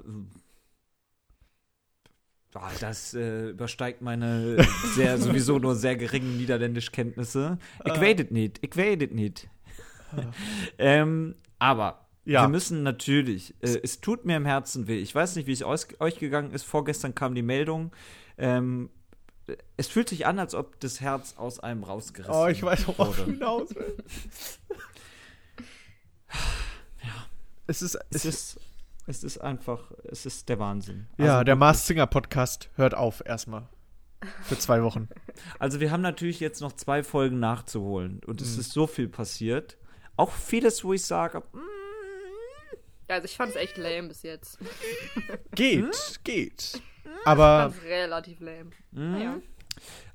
Boah, 2.53 2.71
das 2.81 3.13
äh, 3.15 3.51
übersteigt 3.51 4.01
meine 4.01 4.57
sehr, 4.95 5.19
sowieso 5.19 5.59
nur 5.59 5.75
sehr 5.77 5.97
geringen 5.97 6.37
Niederländischkenntnisse. 6.39 7.59
Ich 7.85 7.93
Ah. 7.93 8.01
weiß 8.01 8.21
es 8.21 8.31
nicht, 8.31 8.59
ich 8.63 8.77
weiß 8.77 8.99
es 9.03 9.11
nicht. 9.11 9.49
ähm, 10.79 11.35
aber 11.59 12.07
Ja. 12.25 12.43
wir 12.45 12.49
müssen 12.49 12.83
natürlich, 12.83 13.55
äh, 13.61 13.79
es 13.83 14.01
tut 14.01 14.25
mir 14.25 14.37
im 14.39 14.47
Herzen 14.47 14.87
weh. 14.89 14.99
Ich 14.99 15.15
weiß 15.15 15.37
nicht, 15.37 15.47
wie 15.47 15.53
es 15.53 15.63
euch 15.63 16.19
gegangen 16.19 16.53
ist. 16.53 16.63
Vorgestern 16.65 17.15
kam 17.15 17.35
die 17.35 17.43
Meldung. 17.43 17.93
Ähm, 18.39 18.89
es 19.77 19.89
fühlt 19.89 20.09
sich 20.09 20.27
an, 20.27 20.39
als 20.39 20.55
ob 20.55 20.79
das 20.81 21.01
Herz 21.01 21.35
aus 21.37 21.61
einem 21.61 21.83
rausgerissen 21.85 22.35
oh, 22.35 22.47
ich 22.49 22.63
weiß, 22.63 22.87
worauf 22.89 23.17
du 23.17 23.25
hinaus 23.27 23.69
willst. 23.75 24.61
Es 27.71 27.83
ist, 27.83 27.99
Es 28.11 28.25
ist, 28.25 28.61
es 29.09 29.25
ist 29.25 29.39
einfach, 29.39 29.91
es 30.05 30.27
ist 30.27 30.49
der 30.49 30.59
Wahnsinn. 30.59 31.09
ja, 31.19 31.25
Also 31.25 31.37
der 31.39 31.47
wirklich. 31.47 31.59
Mars 31.59 31.87
Singer 31.87 32.07
Podcast 32.07 32.71
hört 32.77 32.95
auf 32.95 33.23
erstmal. 33.25 33.69
Für 34.43 34.59
zwei 34.59 34.83
Wochen. 34.83 35.09
Also 35.61 35.81
wir 35.81 35.91
haben 35.93 36.01
natürlich 36.03 36.41
jetzt 36.41 36.61
noch 36.61 36.73
zwei 36.73 37.03
Folgen 37.03 37.39
nachzuholen 37.41 38.21
und 38.27 38.41
Mhm. 38.41 38.47
es 38.47 38.59
ist 38.59 38.73
so 38.73 38.87
viel 38.87 39.09
passiert. 39.09 39.77
Auch 40.17 40.33
vieles, 40.33 40.83
wo 40.85 40.93
ich 40.93 41.05
sage, 41.05 41.43
mm, 41.53 41.59
Ja, 43.09 43.15
also 43.17 43.25
ich 43.27 43.37
fand 43.37 43.51
es 43.51 43.57
echt 43.57 43.77
lame 43.79 44.09
bis 44.09 44.23
jetzt. 44.23 44.59
Geht, 45.55 45.85
Hm? 45.85 45.91
geht. 46.25 46.73
Ich 46.75 47.27
Aber 47.27 47.71
fand 47.71 47.77
es 47.77 47.83
relativ 47.85 48.41
lame. 48.41 48.71
Naja. 48.91 49.39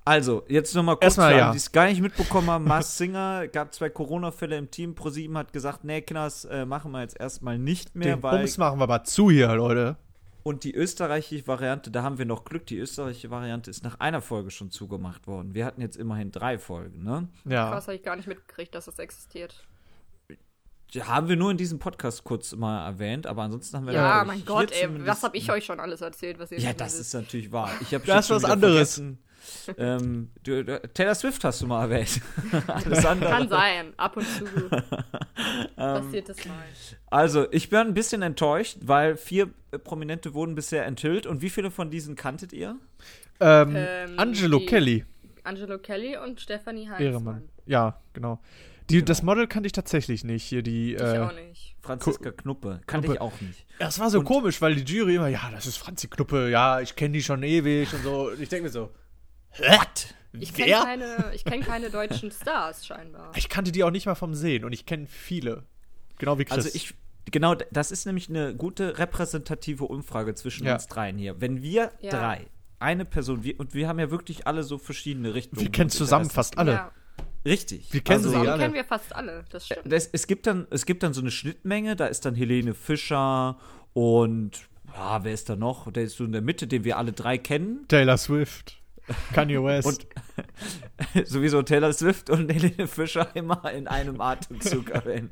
Also 0.06 0.44
jetzt 0.48 0.76
nochmal 0.76 0.96
kurz 0.96 1.04
Erstmal 1.06 1.30
für 1.30 1.36
alle, 1.36 1.46
ja. 1.46 1.52
die 1.52 1.58
es 1.58 1.72
gar 1.72 1.86
nicht 1.88 2.02
mitbekommen 2.02 2.50
haben. 2.50 2.66
Mars 2.66 2.98
Singer 2.98 3.48
gab 3.52 3.74
zwei 3.74 3.90
Corona-Fälle 3.90 4.58
im 4.58 4.70
Team. 4.70 4.96
ProSieben 4.96 5.38
hat 5.38 5.54
gesagt, 5.54 5.84
nee, 5.84 6.02
Kinders, 6.02 6.46
äh, 6.46 6.66
machen 6.66 6.92
wir 6.92 7.02
jetzt 7.02 7.20
erstmal 7.20 7.58
nicht 7.58 7.96
mehr, 7.96 8.18
den 8.18 8.24
weil 8.24 8.40
Bums 8.40 8.58
machen 8.58 8.80
wir 8.80 8.84
aber 8.84 9.04
zu 9.06 9.30
hier, 9.32 9.54
Leute. 9.56 9.96
und 10.44 10.66
die 10.66 10.76
österreichische 10.76 11.48
Variante, 11.48 11.90
da 11.90 12.04
haben 12.04 12.18
wir 12.18 12.26
noch 12.26 12.44
Glück. 12.44 12.66
Die 12.66 12.78
österreichische 12.78 13.30
Variante 13.32 13.70
ist 13.72 13.84
nach 13.84 14.00
einer 14.02 14.22
Folge 14.22 14.52
schon 14.52 14.72
zugemacht 14.72 15.26
worden. 15.28 15.54
Wir 15.54 15.66
hatten 15.66 15.80
jetzt 15.82 15.96
immerhin 15.96 16.32
drei 16.32 16.58
Folgen, 16.58 17.04
ne? 17.04 17.30
Ja. 17.46 17.70
Krass, 17.72 17.88
habe 17.88 17.96
ich 17.96 18.04
gar 18.04 18.16
nicht 18.18 18.28
mitgekriegt, 18.28 18.76
dass 18.76 18.86
das 18.86 19.00
existiert. 19.00 19.66
Ja, 20.92 21.08
haben 21.08 21.28
wir 21.28 21.36
nur 21.38 21.50
in 21.50 21.58
diesem 21.58 21.80
Podcast 21.80 22.24
kurz 22.24 22.54
mal 22.56 22.86
erwähnt, 22.86 23.26
aber 23.26 23.42
ansonsten 23.42 23.78
haben 23.78 23.88
wir 23.88 23.94
Ja, 23.94 24.24
natürlich 24.24 24.28
mein 24.28 24.46
Gott, 24.46 24.72
ey, 24.74 25.08
was 25.08 25.24
habe 25.24 25.36
ich 25.38 25.50
euch 25.52 25.66
schon 25.66 25.80
alles 25.80 26.02
erzählt, 26.02 26.38
was 26.38 26.52
ihr 26.52 26.60
Ja, 26.60 26.74
das 26.74 26.92
wisst? 26.94 27.02
ist 27.02 27.14
natürlich 27.16 27.52
wahr. 27.52 27.72
Ich 27.82 27.96
habe 27.96 28.06
Das 28.06 28.26
ist 28.26 28.32
was 28.32 28.44
anderes. 28.46 29.02
Ähm, 29.78 30.30
du, 30.44 30.64
du, 30.64 30.80
Taylor 30.94 31.16
Swift 31.16 31.44
hast 31.44 31.62
du 31.62 31.68
mal 31.68 31.84
erwähnt. 31.84 32.22
Alles 32.68 33.06
andere. 33.06 33.30
Kann 33.30 33.50
sein, 33.50 33.94
ab 33.98 34.18
und 34.18 34.26
zu 34.28 34.46
Ähm, 34.46 35.68
passiert 35.78 36.30
das 36.30 36.46
mal. 36.46 36.64
Also, 37.10 37.48
ich 37.52 37.70
bin 37.70 37.80
ein 37.80 37.94
bisschen 37.94 38.22
enttäuscht, 38.22 38.78
weil 38.82 39.18
vier 39.18 39.50
Prominente 39.84 40.34
wurden 40.34 40.56
bisher 40.56 40.86
enthüllt. 40.86 41.26
Und 41.26 41.42
wie 41.42 41.50
viele 41.50 41.72
von 41.72 41.90
diesen 41.92 42.16
kanntet 42.16 42.54
ihr? 42.54 42.76
Ähm, 43.40 43.74
Ähm, 43.76 44.14
Angelo 44.20 44.60
Kelly, 44.60 45.06
Angelo 45.44 45.78
Kelly 45.80 46.18
und 46.18 46.40
Stephanie 46.40 46.88
Heinzmann. 46.90 47.02
Ehremann. 47.06 47.44
Ja, 47.66 48.00
genau. 48.14 48.40
Die, 48.90 49.04
Das 49.04 49.24
Model 49.24 49.48
kannte 49.48 49.68
ich 49.68 49.72
tatsächlich 49.74 50.24
nicht. 50.26 50.44
Hier 50.44 50.62
die. 50.62 50.96
Ich 50.96 51.02
Äh, 51.02 51.20
auch 51.20 51.34
nicht. 51.34 51.76
Franziska 51.82 52.32
Knuppe. 52.32 52.82
Kannte 52.86 53.08
Knuppe. 53.08 53.14
ich 53.16 53.22
auch 53.22 53.42
nicht. 53.42 53.66
das 53.80 54.00
war 54.00 54.10
so 54.10 54.20
Und- 54.20 54.26
komisch, 54.26 54.62
weil 54.62 54.76
die 54.76 54.84
Jury 54.84 55.16
immer, 55.16 55.28
ja, 55.30 55.50
das 55.52 55.66
ist 55.66 55.78
Franzi 55.78 56.08
Knuppe, 56.08 56.50
ja, 56.50 56.80
ich 56.82 56.96
kenne 56.96 57.14
die 57.14 57.24
schon 57.24 57.44
ewig 57.44 57.94
und 57.94 58.04
so. 58.04 58.30
Und 58.30 58.42
ich 58.42 58.50
denke 58.50 58.66
mir 58.66 58.70
so, 58.72 58.90
What? 59.60 60.14
Ich 60.40 60.54
kenne 60.54 60.72
keine, 60.72 61.32
ich 61.36 61.46
kenn 61.46 61.62
keine 61.62 61.90
deutschen 61.92 62.32
Stars 62.32 62.86
scheinbar. 62.88 63.32
Ich 63.36 63.50
kannte 63.50 63.72
die 63.72 63.84
auch 63.84 63.92
nicht 63.92 64.06
mal 64.08 64.16
vom 64.16 64.34
Sehen 64.34 64.66
und 64.66 64.74
ich 64.74 64.86
kenne 64.86 65.06
viele. 65.08 65.64
Genau 66.18 66.40
wie 66.40 66.46
Chris. 66.46 66.58
Also, 66.66 66.70
ich. 66.74 66.96
Genau, 67.32 67.56
das 67.56 67.92
ist 67.92 68.06
nämlich 68.06 68.30
eine 68.30 68.54
gute 68.56 68.98
repräsentative 68.98 69.86
Umfrage 69.86 70.36
zwischen 70.36 70.66
Ja. 70.66 70.74
uns 70.74 70.88
dreien 70.88 71.18
hier. 71.18 71.40
Wenn 71.40 71.62
wir 71.62 71.92
Ja. 72.02 72.10
drei, 72.12 72.48
eine 72.80 73.06
Person, 73.06 73.44
wir, 73.44 73.60
und 73.60 73.74
wir 73.74 73.88
haben 73.88 74.00
ja 74.00 74.12
wirklich 74.12 74.46
alle 74.48 74.64
so 74.64 74.78
verschiedene 74.78 75.34
Richtungen. 75.34 75.62
wir 75.62 75.72
kennen 75.72 75.90
zusammen 75.90 76.30
fast 76.30 76.58
alle. 76.58 76.72
Ja, 76.74 76.92
Richtig. 77.46 77.92
Wir 77.94 78.02
kennen 78.02 78.26
also, 78.26 78.30
sie 78.42 78.48
alle. 78.48 78.58
kennen 78.62 78.74
wir 78.74 78.84
fast 78.86 79.14
alle, 79.16 79.46
das 79.52 79.66
stimmt. 79.68 79.92
Das, 79.92 80.08
es, 80.12 80.28
gibt 80.28 80.48
dann, 80.48 80.66
es 80.70 80.86
gibt 80.86 81.04
dann 81.04 81.14
so 81.14 81.22
eine 81.22 81.32
Schnittmenge, 81.32 81.96
da 81.96 82.08
ist 82.08 82.26
dann 82.26 82.36
Helene 82.36 82.74
Fischer 82.74 83.58
und 83.94 84.62
ja, 84.96 85.24
wer 85.24 85.34
ist 85.34 85.50
da 85.50 85.56
noch? 85.56 85.92
Der 85.92 86.04
ist 86.04 86.18
so 86.18 86.24
in 86.26 86.32
der 86.32 86.42
Mitte, 86.42 86.68
den 86.68 86.84
wir 86.84 86.98
alle 86.98 87.12
drei 87.14 87.38
kennen. 87.38 87.86
Taylor 87.88 88.18
Swift, 88.18 88.82
Kanye 89.34 89.64
West. 89.64 89.88
Und 89.88 90.08
sowieso 91.28 91.62
Taylor 91.62 91.94
Swift 91.94 92.30
und 92.30 92.52
Helene 92.52 92.88
Fischer 92.88 93.30
immer 93.36 93.72
in 93.72 93.88
einem 93.88 94.22
Atemzug 94.22 94.90
erwähnen. 94.92 95.30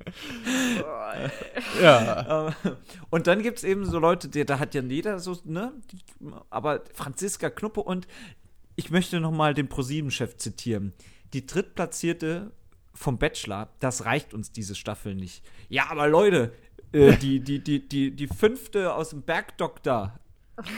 ja, 1.81 2.53
Ähm, 2.63 2.75
und 3.09 3.27
dann 3.27 3.41
gibt 3.41 3.59
es 3.59 3.63
eben 3.63 3.85
so 3.85 3.99
Leute, 3.99 4.27
die, 4.27 4.45
da 4.45 4.59
hat 4.59 4.75
ja 4.75 4.81
jeder 4.81 5.19
so, 5.19 5.37
ne? 5.45 5.73
Aber 6.49 6.83
Franziska 6.93 7.49
Knuppe 7.49 7.81
und 7.81 8.07
ich 8.75 8.89
möchte 8.91 9.19
noch 9.19 9.31
mal 9.31 9.53
den 9.53 9.67
ProSieben-Chef 9.67 10.37
zitieren. 10.37 10.93
Die 11.33 11.45
drittplatzierte 11.45 12.51
vom 12.93 13.17
Bachelor, 13.17 13.69
das 13.79 14.05
reicht 14.05 14.33
uns 14.33 14.51
diese 14.51 14.75
Staffel 14.75 15.15
nicht. 15.15 15.43
Ja, 15.69 15.89
aber 15.89 16.07
Leute, 16.07 16.53
äh, 16.91 17.15
die, 17.17 17.39
die, 17.39 17.63
die, 17.63 17.87
die, 17.87 18.11
die 18.11 18.27
fünfte 18.27 18.93
aus 18.93 19.11
dem 19.11 19.21
Bergdoktor, 19.21 20.19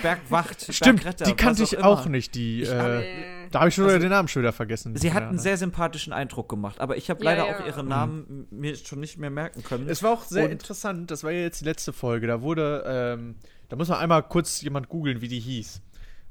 Bergwacht, 0.01 0.61
stimmt, 0.73 1.03
Bergretter, 1.03 1.25
die 1.25 1.33
kannte 1.33 1.63
ich 1.63 1.73
immer. 1.73 1.85
auch 1.85 2.05
nicht. 2.05 2.35
Die, 2.35 2.61
äh, 2.63 3.47
da 3.51 3.59
habe 3.59 3.69
ich 3.69 3.75
schon 3.75 3.83
Also, 3.85 3.95
wieder 3.95 4.05
den 4.05 4.09
Namen 4.11 4.27
schon 4.27 4.41
wieder 4.41 4.51
vergessen. 4.53 4.95
Sie 4.95 5.13
hat 5.13 5.23
einen 5.23 5.35
ne? 5.35 5.39
sehr 5.41 5.57
sympathischen 5.57 6.11
Eindruck 6.13 6.49
gemacht, 6.49 6.79
aber 6.79 6.97
ich 6.97 7.09
habe 7.09 7.23
Ja, 7.23 7.31
leider 7.31 7.47
ja. 7.47 7.55
auch 7.59 7.65
ihren 7.65 7.87
Namen 7.87 8.47
m- 8.51 8.59
mir 8.59 8.75
schon 8.75 8.99
nicht 8.99 9.17
mehr 9.17 9.29
merken 9.29 9.63
können. 9.63 9.87
Es 9.89 10.01
war 10.03 10.11
auch 10.11 10.23
sehr 10.23 10.45
Und- 10.45 10.51
interessant, 10.51 11.11
das 11.11 11.23
war 11.23 11.31
ja 11.31 11.41
jetzt 11.41 11.61
die 11.61 11.65
letzte 11.65 11.93
Folge. 11.93 12.27
Da 12.27 12.41
wurde, 12.41 12.83
ähm, 12.87 13.35
da 13.69 13.75
muss 13.75 13.89
man 13.89 13.99
einmal 13.99 14.23
kurz 14.23 14.61
jemand 14.61 14.89
googeln, 14.89 15.21
wie 15.21 15.27
die 15.27 15.39
hieß. 15.39 15.81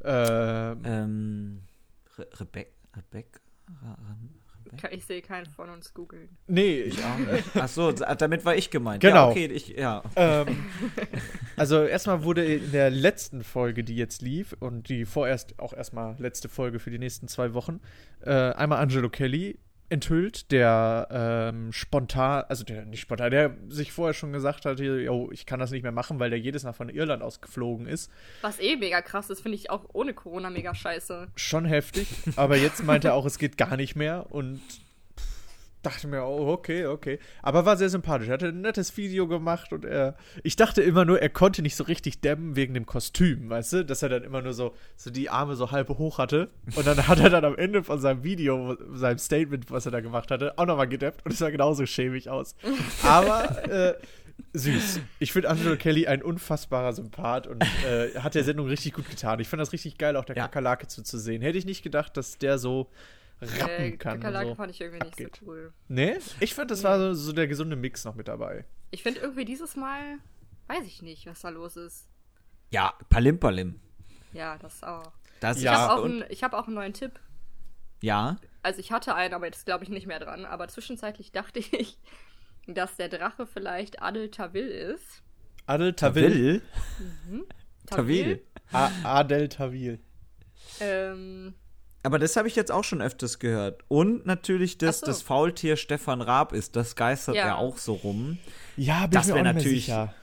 Ähm, 0.05 0.83
ähm, 0.85 1.62
Re 2.19 2.27
Rebecca, 2.41 2.71
Rebecca, 2.97 3.41
Ich 4.91 5.05
sehe 5.05 5.23
keinen 5.23 5.47
von 5.47 5.69
uns 5.71 5.93
googeln. 5.93 6.29
nee, 6.47 6.81
ich 6.81 6.99
auch 7.05 7.19
nicht. 7.19 7.45
Ach 7.55 7.69
so, 7.69 7.93
damit 7.93 8.45
war 8.45 8.57
ich 8.57 8.71
gemeint. 8.71 9.03
Genau. 9.03 9.27
Ja, 9.27 9.29
okay, 9.29 9.47
ich, 9.47 9.69
ja. 9.69 10.03
ähm, 10.17 10.65
also 11.57 11.85
erstmal 11.85 12.25
wurde 12.25 12.45
in 12.45 12.73
der 12.73 12.91
letzten 12.91 13.45
Folge, 13.45 13.85
die 13.85 13.97
jetzt 13.97 14.23
lief, 14.23 14.57
und 14.61 14.89
die 14.89 15.05
vorerst 15.05 15.59
auch 15.59 15.73
erstmal 15.73 16.17
letzte 16.19 16.49
Folge 16.49 16.79
für 16.79 16.91
die 16.91 16.99
nächsten 16.99 17.29
zwei 17.29 17.55
Wochen, 17.55 17.81
äh, 18.23 18.31
einmal 18.31 18.79
Angelo 18.79 19.11
Kelly 19.11 19.59
enthüllt, 19.93 20.51
der 20.51 21.07
ähm, 21.11 21.71
spontan, 21.71 22.45
also 22.49 22.65
der 22.65 22.87
nicht 22.87 23.03
spontan, 23.03 23.31
der 23.31 23.55
sich 23.69 23.93
vorher 23.93 24.15
schon 24.15 24.33
gesagt 24.33 24.65
hat, 24.65 24.81
yo, 24.81 25.29
ich 25.31 25.45
kann 25.45 25.61
das 25.61 25.71
nicht 25.71 25.83
mehr 25.83 25.93
machen, 25.93 26.19
weil 26.19 26.31
der 26.31 26.39
jedes 26.39 26.65
Mal 26.65 26.73
von 26.73 26.89
Irland 26.89 27.23
aus 27.23 27.43
geflogen 27.43 27.87
ist. 27.87 28.11
Was 28.41 28.59
eh 28.59 28.77
mega 28.77 29.03
krass 29.03 29.29
ist, 29.29 29.43
finde 29.43 29.57
ich 29.57 29.69
auch 29.69 29.85
ohne 29.93 30.15
Corona 30.15 30.49
mega 30.49 30.75
scheiße. 30.75 31.29
Schon 31.37 31.67
heftig, 31.67 32.09
aber 32.37 32.57
jetzt 32.57 32.83
meint 32.85 33.05
er 33.05 33.13
auch, 33.15 33.27
es 33.27 33.39
geht 33.39 33.59
gar 33.59 33.77
nicht 33.77 33.95
mehr 33.95 34.27
und 34.31 34.63
dachte 35.83 36.07
mir, 36.09 36.25
oh, 36.25 36.49
okay, 36.49 36.87
okay. 36.87 37.18
Aber 37.42 37.66
war 37.66 37.77
sehr 37.77 37.88
sympathisch. 37.88 38.29
Er 38.29 38.35
hatte 38.35 38.49
ein 38.49 38.61
nettes 38.61 38.97
Video 38.97 39.27
gemacht 39.27 39.73
und 39.73 39.85
er. 39.85 40.16
Ich 40.42 40.57
dachte 40.57 40.83
immer 40.83 41.05
nur, 41.05 41.21
er 41.21 41.29
konnte 41.29 41.62
nicht 41.62 41.77
so 41.77 41.85
richtig 41.85 42.21
dämmen 42.21 42.57
wegen 42.57 42.75
dem 42.75 42.87
Kostüm, 42.87 43.51
weißt 43.51 43.73
du? 43.73 43.85
Dass 43.85 44.03
er 44.03 44.09
dann 44.09 44.23
immer 44.23 44.42
nur 44.42 44.55
so, 44.55 44.75
so 44.97 45.11
die 45.11 45.31
Arme 45.31 45.57
so 45.57 45.71
halb 45.71 45.88
hoch 45.90 46.18
hatte. 46.18 46.49
Und 46.75 46.87
dann 46.87 47.07
hat 47.09 47.21
er 47.21 47.31
dann 47.31 47.45
am 47.45 47.57
Ende 47.57 47.83
von 47.83 47.99
seinem 48.01 48.23
Video, 48.25 48.77
seinem 48.95 49.18
Statement, 49.18 49.71
was 49.71 49.87
er 49.87 49.92
da 49.92 50.01
gemacht 50.01 50.31
hatte, 50.31 50.59
auch 50.59 50.66
nochmal 50.66 50.88
gedämmt 50.88 51.25
und 51.25 51.33
es 51.33 51.38
sah 51.38 51.51
genauso 51.51 51.85
schäbig 51.87 52.31
aus. 52.31 52.55
Aber 53.03 53.68
äh, 53.68 53.95
süß. 54.53 55.01
Ich 55.18 55.33
finde 55.33 55.51
Angelo 55.51 55.77
Kelly 55.77 56.07
ein 56.07 56.23
unfassbarer 56.23 56.92
Sympath 56.92 57.47
und 57.47 57.62
äh, 57.87 58.18
hat 58.18 58.35
der 58.35 58.45
Sendung 58.45 58.67
richtig 58.69 58.92
gut 58.94 59.09
getan. 59.09 59.40
Ich 59.40 59.48
fand 59.48 59.61
das 59.61 59.73
richtig 59.73 59.98
geil, 59.98 60.17
auch 60.17 60.25
der 60.25 60.37
Ja. 60.37 60.44
Kakerlake 60.44 60.87
zuzusehen. 60.87 61.42
Hätte 61.42 61.59
ich 61.59 61.67
nicht 61.67 61.83
gedacht, 61.83 62.17
dass 62.17 62.38
der 62.38 62.59
so 62.59 62.88
rappen 63.43 63.85
Äh, 63.85 63.97
kann. 63.97 64.15
und 64.15 64.21
Kakerlake 64.21 64.49
so. 64.51 64.55
fand 64.55 64.71
ich 64.71 64.81
irgendwie 64.81 65.01
nicht 65.05 65.13
abgeht. 65.13 65.37
so 65.40 65.47
cool. 65.47 65.73
Nee? 65.88 66.17
Ich 66.40 66.55
fand, 66.55 66.71
das 66.71 66.83
war 66.85 66.99
so, 66.99 67.15
so 67.15 67.33
der 67.33 67.47
gesunde 67.49 67.77
Mix 67.77 68.05
noch 68.05 68.15
mit 68.15 68.29
dabei. 68.29 68.65
Ich 68.90 69.03
finde 69.03 69.21
irgendwie 69.21 69.45
dieses 69.45 69.77
Mal, 69.77 70.19
weiß 70.69 70.85
ich 70.87 71.03
nicht, 71.03 71.27
was 71.27 71.40
da 71.40 71.49
los 71.51 71.77
ist. 71.77 72.09
Ja, 72.71 72.95
Palimpalim. 73.11 73.81
Ja, 74.33 74.57
das 74.59 74.83
auch. 74.83 75.13
Das 75.40 75.59
Ich 75.59 75.65
Ja, 75.65 75.73
habe 75.77 75.93
auch, 76.01 76.05
und, 76.05 76.23
einen- 76.23 76.31
ich 76.31 76.43
hab 76.43 76.55
auch 76.55 76.67
einen 76.67 76.75
neuen 76.77 76.93
Tipp. 76.95 77.19
ja. 78.01 78.37
Also 78.65 78.79
ich 78.79 78.93
hatte 78.93 79.17
einen, 79.17 79.35
aber 79.35 79.47
jetzt 79.47 79.67
glaube 79.67 79.83
ich 79.83 79.90
nicht 79.90 80.07
mehr 80.07 80.21
dran. 80.21 80.45
Aber 80.45 80.69
zwischenzeitlich 80.69 81.33
dachte 81.33 81.59
ich, 81.73 81.99
dass 82.69 82.95
der 82.97 83.09
Drache 83.09 83.45
vielleicht 83.47 84.01
Adel 84.01 84.31
Tawil 84.31 84.69
ist. 84.69 85.23
Adel 85.67 85.95
Tawil. 85.95 86.63
Tawil. 87.87 88.40
A- 88.73 88.90
Adel 89.03 89.49
Tawil. 89.49 89.99
Ähm, 90.81 91.55
Aber 92.05 92.19
das 92.19 92.37
habe 92.37 92.48
ich 92.48 92.57
jetzt 92.57 92.73
auch 92.73 92.83
schon 92.85 93.00
öfters 93.00 93.38
gehört. 93.38 93.83
Und 93.88 94.27
natürlich, 94.27 94.77
dass 94.79 95.00
so. 95.00 95.07
das 95.07 95.23
Faultier 95.23 95.77
Stefan 95.77 96.21
Raab 96.21 96.53
ist. 96.53 96.75
Das 96.77 96.96
geistert 96.96 97.37
Ja. 97.37 97.46
ja 97.46 97.55
auch 97.57 97.79
so 97.79 97.94
rum. 97.94 98.38
Ja, 98.77 99.03
bin 99.03 99.11
Das 99.13 99.27
ich 99.29 99.35
mir 99.35 99.35
wär 99.37 99.40
auch 99.42 99.44
nicht 99.44 99.55
mehr 99.55 99.63
natürlich- 99.63 99.85
sicher. 99.87 100.15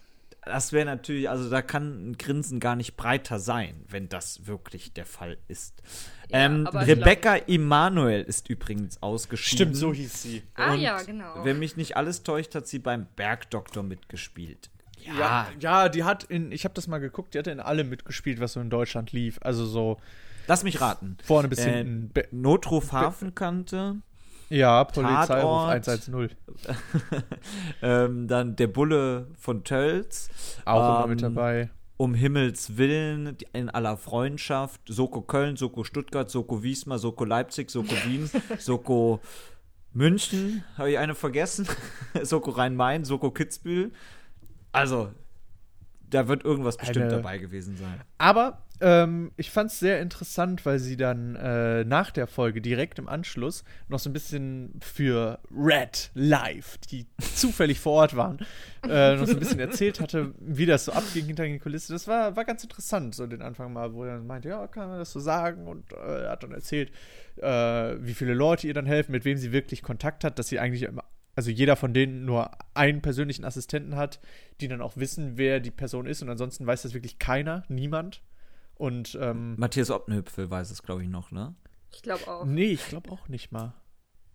Das 0.45 0.71
wäre 0.73 0.85
natürlich, 0.85 1.29
also 1.29 1.49
da 1.49 1.61
kann 1.61 2.11
ein 2.11 2.17
Grinsen 2.17 2.59
gar 2.59 2.75
nicht 2.75 2.95
breiter 2.95 3.39
sein, 3.39 3.83
wenn 3.87 4.09
das 4.09 4.47
wirklich 4.47 4.93
der 4.93 5.05
Fall 5.05 5.37
ist. 5.47 5.83
Ja, 6.29 6.39
ähm, 6.45 6.65
Rebecca 6.65 7.35
Emanuel 7.35 8.23
ist 8.23 8.49
übrigens 8.49 9.01
ausgeschieden. 9.03 9.57
Stimmt, 9.57 9.75
so 9.75 9.93
hieß 9.93 10.21
sie. 10.23 10.43
Ah 10.55 10.73
Und 10.73 10.79
ja, 10.79 11.01
genau. 11.03 11.43
Wenn 11.43 11.59
mich 11.59 11.75
nicht 11.77 11.97
alles 11.97 12.23
täuscht, 12.23 12.55
hat 12.55 12.67
sie 12.67 12.79
beim 12.79 13.05
Bergdoktor 13.15 13.83
mitgespielt. 13.83 14.69
Ja, 15.05 15.47
ja, 15.59 15.87
die 15.89 16.03
hat 16.03 16.23
in, 16.23 16.51
ich 16.51 16.63
habe 16.63 16.73
das 16.73 16.87
mal 16.87 16.99
geguckt, 16.99 17.33
die 17.33 17.39
hat 17.39 17.47
in 17.47 17.59
allem 17.59 17.89
mitgespielt, 17.89 18.39
was 18.39 18.53
so 18.53 18.59
in 18.61 18.69
Deutschland 18.69 19.11
lief. 19.11 19.37
Also 19.41 19.65
so 19.65 19.97
Lass 20.49 20.63
mich 20.63 20.81
raten. 20.81 21.17
vorne 21.23 21.47
bis 21.47 21.59
Äh, 21.59 21.71
hinten. 21.77 22.09
Be 22.13 22.27
Notruf 22.31 22.91
Hafenkante, 22.91 23.97
ja, 24.49 24.83
Polizeiruf 24.83 25.27
Tatort. 25.27 25.87
110. 25.87 26.29
ähm, 27.81 28.27
dann 28.27 28.55
der 28.55 28.67
Bulle 28.67 29.27
von 29.37 29.63
Tölz. 29.63 30.29
Auch 30.65 30.79
immer 30.95 31.03
ähm, 31.03 31.09
mit 31.11 31.21
dabei. 31.21 31.69
Um 31.97 32.13
Himmels 32.15 32.77
Willen, 32.77 33.37
in 33.53 33.69
aller 33.69 33.95
Freundschaft, 33.97 34.81
Soko 34.87 35.21
Köln, 35.21 35.55
Soko 35.57 35.83
Stuttgart, 35.83 36.29
Soko 36.31 36.63
Wiesmar, 36.63 36.97
Soko 36.97 37.25
Leipzig, 37.25 37.69
Soko 37.69 37.93
Wien, 38.05 38.29
Soko 38.57 39.19
München, 39.93 40.63
habe 40.77 40.91
ich 40.91 40.97
eine 40.97 41.13
vergessen? 41.13 41.67
Soko 42.23 42.51
Rhein-Main, 42.51 43.03
Soko 43.05 43.31
Kitzbühel. 43.31 43.91
Also, 44.71 45.09
da 46.09 46.27
wird 46.27 46.43
irgendwas 46.45 46.77
bestimmt 46.77 47.05
Eine- 47.07 47.15
dabei 47.17 47.37
gewesen 47.37 47.75
sein. 47.77 48.01
Aber 48.17 48.63
ähm, 48.81 49.31
ich 49.37 49.51
fand 49.51 49.71
es 49.71 49.79
sehr 49.79 50.01
interessant, 50.01 50.65
weil 50.65 50.79
sie 50.79 50.97
dann 50.97 51.35
äh, 51.35 51.83
nach 51.83 52.11
der 52.11 52.27
Folge 52.27 52.61
direkt 52.61 52.99
im 52.99 53.09
Anschluss 53.09 53.63
noch 53.87 53.99
so 53.99 54.09
ein 54.09 54.13
bisschen 54.13 54.79
für 54.81 55.39
Red 55.51 56.11
Live, 56.13 56.77
die 56.89 57.05
zufällig 57.19 57.79
vor 57.79 57.93
Ort 57.93 58.15
waren, 58.15 58.39
äh, 58.87 59.15
noch 59.15 59.25
so 59.25 59.33
ein 59.33 59.39
bisschen 59.39 59.59
erzählt 59.59 59.99
hatte, 59.99 60.33
wie 60.39 60.65
das 60.65 60.85
so 60.85 60.93
abging 60.93 61.25
hinter 61.25 61.43
den 61.43 61.59
Kulissen. 61.59 61.93
Das 61.93 62.07
war, 62.07 62.35
war 62.35 62.45
ganz 62.45 62.63
interessant, 62.63 63.15
so 63.15 63.27
den 63.27 63.41
Anfang 63.41 63.73
mal, 63.73 63.93
wo 63.93 64.03
er 64.03 64.15
dann 64.15 64.27
meinte, 64.27 64.49
ja, 64.49 64.67
kann 64.67 64.89
man 64.89 64.99
das 64.99 65.11
so 65.11 65.19
sagen? 65.19 65.67
Und 65.67 65.91
äh, 65.93 66.27
hat 66.27 66.43
dann 66.43 66.51
erzählt, 66.51 66.91
äh, 67.37 67.95
wie 67.99 68.13
viele 68.13 68.33
Leute 68.33 68.67
ihr 68.67 68.73
dann 68.73 68.85
helfen, 68.85 69.11
mit 69.11 69.25
wem 69.25 69.37
sie 69.37 69.51
wirklich 69.51 69.83
Kontakt 69.83 70.23
hat, 70.23 70.39
dass 70.39 70.47
sie 70.47 70.59
eigentlich 70.59 70.83
immer 70.83 71.03
also 71.35 71.51
jeder 71.51 71.77
von 71.77 71.93
denen 71.93 72.25
nur 72.25 72.51
einen 72.73 73.01
persönlichen 73.01 73.45
Assistenten 73.45 73.95
hat, 73.95 74.19
die 74.59 74.67
dann 74.67 74.81
auch 74.81 74.97
wissen, 74.97 75.37
wer 75.37 75.61
die 75.61 75.71
Person 75.71 76.05
ist 76.05 76.21
und 76.21 76.29
ansonsten 76.29 76.67
weiß 76.67 76.81
das 76.81 76.93
wirklich 76.93 77.17
keiner, 77.17 77.63
niemand. 77.69 78.21
Und 78.79 79.17
ähm, 79.21 79.55
Matthias 79.57 79.91
Oppenhöpfel 79.91 80.49
weiß 80.49 80.71
es, 80.71 80.81
glaube 80.81 81.03
ich, 81.03 81.09
noch, 81.09 81.31
ne? 81.31 81.53
ich 81.91 82.01
glaube 82.01 82.25
auch. 82.27 82.45
nee, 82.45 82.71
ich 82.71 82.87
glaube 82.87 83.11
auch 83.11 83.27
nicht 83.27 83.51
mal. 83.51 83.73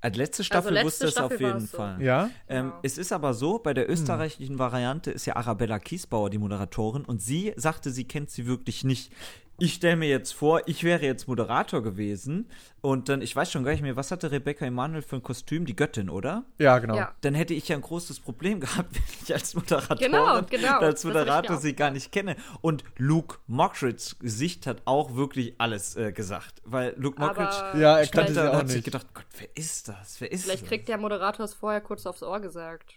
Als 0.02 0.18
letzte 0.18 0.44
Staffel 0.44 0.74
letzte 0.74 0.86
wusste 0.86 1.06
es 1.06 1.16
auf 1.16 1.40
jeden 1.40 1.60
so. 1.66 1.78
Fall. 1.78 2.02
Ja? 2.02 2.28
Ähm, 2.46 2.66
Genau. 2.66 2.78
Es 2.82 2.98
ist 2.98 3.10
aber 3.10 3.32
so, 3.32 3.58
bei 3.58 3.70
Hm. 3.70 3.74
der 3.76 3.90
österreichischen 3.90 4.58
Variante 4.58 5.10
ist 5.12 5.24
ja 5.24 5.36
Arabella 5.36 5.78
Kiesbauer 5.78 6.28
die 6.28 6.36
Moderatorin 6.36 7.06
und 7.06 7.22
sie 7.22 7.54
sagte, 7.56 7.90
sie 7.90 8.04
kennt 8.04 8.30
sie 8.30 8.44
wirklich 8.46 8.84
nicht. 8.84 9.10
Ich 9.58 9.74
stelle 9.74 9.96
mir 9.96 10.08
jetzt 10.08 10.32
vor, 10.34 10.62
ich 10.66 10.82
wäre 10.82 11.04
jetzt 11.04 11.28
Moderator 11.28 11.80
gewesen 11.80 12.48
und 12.80 13.08
dann, 13.08 13.22
ich 13.22 13.34
weiß 13.34 13.52
schon 13.52 13.62
gar 13.62 13.70
nicht 13.70 13.82
mehr, 13.82 13.94
was 13.94 14.10
hatte 14.10 14.32
Rebecca 14.32 14.66
Emanuel 14.66 15.00
für 15.02 15.16
ein 15.16 15.22
Kostüm? 15.22 15.64
Die 15.64 15.76
Göttin, 15.76 16.10
oder? 16.10 16.44
Ja, 16.58 16.78
genau. 16.80 16.96
Ja. 16.96 17.14
Dann 17.20 17.34
hätte 17.34 17.54
ich 17.54 17.68
ja 17.68 17.76
ein 17.76 17.82
großes 17.82 18.18
Problem 18.18 18.58
gehabt, 18.60 18.94
wenn 18.94 19.02
ich 19.22 19.32
als 19.32 19.54
Moderatorin 19.54 19.98
Genau, 19.98 20.42
genau, 20.42 20.78
als 20.80 21.04
Moderator 21.04 21.56
sie 21.58 21.74
gar 21.74 21.90
nicht 21.90 22.10
kenne. 22.10 22.36
Und 22.62 22.82
Luke 22.96 23.38
Mockridge's 23.46 24.18
Gesicht 24.18 24.66
hat 24.66 24.82
auch 24.86 25.14
wirklich 25.14 25.54
alles 25.58 25.96
äh, 25.96 26.12
gesagt. 26.12 26.60
Weil 26.64 26.94
Luke 26.96 27.20
Mockridge 27.20 27.80
Ja, 27.80 27.98
er 27.98 28.06
stand 28.06 28.26
kannte 28.26 28.34
da 28.34 28.42
sie 28.42 28.48
und 28.48 28.54
auch 28.54 28.60
hat 28.60 28.68
sich 28.68 28.84
gedacht, 28.84 29.06
Gott, 29.14 29.26
wer 29.38 29.48
ist 29.56 29.88
das? 29.88 30.20
Wer 30.20 30.32
ist 30.32 30.44
Vielleicht 30.44 30.62
das? 30.62 30.68
kriegt 30.68 30.88
der 30.88 30.98
Moderator 30.98 31.44
es 31.44 31.54
vorher 31.54 31.80
kurz 31.80 32.06
aufs 32.06 32.22
Ohr 32.22 32.40
gesagt. 32.40 32.96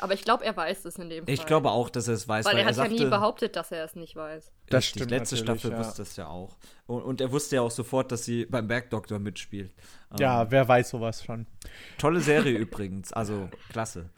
Aber 0.00 0.14
ich 0.14 0.24
glaube, 0.24 0.44
er 0.44 0.56
weiß 0.56 0.84
es 0.84 0.96
in 0.96 1.08
dem 1.10 1.24
Fall. 1.24 1.34
Ich 1.34 1.44
glaube 1.46 1.70
auch, 1.70 1.90
dass 1.90 2.08
er 2.08 2.14
es 2.14 2.26
weiß, 2.28 2.44
Weil, 2.46 2.54
weil, 2.54 2.60
er 2.60 2.66
hat 2.66 2.74
sagte, 2.74 2.94
ja 2.94 3.04
nie 3.04 3.10
behauptet, 3.10 3.56
dass 3.56 3.72
er 3.72 3.84
es 3.84 3.96
nicht 3.96 4.14
weiß. 4.16 4.52
Das 4.68 4.78
Richtig, 4.84 4.90
stimmt 5.02 5.10
letzte 5.10 5.36
natürlich, 5.36 5.60
Staffel 5.60 5.72
ja. 5.72 5.78
wusste 5.78 6.02
es 6.02 6.16
ja 6.16 6.26
auch. 6.28 6.56
Und, 6.86 7.02
und 7.02 7.20
er 7.20 7.32
wusste 7.32 7.56
ja 7.56 7.62
auch 7.62 7.70
sofort, 7.70 8.12
dass 8.12 8.24
sie 8.24 8.46
beim 8.46 8.68
Bergdoktor 8.68 9.18
mitspielt. 9.18 9.72
Ähm, 10.12 10.16
Ja, 10.20 10.50
wer 10.50 10.66
weiß 10.68 10.90
sowas 10.90 11.24
schon. 11.24 11.46
Tolle 11.98 12.20
Serie 12.20 12.56
übrigens, 12.58 13.12
also 13.12 13.48
klasse. 13.70 14.10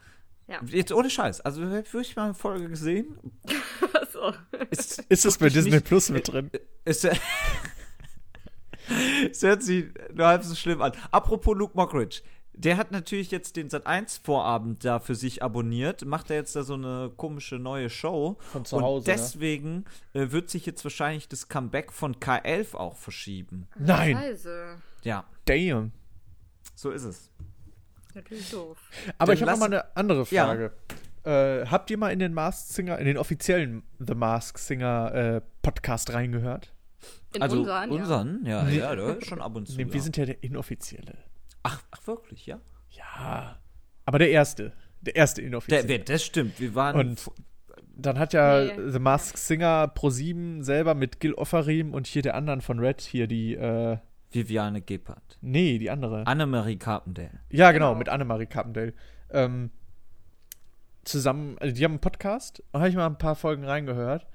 Ja. 0.46 0.60
Jetzt 0.66 0.92
ohne 0.92 1.08
Scheiß, 1.08 1.40
also 1.42 1.62
habe 1.64 1.84
ich 2.02 2.16
mal 2.16 2.24
eine 2.24 2.34
Folge 2.34 2.68
gesehen. 2.68 3.16
so. 4.12 4.32
Ist, 4.70 4.98
Ist 5.08 5.24
es 5.24 5.38
bei 5.38 5.48
Disney 5.48 5.70
nicht- 5.72 5.86
Plus 5.86 6.10
mit 6.10 6.28
drin? 6.30 6.50
ist, 6.84 7.04
es 9.30 9.42
hört 9.42 9.62
sich 9.62 9.86
nur 10.12 10.26
halb 10.26 10.42
so 10.42 10.54
schlimm 10.54 10.82
an. 10.82 10.92
Apropos 11.10 11.56
Luke 11.56 11.76
Mockridge. 11.76 12.22
Der 12.60 12.76
hat 12.76 12.92
natürlich 12.92 13.30
jetzt 13.30 13.56
den 13.56 13.70
Sat1-Vorabend 13.70 14.84
da 14.84 15.00
für 15.00 15.14
sich 15.14 15.42
abonniert, 15.42 16.04
macht 16.04 16.28
er 16.28 16.36
jetzt 16.36 16.54
da 16.54 16.62
so 16.62 16.74
eine 16.74 17.10
komische 17.16 17.56
neue 17.56 17.88
Show. 17.88 18.36
Von 18.40 18.66
zu 18.66 18.76
und 18.76 18.82
Hause, 18.82 19.08
ne? 19.08 19.16
deswegen 19.16 19.84
äh, 20.12 20.30
wird 20.30 20.50
sich 20.50 20.66
jetzt 20.66 20.84
wahrscheinlich 20.84 21.26
das 21.26 21.48
Comeback 21.48 21.90
von 21.90 22.16
K11 22.16 22.74
auch 22.74 22.96
verschieben. 22.96 23.66
Nein. 23.78 24.14
Scheiße. 24.14 24.76
Ja, 25.04 25.24
Damn. 25.46 25.92
so 26.74 26.90
ist 26.90 27.04
es. 27.04 27.30
Natürlich 28.14 28.50
doof. 28.50 28.76
Aber 29.16 29.34
Dann 29.34 29.42
ich 29.42 29.48
habe 29.48 29.58
mal 29.58 29.66
eine 29.66 29.96
andere 29.96 30.26
Ja. 30.30 30.44
Frage. 30.44 30.72
Äh, 31.22 31.66
habt 31.66 31.90
ihr 31.90 31.96
mal 31.96 32.10
in 32.10 32.18
den 32.18 32.34
Masked 32.34 32.74
Singer, 32.74 32.98
in 32.98 33.06
den 33.06 33.16
offiziellen 33.16 33.84
The 34.00 34.14
Masked 34.14 34.58
Singer 34.58 35.14
äh, 35.14 35.40
Podcast 35.62 36.12
reingehört? 36.12 36.74
In 37.34 37.40
also 37.40 37.60
unseren, 37.60 37.90
ja. 37.90 37.96
unseren, 37.96 38.44
ja, 38.44 38.68
ja, 38.68 38.94
ja, 38.94 39.22
schon 39.22 39.40
ab 39.40 39.56
und 39.56 39.66
zu. 39.66 39.76
Nee, 39.76 39.84
ja. 39.84 39.92
wir 39.94 40.02
sind 40.02 40.18
ja 40.18 40.26
der 40.26 40.42
inoffizielle. 40.42 41.29
Ach, 41.62 41.82
ach, 41.90 42.06
wirklich, 42.06 42.46
ja? 42.46 42.60
Ja. 42.90 43.56
Aber 44.04 44.18
der 44.18 44.30
erste. 44.30 44.72
Der 45.02 45.16
erste 45.16 45.40
Der, 45.40 45.48
inoffizielle. 45.48 45.88
wer- 45.88 45.98
das 46.00 46.24
stimmt, 46.24 46.60
wir 46.60 46.74
waren. 46.74 46.96
Und 46.96 47.30
dann 47.96 48.18
hat 48.18 48.32
ja 48.32 48.64
Nee. 48.76 48.90
The 48.90 48.98
Masked 48.98 49.38
Singer 49.38 49.92
Pro7 49.94 50.62
selber 50.62 50.94
mit 50.94 51.20
Gil 51.20 51.34
Offarim 51.34 51.94
und 51.94 52.06
hier 52.06 52.22
der 52.22 52.34
anderen 52.34 52.60
von 52.60 52.78
Red 52.78 53.00
hier 53.00 53.26
die, 53.26 53.54
äh, 53.54 53.98
Viviane 54.32 54.80
Gebhardt. 54.80 55.38
nee, 55.40 55.78
die 55.78 55.90
andere. 55.90 56.26
Annemarie 56.26 56.76
Carpendale. 56.76 57.40
Ja, 57.50 57.72
genau, 57.72 57.88
Genau. 57.90 57.98
mit 57.98 58.08
Annemarie 58.08 58.46
Carpendale. 58.46 58.94
Ähm, 59.30 59.70
zusammen, 61.04 61.56
also 61.58 61.74
die 61.74 61.84
haben 61.84 61.92
einen 61.92 62.00
Podcast, 62.00 62.62
da 62.72 62.78
habe 62.80 62.88
ich 62.88 62.94
mal 62.96 63.06
ein 63.06 63.18
paar 63.18 63.34
Folgen 63.34 63.64
reingehört. 63.64 64.26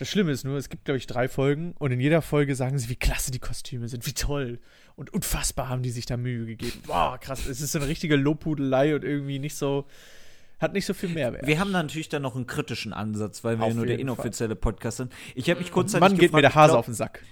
Das 0.00 0.08
Schlimme 0.08 0.32
ist 0.32 0.44
nur, 0.44 0.56
es 0.56 0.70
gibt, 0.70 0.86
glaube 0.86 0.96
ich, 0.96 1.06
drei 1.06 1.28
Folgen 1.28 1.74
und 1.78 1.92
in 1.92 2.00
jeder 2.00 2.22
Folge 2.22 2.54
sagen 2.54 2.78
sie, 2.78 2.88
wie 2.88 2.96
klasse 2.96 3.30
die 3.32 3.38
Kostüme 3.38 3.86
sind, 3.86 4.06
wie 4.06 4.14
toll. 4.14 4.58
Und 4.96 5.12
unfassbar 5.12 5.68
haben 5.68 5.82
die 5.82 5.90
sich 5.90 6.06
da 6.06 6.16
Mühe 6.16 6.46
gegeben. 6.46 6.80
Boah, 6.86 7.18
krass. 7.20 7.44
Es 7.44 7.60
ist 7.60 7.72
so 7.72 7.78
eine 7.80 7.86
richtige 7.86 8.16
Lobhudelei 8.16 8.94
und 8.94 9.04
irgendwie 9.04 9.38
nicht 9.38 9.56
so, 9.56 9.86
hat 10.58 10.72
nicht 10.72 10.86
so 10.86 10.94
viel 10.94 11.10
Mehrwert. 11.10 11.46
Wir 11.46 11.60
haben 11.60 11.70
natürlich 11.70 12.08
dann 12.08 12.22
noch 12.22 12.34
einen 12.34 12.46
kritischen 12.46 12.94
Ansatz, 12.94 13.44
weil 13.44 13.58
wir 13.58 13.64
Auf 13.64 13.68
ja 13.68 13.74
nur 13.74 13.84
der 13.84 13.98
jeden 13.98 14.08
Fall. 14.08 14.14
inoffizielle 14.14 14.56
Podcast 14.56 14.96
sind. 14.96 15.12
Ich 15.34 15.50
habe 15.50 15.60
mich 15.60 15.70
kurzzeitig 15.70 16.00
Mann 16.00 16.16
geht 16.16 16.32
mir 16.32 16.40
der 16.40 16.48
gefragt, 16.48 16.70
Hase 16.70 16.72
ich 16.72 16.78
auf 16.78 16.84
den 16.86 16.94
Sack. 16.94 17.22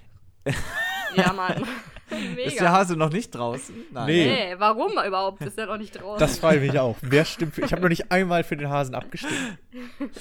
Ja, 1.16 1.32
Mann. 1.32 1.64
Mega. 2.10 2.42
Ist 2.48 2.60
der 2.60 2.72
Hase 2.72 2.96
noch 2.96 3.10
nicht 3.12 3.30
draußen? 3.30 3.74
Nein. 3.92 4.06
Nee. 4.06 4.26
Nee, 4.26 4.54
warum 4.58 4.92
überhaupt? 4.92 5.42
Ist 5.42 5.58
er 5.58 5.66
noch 5.66 5.76
nicht 5.78 5.92
draußen? 6.00 6.18
Das 6.18 6.38
frage 6.38 6.58
ich 6.64 6.70
mich 6.72 6.78
auch. 6.80 6.96
Wer 7.02 7.24
stimmt 7.24 7.54
für, 7.54 7.62
Ich 7.64 7.72
habe 7.72 7.82
noch 7.82 7.88
nicht 7.88 8.10
einmal 8.10 8.44
für 8.44 8.56
den 8.56 8.68
Hasen 8.68 8.94
abgestimmt. 8.94 9.32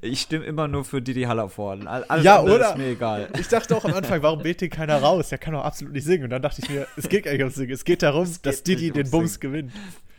Ich 0.00 0.20
stimme 0.20 0.44
immer 0.44 0.68
nur 0.68 0.84
für 0.84 1.00
Didi 1.02 1.22
Hallervorden. 1.22 1.86
All- 1.88 2.04
Alles 2.04 2.24
Ja, 2.24 2.42
oder? 2.42 2.70
ist 2.70 2.78
mir 2.78 2.88
egal. 2.88 3.28
Ich 3.38 3.48
dachte 3.48 3.76
auch 3.76 3.84
am 3.84 3.94
Anfang, 3.94 4.22
warum 4.22 4.44
wählt 4.44 4.60
den 4.60 4.70
keiner 4.70 4.96
raus? 5.00 5.28
Der 5.30 5.38
kann 5.38 5.54
doch 5.54 5.64
absolut 5.64 5.92
nicht 5.94 6.04
singen. 6.04 6.24
Und 6.24 6.30
dann 6.30 6.42
dachte 6.42 6.60
ich 6.62 6.68
mir, 6.70 6.86
es 6.96 7.08
geht 7.08 7.24
gar 7.24 7.32
nicht 7.32 7.40
ums 7.40 7.54
Singen. 7.56 7.72
Es 7.72 7.84
geht 7.84 8.02
darum, 8.02 8.24
dass 8.42 8.56
geht 8.58 8.66
Didi 8.68 8.82
nicht 8.84 8.96
den 8.96 9.00
ums 9.00 9.10
Bums 9.10 9.34
Singen. 9.34 9.40
gewinnt. 9.40 9.72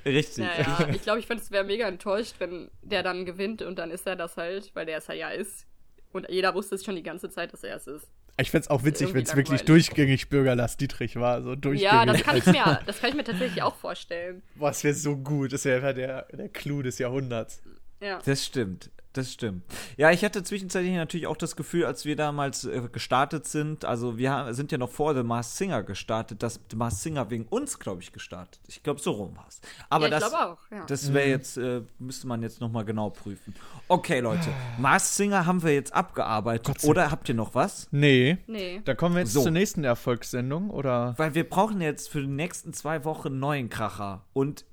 Richtig. 0.06 0.46
Naja, 0.46 0.90
ich 0.94 1.02
glaube, 1.02 1.20
ich 1.20 1.28
fände 1.28 1.42
es 1.44 1.52
wäre 1.52 1.64
mega 1.64 1.88
enttäuscht, 1.88 2.36
wenn 2.40 2.70
der 2.82 3.02
dann 3.04 3.26
gewinnt 3.26 3.62
und 3.62 3.80
dann 3.80 3.90
ist 3.92 4.06
er 4.06 4.16
das 4.16 4.38
halt, 4.38 4.72
weil 4.76 4.86
der 4.86 4.98
es 5.00 5.08
ja 5.08 5.30
ist. 5.30 5.66
Und 6.12 6.28
jeder 6.30 6.54
wusste 6.54 6.76
es 6.76 6.84
schon 6.86 6.96
die 6.96 7.04
ganze 7.04 7.30
Zeit, 7.30 7.52
dass 7.54 7.64
er 7.64 7.76
es 7.76 7.88
ist. 7.88 8.08
Ich 8.38 8.52
fände 8.52 8.66
es 8.66 8.70
auch 8.70 8.84
witzig, 8.84 9.14
wenn 9.14 9.24
es 9.24 9.36
wirklich 9.36 9.64
durchgängig 9.64 10.30
Bürgerlass 10.30 10.76
Dietrich 10.76 11.16
war. 11.16 11.42
So 11.42 11.56
durchgängig. 11.56 11.94
Ja, 11.94 12.06
das 12.06 12.22
kann 12.22 12.36
ich 12.36 12.46
mir, 12.46 12.80
das 12.86 13.00
kann 13.00 13.10
ich 13.10 13.16
mir 13.16 13.24
tatsächlich 13.24 13.64
auch 13.64 13.76
vorstellen. 13.76 14.42
Boah, 14.56 14.70
das 14.70 14.84
wäre 14.84 14.94
so 14.94 15.16
gut. 15.16 15.54
Das 15.54 15.64
wäre 15.64 15.94
der, 15.94 16.24
der 16.34 16.50
Clou 16.50 16.82
des 16.82 17.00
Jahrhunderts. 17.00 17.62
Ja. 18.02 18.20
Das 18.26 18.46
stimmt. 18.46 18.92
Das 19.16 19.32
stimmt. 19.32 19.64
Ja, 19.96 20.12
ich 20.12 20.26
hatte 20.26 20.44
zwischenzeitlich 20.44 20.94
natürlich 20.94 21.26
auch 21.28 21.38
das 21.38 21.56
Gefühl, 21.56 21.86
als 21.86 22.04
wir 22.04 22.18
damals 22.18 22.66
äh, 22.66 22.82
gestartet 22.92 23.48
sind, 23.48 23.86
also 23.86 24.18
wir 24.18 24.30
haben, 24.30 24.54
sind 24.54 24.74
ja 24.74 24.78
noch 24.78 24.90
vor 24.90 25.16
The 25.16 25.24
Masked 25.24 25.56
Singer 25.56 25.84
gestartet, 25.84 26.44
dass 26.44 26.60
The 26.70 26.76
Masked 26.76 27.02
Singer 27.02 27.30
wegen 27.30 27.46
uns, 27.46 27.80
glaube 27.80 28.02
ich, 28.02 28.12
gestartet. 28.12 28.60
Ich 28.68 28.84
glaube, 28.84 29.00
so 29.00 29.12
rum 29.12 29.38
war 29.38 29.46
es. 29.48 29.62
Aber 29.90 30.10
ja, 30.10 30.18
ich 30.18 30.24
das, 30.24 30.34
auch, 30.34 30.58
ja. 30.70 30.86
das 30.86 31.14
wäre 31.14 31.30
jetzt, 31.30 31.56
äh, 31.56 31.82
müsste 31.98 32.28
man 32.28 32.42
jetzt 32.42 32.60
noch 32.60 32.70
mal 32.70 32.84
genau 32.84 33.10
prüfen. 33.10 33.56
Okay, 33.88 34.20
Leute, 34.20 34.50
Masked 34.78 35.16
Singer 35.16 35.46
haben 35.46 35.64
wir 35.64 35.74
jetzt 35.74 35.94
abgearbeitet. 35.94 36.84
Oder 36.84 37.10
habt 37.10 37.30
ihr 37.30 37.36
noch 37.36 37.56
was? 37.56 37.88
Nee. 37.92 38.38
nee. 38.48 38.82
Dann 38.84 38.98
kommen 38.98 39.16
wir 39.16 39.22
jetzt 39.22 39.32
So. 39.32 39.44
zur 39.44 39.52
nächsten 39.52 39.86
Erfolgssendung, 39.86 40.70
oder? 40.72 41.14
Weil 41.16 41.36
wir 41.36 41.50
brauchen 41.50 41.80
jetzt 41.80 42.10
für 42.10 42.20
die 42.20 42.28
nächsten 42.28 42.74
zwei 42.74 43.06
Wochen 43.06 43.30
einen 43.30 43.40
neuen 43.40 43.70
Kracher. 43.70 44.26
Und 44.34 44.66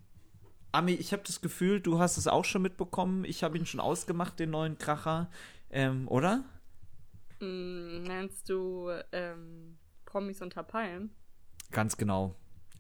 Ami, 0.73 0.93
ich 0.93 1.13
habe 1.13 1.23
das 1.27 1.41
Gefühl, 1.41 1.81
du 1.81 1.99
hast 1.99 2.17
es 2.17 2.27
auch 2.27 2.45
schon 2.45 2.63
mitbekommen. 2.63 3.25
Ich 3.25 3.43
habe 3.45 3.59
ihn 3.59 3.67
schon 3.67 3.81
ausgemacht, 3.81 4.39
den 4.39 4.51
neuen 4.51 4.79
Kracher. 4.79 5.31
Ähm, 5.71 6.09
oder? 6.09 6.45
Hm, 7.41 8.03
nennst 8.05 8.49
du 8.49 8.91
ähm, 9.13 9.77
Promis 10.07 10.41
unter 10.43 10.63
Palmen. 10.63 11.11
Ganz 11.71 11.97
genau. 11.97 12.35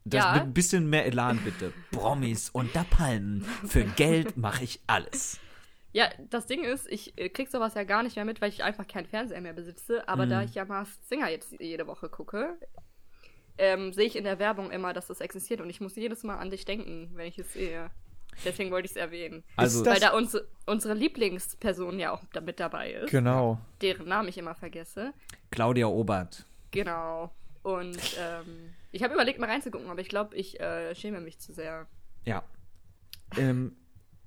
Das 0.04 0.24
Ja. 0.24 0.32
mit 0.34 0.42
ein 0.42 0.54
bisschen 0.54 0.88
mehr 0.90 1.06
Elan 1.06 1.38
bitte. 1.44 1.72
Promis 1.92 2.50
unter 2.50 2.84
Palmen. 2.84 3.42
Für 3.66 3.84
Geld 3.84 4.36
mache 4.36 4.64
ich 4.64 4.80
alles. 4.86 5.38
Ja, 5.92 6.08
das 6.30 6.46
Ding 6.46 6.64
ist, 6.64 6.86
ich 6.90 7.16
äh, 7.18 7.28
krieg 7.28 7.50
sowas 7.50 7.74
ja 7.74 7.84
gar 7.84 8.02
nicht 8.02 8.16
mehr 8.16 8.24
mit, 8.24 8.40
weil 8.40 8.48
ich 8.48 8.64
einfach 8.64 8.88
keinen 8.88 9.06
Fernseher 9.06 9.40
mehr 9.42 9.52
besitze. 9.52 10.08
Aber 10.08 10.24
Mhm. 10.26 10.30
da 10.30 10.42
ich 10.42 10.54
ja 10.54 10.64
Masked 10.64 11.06
Singer 11.06 11.28
jetzt 11.28 11.52
jede 11.60 11.86
Woche 11.86 12.08
gucke, 12.08 12.56
ähm, 13.58 13.92
sehe 13.92 14.06
ich 14.06 14.16
in 14.16 14.24
der 14.24 14.38
Werbung 14.38 14.70
immer, 14.70 14.92
dass 14.92 15.06
das 15.08 15.20
existiert 15.20 15.60
und 15.60 15.70
ich 15.70 15.80
muss 15.80 15.96
jedes 15.96 16.22
Mal 16.22 16.36
an 16.38 16.50
dich 16.50 16.64
denken, 16.64 17.10
wenn 17.14 17.26
ich 17.26 17.38
es 17.38 17.52
sehe. 17.52 17.90
Deswegen 18.46 18.70
wollte 18.70 18.86
ich 18.86 18.92
es 18.92 18.96
erwähnen. 18.96 19.44
Also, 19.56 19.84
Weil 19.84 20.00
da 20.00 20.12
uns, 20.16 20.36
unsere 20.64 20.94
Lieblingsperson 20.94 21.98
ja 21.98 22.12
auch 22.12 22.22
mit 22.42 22.60
dabei 22.60 22.92
ist, 22.92 23.10
Genau. 23.10 23.58
deren 23.82 24.08
Namen 24.08 24.28
ich 24.28 24.38
immer 24.38 24.54
vergesse. 24.54 25.12
Claudia 25.50 25.86
Obert. 25.86 26.46
Genau. 26.70 27.30
Und 27.62 27.98
ähm, 28.18 28.72
ich 28.90 29.02
habe 29.02 29.12
überlegt, 29.14 29.38
mal 29.38 29.50
reinzugucken, 29.50 29.88
aber 29.90 30.00
ich 30.00 30.08
glaube, 30.08 30.34
ich 30.34 30.58
äh, 30.60 30.94
schäme 30.94 31.20
mich 31.20 31.38
zu 31.40 31.52
sehr. 31.52 31.86
Ja. 32.24 32.42
Ähm, 33.36 33.76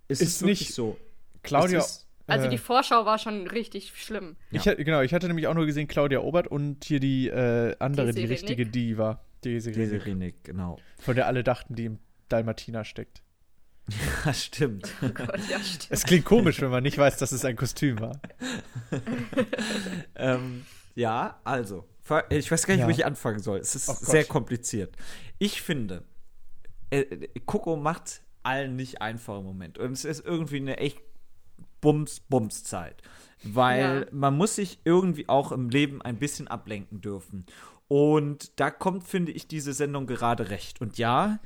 es 0.07 0.21
Ist 0.21 0.27
ist, 0.37 0.41
nicht- 0.43 0.73
so. 0.75 0.97
Claudia. 1.41 1.79
Es 1.79 1.87
ist- 1.87 2.04
Also 2.27 2.47
äh, 2.47 2.49
die 2.49 2.57
Vorschau 2.57 3.05
war 3.05 3.19
schon 3.19 3.47
richtig 3.47 3.91
schlimm. 3.95 4.35
ich, 4.51 4.67
hatte- 4.67 4.83
genau, 4.83 5.01
ich 5.01 5.13
hatte 5.13 5.27
nämlich 5.27 5.47
auch 5.47 5.53
nur 5.53 5.65
gesehen 5.65 5.87
Claudia 5.87 6.19
Obert 6.19 6.47
und 6.47 6.83
hier 6.83 6.99
die 6.99 7.27
äh, 7.27 7.75
andere, 7.79 8.07
die 8.07 8.21
Desiree 8.21 8.33
richtige. 8.33 8.65
Diva. 8.65 9.21
Desiree 9.43 9.77
Nick, 9.77 9.89
Desiree 9.91 10.15
Nick, 10.15 10.43
genau. 10.43 10.77
Von 10.99 11.15
der 11.15 11.27
alle 11.27 11.43
dachten, 11.43 11.75
die 11.75 11.85
im 11.85 11.99
Dalmatina 12.29 12.83
steckt. 12.83 13.21
Ja, 14.25 14.33
stimmt. 14.33 14.91
Oh 15.03 15.09
Gott, 15.09 15.39
ja, 15.47 15.59
stimmt. 15.59 15.87
Es 15.91 16.03
klingt 16.03 16.25
komisch, 16.25 16.59
wenn 16.61 16.71
man 16.71 16.81
nicht 16.81 16.97
weiß, 16.97 17.17
dass 17.17 17.31
es 17.31 17.45
ein 17.45 17.55
Kostüm 17.55 17.99
war. 17.99 18.19
ähm, 20.15 20.65
ja, 20.95 21.39
also. 21.43 21.85
Ich 22.29 22.51
weiß 22.51 22.65
gar 22.67 22.75
nicht, 22.75 22.81
Ja. 22.81 22.87
wo 22.87 22.91
ich 22.91 23.05
anfangen 23.05 23.39
soll. 23.39 23.59
Es 23.59 23.75
ist 23.75 23.89
Oh 23.89 23.93
sehr 23.99 24.25
kompliziert. 24.25 24.95
Ich 25.39 25.61
finde, 25.61 26.03
äh, 26.91 27.03
Coco 27.45 27.75
macht 27.75 28.21
allen 28.43 28.75
nicht 28.75 29.01
einfach 29.01 29.39
im 29.39 29.43
Moment. 29.45 29.77
Und 29.79 29.91
es 29.93 30.05
ist 30.05 30.23
irgendwie 30.25 30.57
eine 30.57 30.77
echt 30.77 30.99
Bums-Bums-Zeit. 31.85 33.01
Weil 33.43 34.01
Ja. 34.01 34.05
man 34.11 34.35
muss 34.35 34.55
sich 34.55 34.79
irgendwie 34.85 35.29
auch 35.29 35.51
im 35.51 35.69
Leben 35.69 36.01
ein 36.01 36.17
bisschen 36.17 36.47
ablenken 36.47 36.99
dürfen. 37.01 37.45
Und 37.87 38.59
da 38.59 38.71
kommt, 38.71 39.03
finde 39.03 39.31
ich, 39.31 39.47
diese 39.47 39.73
Sendung 39.73 40.07
gerade 40.07 40.49
recht. 40.49 40.81
Und 40.81 40.97
ja, 40.97 41.39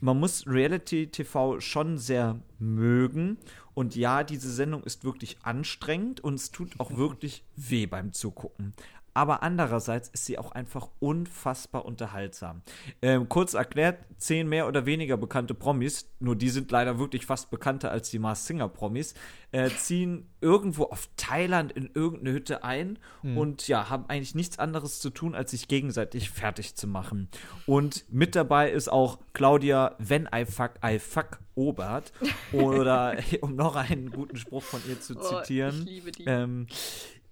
man 0.00 0.18
muss 0.18 0.46
Reality-TV 0.46 1.60
schon 1.60 1.98
sehr 1.98 2.40
mögen. 2.58 3.36
Und 3.74 3.94
ja, 3.94 4.24
diese 4.24 4.50
Sendung 4.50 4.82
ist 4.84 5.04
wirklich 5.04 5.36
anstrengend 5.42 6.20
und 6.24 6.34
es 6.34 6.50
tut 6.50 6.80
auch 6.80 6.96
wirklich 6.96 7.44
weh 7.56 7.84
beim 7.86 8.12
Zugucken. 8.12 8.72
Aber 9.14 9.42
andererseits 9.42 10.08
ist 10.08 10.24
sie 10.24 10.38
auch 10.38 10.52
einfach 10.52 10.88
unfassbar 11.00 11.84
unterhaltsam. 11.84 12.62
Ähm, 13.02 13.28
kurz 13.28 13.54
erklärt, 13.54 13.98
zehn 14.16 14.48
mehr 14.48 14.66
oder 14.66 14.86
weniger 14.86 15.16
bekannte 15.16 15.54
Promis, 15.54 16.08
nur 16.18 16.36
die 16.36 16.48
sind 16.48 16.70
leider 16.70 16.98
wirklich 16.98 17.26
fast 17.26 17.50
bekannter 17.50 17.90
als 17.90 18.10
die 18.10 18.18
Mars 18.18 18.46
Singer 18.46 18.68
Promis, 18.68 19.14
äh, 19.52 19.68
ziehen 19.70 20.30
irgendwo 20.40 20.84
auf 20.84 21.08
Thailand 21.16 21.72
in 21.72 21.90
irgendeine 21.94 22.32
Hütte 22.32 22.64
ein 22.64 22.98
und 23.22 23.68
ja, 23.68 23.90
haben 23.90 24.06
eigentlich 24.08 24.34
nichts 24.34 24.58
anderes 24.58 25.00
zu 25.00 25.10
tun, 25.10 25.34
als 25.34 25.50
sich 25.50 25.68
gegenseitig 25.68 26.30
fertig 26.30 26.74
zu 26.74 26.86
machen. 26.86 27.28
Und 27.66 28.04
mit 28.10 28.34
dabei 28.34 28.70
ist 28.70 28.88
auch 28.88 29.18
Claudia, 29.34 29.94
wenn 29.98 30.28
I 30.34 30.44
fuck, 30.46 30.72
I 30.84 30.98
fuck 30.98 31.38
Obert. 31.54 32.12
Oder 32.52 33.16
um 33.42 33.54
noch 33.56 33.76
einen 33.76 34.10
guten 34.10 34.36
Spruch 34.36 34.62
von 34.62 34.80
ihr 34.88 35.00
zu 35.00 35.16
Oh, 35.18 35.20
zitieren. 35.40 35.80
ich 35.80 35.84
liebe 35.84 36.12
die. 36.12 36.24
Ähm, 36.24 36.66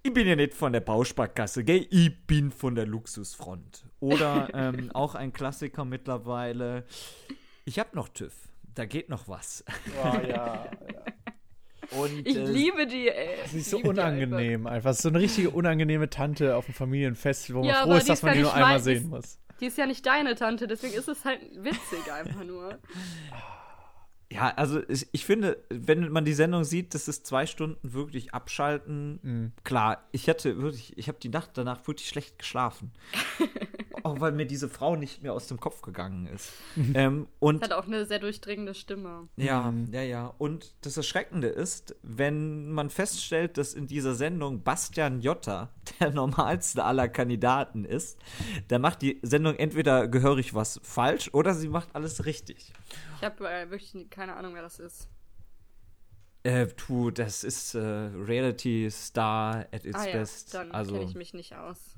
ich 0.03 0.13
bin 0.13 0.27
ja 0.27 0.35
nicht 0.35 0.53
von 0.53 0.73
der 0.73 0.79
Bausparkasse, 0.81 1.63
gell? 1.63 1.85
Ich 1.89 2.25
bin 2.25 2.51
von 2.51 2.75
der 2.75 2.85
Luxusfront. 2.85 3.85
Oder 3.99 4.49
ähm, 4.53 4.91
auch 4.93 5.15
ein 5.15 5.33
Klassiker 5.33 5.85
mittlerweile. 5.85 6.85
Ich 7.65 7.79
hab 7.79 7.93
noch 7.95 8.09
TÜV. 8.09 8.33
Da 8.73 8.85
geht 8.85 9.09
noch 9.09 9.27
was. 9.27 9.63
Oh, 10.03 10.17
ja. 10.27 10.65
Und, 11.91 12.25
Ich 12.25 12.37
äh, 12.37 12.45
liebe 12.45 12.87
die, 12.87 13.09
ey. 13.09 13.37
Sie 13.47 13.59
ist 13.59 13.69
so 13.69 13.79
unangenehm 13.79 14.65
einfach. 14.65 14.93
So 14.93 15.09
eine 15.09 15.19
richtige 15.19 15.49
unangenehme 15.49 16.09
Tante 16.09 16.55
auf 16.55 16.65
dem 16.65 16.73
Familienfest, 16.73 17.53
wo 17.53 17.59
man 17.59 17.67
Ja, 17.67 17.83
froh 17.83 17.95
ist, 17.95 18.07
dass 18.07 18.21
man 18.23 18.31
ja 18.31 18.37
die 18.37 18.41
nur 18.43 18.53
einmal 18.53 18.79
sehen 18.79 19.09
muss. 19.09 19.37
einfach. 19.37 19.57
Die 19.59 19.65
ist 19.65 19.77
ja 19.77 19.85
nicht 19.85 20.05
deine 20.05 20.35
Tante, 20.35 20.67
deswegen 20.67 20.93
ist 20.93 21.07
es 21.09 21.25
halt 21.25 21.41
witzig 21.57 22.11
einfach 22.11 22.43
nur. 22.45 22.79
Ja, 24.31 24.53
also 24.55 24.81
ich, 24.87 25.07
ich 25.11 25.25
finde, 25.25 25.61
wenn 25.69 26.09
man 26.09 26.23
die 26.23 26.33
Sendung 26.33 26.63
sieht, 26.63 26.93
das 26.93 27.09
ist 27.09 27.27
zwei 27.27 27.45
Stunden 27.45 27.93
wirklich 27.93 28.33
abschalten. 28.33 29.19
Mhm. 29.21 29.51
Klar, 29.65 30.07
ich 30.13 30.29
hatte 30.29 30.61
wirklich, 30.61 30.97
ich 30.97 31.09
habe 31.09 31.17
die 31.21 31.27
Nacht 31.27 31.51
danach 31.55 31.85
wirklich 31.85 32.07
schlecht 32.07 32.39
geschlafen. 32.39 32.93
auch 34.03 34.19
weil 34.19 34.31
mir 34.31 34.45
diese 34.45 34.69
Frau 34.69 34.95
nicht 34.95 35.23
mehr 35.23 35.33
aus 35.33 35.47
dem 35.47 35.59
Kopf 35.59 35.81
gegangen 35.81 36.27
ist. 36.27 36.51
ähm, 36.93 37.27
und 37.39 37.63
Hat 37.63 37.73
auch 37.73 37.85
eine 37.85 38.05
sehr 38.05 38.19
durchdringende 38.19 38.73
Stimme. 38.73 39.27
Ja, 39.37 39.73
ja, 39.91 40.01
ja. 40.01 40.33
Und 40.37 40.73
das 40.81 40.97
Erschreckende 40.97 41.47
ist, 41.47 41.95
wenn 42.03 42.71
man 42.71 42.89
feststellt, 42.89 43.57
dass 43.57 43.73
in 43.73 43.87
dieser 43.87 44.15
Sendung 44.15 44.63
Bastian 44.63 45.21
Jotta 45.21 45.69
der 45.99 46.11
normalste 46.11 46.83
aller 46.83 47.07
Kandidaten 47.07 47.85
ist, 47.85 48.19
dann 48.67 48.81
macht 48.81 49.01
die 49.01 49.19
Sendung 49.21 49.55
entweder 49.55 50.07
gehörig 50.07 50.53
was 50.53 50.79
falsch 50.83 51.29
oder 51.33 51.53
sie 51.53 51.69
macht 51.69 51.89
alles 51.93 52.25
richtig. 52.25 52.73
Ich 53.17 53.23
habe 53.23 53.49
äh, 53.49 53.69
wirklich 53.69 54.09
keine 54.09 54.35
Ahnung, 54.35 54.53
wer 54.53 54.61
das 54.61 54.79
ist. 54.79 55.07
Äh, 56.43 56.67
du, 56.87 57.11
das 57.11 57.43
ist 57.43 57.75
äh, 57.75 57.79
Reality 57.79 58.89
Star 58.89 59.67
at 59.71 59.85
its 59.85 59.95
ah 59.95 60.05
ja, 60.07 60.11
best. 60.13 60.53
dann 60.55 60.71
also, 60.71 60.93
kenne 60.93 61.05
ich 61.05 61.15
mich 61.15 61.33
nicht 61.33 61.55
aus. 61.55 61.95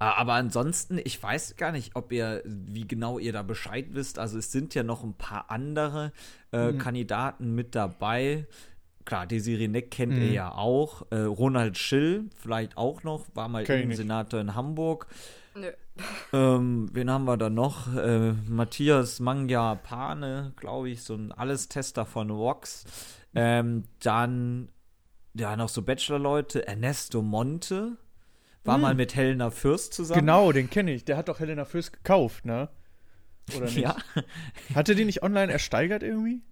Äh, 0.00 0.04
Aber 0.04 0.34
ansonsten, 0.34 0.98
ich 1.02 1.22
weiß 1.22 1.56
gar 1.56 1.72
nicht, 1.72 1.96
ob 1.96 2.12
ihr, 2.12 2.42
wie 2.44 2.86
genau 2.86 3.18
ihr 3.18 3.32
da 3.32 3.42
Bescheid 3.42 3.86
wisst. 3.90 4.18
Also 4.18 4.38
es 4.38 4.52
sind 4.52 4.74
ja 4.74 4.82
noch 4.82 5.02
ein 5.04 5.14
paar 5.14 5.50
andere 5.50 6.12
äh, 6.52 6.72
Mhm. 6.72 6.78
Kandidaten 6.78 7.54
mit 7.54 7.74
dabei. 7.74 8.46
Klar, 9.04 9.26
Desiree 9.26 9.68
Neck 9.68 9.90
kennt 9.90 10.12
Mhm. 10.12 10.22
ihr 10.22 10.32
ja 10.32 10.52
auch. 10.52 11.02
Äh, 11.10 11.20
Ronald 11.20 11.78
Schill 11.78 12.24
vielleicht 12.36 12.76
auch 12.76 13.02
noch, 13.02 13.24
war 13.34 13.48
mal 13.48 13.64
Kenn. 13.64 13.82
Innensenator 13.84 14.40
in 14.40 14.54
Hamburg. 14.54 15.06
Nö. 15.54 15.70
Ähm, 16.32 16.88
wen 16.92 17.10
haben 17.10 17.24
wir 17.24 17.36
da 17.36 17.50
noch? 17.50 17.92
Äh, 17.96 18.32
Matthias 18.46 19.18
Mangja 19.18 19.74
Pane, 19.74 20.52
glaube 20.54 20.90
ich, 20.90 21.02
so 21.02 21.14
ein 21.16 21.32
Alles-Tester 21.32 22.06
von 22.06 22.28
Vox. 22.30 22.84
Ähm, 23.34 23.82
dann, 24.00 24.68
ja, 25.34 25.56
noch 25.56 25.68
so 25.68 25.82
Bachelor-Leute. 25.82 26.68
Ernesto 26.68 27.20
Monte 27.20 27.96
war 28.68 28.78
mal 28.78 28.94
mit 28.94 29.14
Helena 29.14 29.50
Fürst 29.50 29.94
zusammen. 29.94 30.20
Hm. 30.20 30.26
Genau, 30.26 30.52
den 30.52 30.70
kenne 30.70 30.92
ich. 30.92 31.04
Der 31.04 31.16
hat 31.16 31.28
doch 31.28 31.40
Helena 31.40 31.64
Fürst 31.64 31.92
gekauft, 31.92 32.44
ne? 32.44 32.68
Oder 33.56 33.66
nicht? 33.66 33.78
Ja, 33.78 33.96
Hatte 34.74 34.94
die 34.94 35.04
nicht 35.04 35.22
online 35.22 35.52
ersteigert 35.52 36.02
irgendwie? 36.02 36.42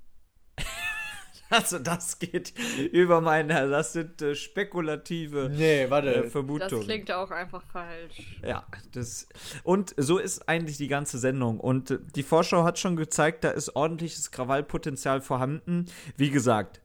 also 1.51 1.79
das 1.79 2.19
geht 2.19 2.55
über 2.93 3.21
meine, 3.21 3.69
das 3.69 3.93
sind 3.93 4.21
äh, 4.23 4.35
spekulative 4.35 5.51
Nee, 5.53 5.83
äh, 5.83 5.91
warte. 5.91 6.23
Das 6.23 6.33
Vermutungen. 6.33 6.85
klingt 6.85 7.13
auch 7.13 7.31
einfach 7.31 7.63
falsch. 7.63 8.39
Ja, 8.43 8.65
das 8.93 9.29
und 9.63 9.95
so 9.97 10.19
ist 10.19 10.49
eigentlich 10.49 10.77
die 10.79 10.89
ganze 10.89 11.19
Sendung 11.19 11.61
und 11.61 11.91
äh, 11.91 11.99
die 12.15 12.23
Vorschau 12.23 12.65
hat 12.65 12.79
schon 12.79 12.97
gezeigt, 12.97 13.45
da 13.45 13.51
ist 13.51 13.77
ordentliches 13.77 14.31
Krawallpotenzial 14.31 15.21
vorhanden. 15.21 15.87
Wie 16.17 16.31
gesagt, 16.31 16.81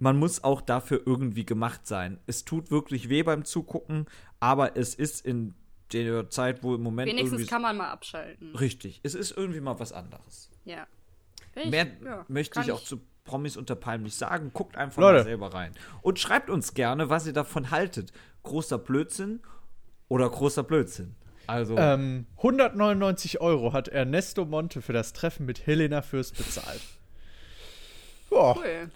man 0.00 0.16
muss 0.18 0.42
auch 0.42 0.60
dafür 0.60 1.02
irgendwie 1.06 1.46
gemacht 1.46 1.86
sein. 1.86 2.18
Es 2.26 2.44
tut 2.44 2.70
wirklich 2.72 3.08
weh 3.08 3.22
beim 3.22 3.44
Zugucken, 3.44 4.06
aber 4.40 4.76
es 4.76 4.94
ist 4.96 5.24
in 5.24 5.54
der 5.92 6.28
Zeit, 6.30 6.62
wo 6.64 6.74
im 6.74 6.82
Moment 6.82 7.08
Wenigstens 7.10 7.32
irgendwie 7.40 7.50
kann 7.50 7.62
man 7.62 7.76
mal 7.76 7.90
abschalten. 7.90 8.54
richtig, 8.56 9.00
es 9.04 9.14
ist 9.14 9.36
irgendwie 9.36 9.60
mal 9.60 9.78
was 9.78 9.92
anderes. 9.92 10.50
Ja. 10.64 10.86
Ich- 11.54 11.70
Mehr 11.70 11.86
ja, 12.04 12.24
möchte 12.28 12.60
ich 12.60 12.72
auch 12.72 12.82
zu 12.82 13.00
Promis 13.24 13.56
unter 13.56 13.74
Palmen 13.76 14.04
nicht 14.04 14.16
sagen. 14.16 14.50
Guckt 14.52 14.76
einfach 14.76 15.00
Leute. 15.02 15.18
mal 15.18 15.24
selber 15.24 15.52
rein. 15.54 15.72
Und 16.02 16.18
schreibt 16.18 16.48
uns 16.50 16.74
gerne, 16.74 17.10
was 17.10 17.26
ihr 17.26 17.32
davon 17.32 17.70
haltet. 17.70 18.12
Großer 18.44 18.78
Blödsinn 18.78 19.40
oder 20.08 20.28
großer 20.30 20.62
Blödsinn. 20.62 21.14
Also, 21.46 21.76
Ähm, 21.76 22.26
199 22.36 23.40
Euro 23.40 23.72
hat 23.72 23.88
Ernesto 23.88 24.44
Monte 24.46 24.80
für 24.80 24.92
das 24.92 25.12
Treffen 25.12 25.44
mit 25.46 25.66
Helena 25.66 26.00
Fürst 26.02 26.36
bezahlt. 26.38 26.80
Boah, 28.30 28.56
Cool. 28.56 28.90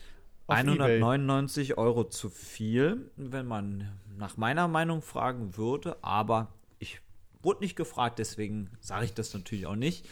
Auf 0.47 0.57
199 0.57 1.78
Euro 1.78 2.05
zu 2.05 2.28
viel, 2.28 3.11
wenn 3.16 3.47
man 3.47 3.99
nach 4.16 4.36
meiner 4.36 4.68
Meinung 4.68 5.03
fragen 5.03 5.57
würde. 5.57 5.97
Aber 6.03 6.53
ich 6.78 7.01
wurde 7.42 7.61
nicht 7.61 7.76
gefragt, 7.76 8.18
deswegen 8.18 8.70
sage 8.80 9.07
ich 9.07 9.14
das 9.14 9.32
natürlich 9.34 9.66
auch 9.66 9.76
nicht. 9.76 10.09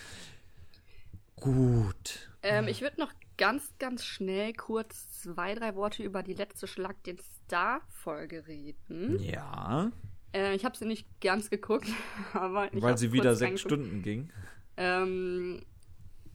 Gut. 1.37 2.30
Ähm, 2.43 2.68
ich 2.68 2.80
würde 2.80 3.01
noch 3.01 3.12
ganz, 3.37 3.72
ganz 3.78 4.05
schnell 4.05 4.53
kurz 4.53 5.22
zwei, 5.22 5.55
drei 5.55 5.74
Worte 5.74 6.03
über 6.03 6.22
die 6.22 6.35
letzte 6.35 6.66
Schlag 6.66 7.03
den 7.05 7.18
Star-Folge 7.18 8.47
reden. 8.47 9.18
Ja, 9.20 9.91
Äh, 10.35 10.55
ich 10.55 10.64
habe 10.64 10.76
sie 10.76 10.87
nicht 10.87 11.07
ganz 11.20 11.51
geguckt, 11.51 11.89
aber 12.33 12.72
ich 12.72 12.80
weil 12.83 12.97
sie 12.97 13.12
wieder 13.12 13.35
sechs. 13.37 13.61
Stunden 13.61 14.03
ging. 14.03 14.30
Ähm, 14.78 15.62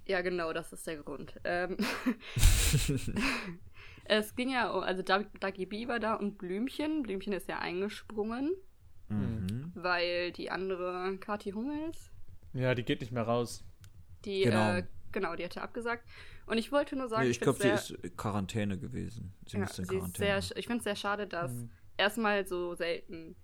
ja, 0.06 0.22
genau, 0.22 0.54
das 0.54 0.72
ist 0.72 0.86
der 0.86 0.98
Grund. 0.98 1.34
Ähm, 1.44 1.78
es 4.10 4.36
ging 4.36 4.50
ja, 4.50 4.72
also 4.72 5.02
Dag- 5.04 5.40
Dagi 5.40 5.66
Bieber 5.66 6.00
da 6.00 6.16
und 6.16 6.38
Blümchen. 6.38 7.04
Blümchen 7.04 7.34
ist 7.34 7.48
ja 7.48 7.60
eingesprungen. 7.60 8.52
Mhm. 9.10 9.72
weil 9.74 10.34
die 10.34 10.50
andere 10.52 11.18
Kathi 11.20 11.52
Hummels, 11.52 12.12
Ja, 12.52 12.76
die 12.76 12.84
geht 12.84 13.00
nicht 13.00 13.14
mehr 13.14 13.24
raus. 13.24 13.64
die, 14.26 14.42
Genau. 14.42 14.74
äh, 14.74 14.84
genau, 15.14 15.34
die 15.38 15.46
hatte 15.46 15.62
abgesagt. 15.62 16.06
Und 16.46 16.58
ich 16.58 16.74
wollte 16.74 16.98
nur 16.98 17.08
sagen, 17.08 17.24
Nee, 17.24 17.30
ich 17.30 17.40
glaube, 17.40 17.58
sie 17.62 17.70
ist 17.70 18.18
Quarantäne 18.18 18.78
gewesen. 18.78 19.34
Sie 19.48 19.56
Ja, 19.56 19.64
in 19.64 19.70
sie 19.70 19.82
ist 19.84 19.88
Quarantäne. 19.88 20.42
sehr, 20.42 20.58
ich 20.58 20.66
finde 20.68 20.80
es 20.80 20.84
sehr 20.84 20.98
schade, 20.98 21.26
dass 21.26 21.54
Mhm. 21.54 21.70
erstmal 21.96 22.46
so 22.46 22.76
selten 22.76 23.38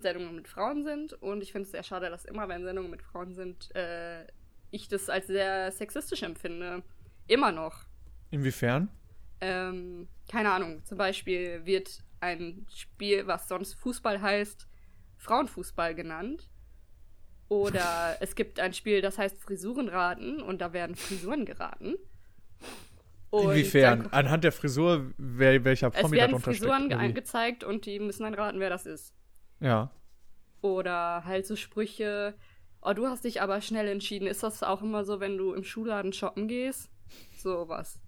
Sendungen 0.00 0.34
mit 0.34 0.48
Frauen 0.48 0.82
sind 0.82 1.12
und 1.22 1.42
ich 1.44 1.52
finde 1.52 1.66
es 1.66 1.70
sehr 1.70 1.84
schade, 1.84 2.10
dass 2.10 2.24
immer, 2.24 2.48
wenn 2.48 2.64
Sendungen 2.64 2.90
mit 2.90 3.02
Frauen 3.02 3.34
sind, 3.34 3.72
äh, 3.76 4.26
ich 4.72 4.88
das 4.88 5.08
als 5.08 5.28
sehr 5.28 5.70
sexistisch 5.70 6.24
empfinde. 6.24 6.82
Immer 7.28 7.52
noch. 7.52 7.84
Inwiefern? 8.30 8.88
Ähm, 9.44 10.08
keine 10.30 10.50
Ahnung, 10.52 10.82
zum 10.84 10.96
Beispiel 10.98 11.64
wird 11.66 12.02
ein 12.20 12.66
Spiel, 12.74 13.26
was 13.26 13.48
sonst 13.48 13.74
Fußball 13.74 14.20
heißt, 14.22 14.66
Frauenfußball 15.18 15.94
genannt. 15.94 16.48
Oder 17.48 18.16
es 18.20 18.34
gibt 18.34 18.58
ein 18.58 18.72
Spiel, 18.72 19.02
das 19.02 19.18
heißt 19.18 19.38
Frisurenraten 19.42 20.40
und 20.40 20.60
da 20.60 20.72
werden 20.72 20.96
Frisuren 20.96 21.44
geraten. 21.44 21.94
Und 23.30 23.50
Inwiefern? 23.50 24.04
dann- 24.04 24.12
Anhand 24.12 24.44
der 24.44 24.52
Frisur, 24.52 25.12
wer, 25.18 25.62
welcher 25.64 25.88
es 25.88 26.00
Promi 26.00 26.16
da 26.16 26.22
werden 26.22 26.30
drunter 26.32 26.44
Frisuren 26.52 26.78
steckt. 26.84 26.92
oder 26.94 27.00
wie? 27.02 27.04
angezeigt 27.06 27.64
und 27.64 27.84
die 27.86 27.98
müssen 27.98 28.22
dann 28.22 28.34
raten, 28.34 28.60
wer 28.60 28.70
das 28.70 28.86
ist. 28.86 29.12
Ja. 29.60 29.90
Oder 30.62 31.24
halt 31.24 31.46
so 31.46 31.56
Sprüche, 31.56 32.34
oh, 32.80 32.92
du 32.94 33.06
hast 33.06 33.24
dich 33.24 33.42
aber 33.42 33.60
schnell 33.60 33.88
entschieden. 33.88 34.26
Ist 34.26 34.42
das 34.42 34.62
auch 34.62 34.80
immer 34.82 35.04
so, 35.04 35.20
wenn 35.20 35.36
du 35.36 35.52
im 35.52 35.64
Schuhladen 35.64 36.12
shoppen 36.14 36.48
gehst? 36.48 36.90
Sowas. 37.36 38.00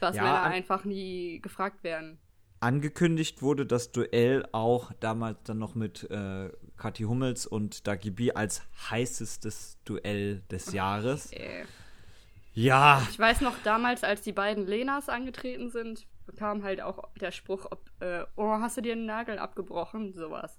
Was 0.00 0.16
Ja, 0.16 0.22
Männer 0.22 0.42
einfach 0.42 0.84
nie 0.84 1.40
gefragt 1.40 1.82
werden. 1.84 2.18
Angekündigt 2.60 3.42
wurde 3.42 3.66
das 3.66 3.92
Duell 3.92 4.46
auch 4.52 4.92
damals 5.00 5.38
dann 5.44 5.58
noch 5.58 5.74
mit 5.74 6.10
äh, 6.10 6.50
Kathi 6.76 7.02
Hummels 7.04 7.46
und 7.46 7.86
Dagi 7.86 8.10
B 8.10 8.32
als 8.32 8.62
heißestes 8.90 9.78
Duell 9.84 10.40
des 10.50 10.72
Jahres. 10.72 11.32
Äh. 11.32 11.64
Ja, 12.54 13.06
Ich 13.10 13.18
weiß 13.18 13.42
noch, 13.42 13.54
damals, 13.64 14.02
als 14.02 14.22
die 14.22 14.32
beiden 14.32 14.66
Lenas 14.66 15.10
angetreten 15.10 15.68
sind, 15.70 16.06
kam 16.36 16.62
halt 16.64 16.80
auch 16.80 17.12
der 17.20 17.30
Spruch, 17.30 17.66
ob, 17.70 17.90
äh, 18.00 18.24
oh, 18.36 18.48
hast 18.48 18.78
du 18.78 18.80
dir 18.80 18.92
einen 18.92 19.04
Nagel 19.04 19.38
abgebrochen? 19.38 20.14
Sowas. 20.14 20.58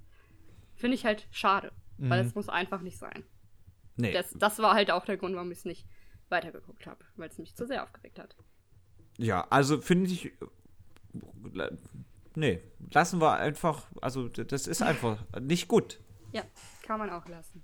Finde 0.75 0.93
ich 0.95 1.05
halt 1.05 1.27
schade, 1.31 1.71
weil 1.97 2.21
Mhm. 2.21 2.27
es 2.27 2.35
muss 2.35 2.49
einfach 2.49 2.81
nicht 2.81 2.99
sein. 2.99 3.23
nee. 3.95 4.13
Das, 4.13 4.31
das 4.37 4.59
war 4.59 4.75
halt 4.75 4.91
auch 4.91 5.05
der 5.05 5.17
Grund, 5.17 5.33
warum 5.33 5.51
ich 5.51 5.57
es 5.57 5.65
nicht 5.65 5.87
weitergeguckt 6.29 6.85
habe, 6.85 7.03
weil 7.15 7.29
es 7.29 7.39
mich 7.39 7.55
zu 7.55 7.65
sehr 7.65 7.81
aufgeregt 7.83 8.19
hat. 8.19 8.35
Ja, 9.17 9.47
also 9.49 9.81
finde 9.81 10.11
ich. 10.11 10.31
Nee, 12.35 12.61
lassen 12.91 13.19
wir 13.19 13.33
einfach. 13.33 13.87
Also, 14.01 14.27
das 14.27 14.67
ist 14.67 14.81
einfach 14.81 15.17
nicht 15.39 15.67
gut. 15.67 15.99
Ja, 16.31 16.43
kann 16.83 16.99
man 16.99 17.09
auch 17.09 17.27
lassen. 17.27 17.63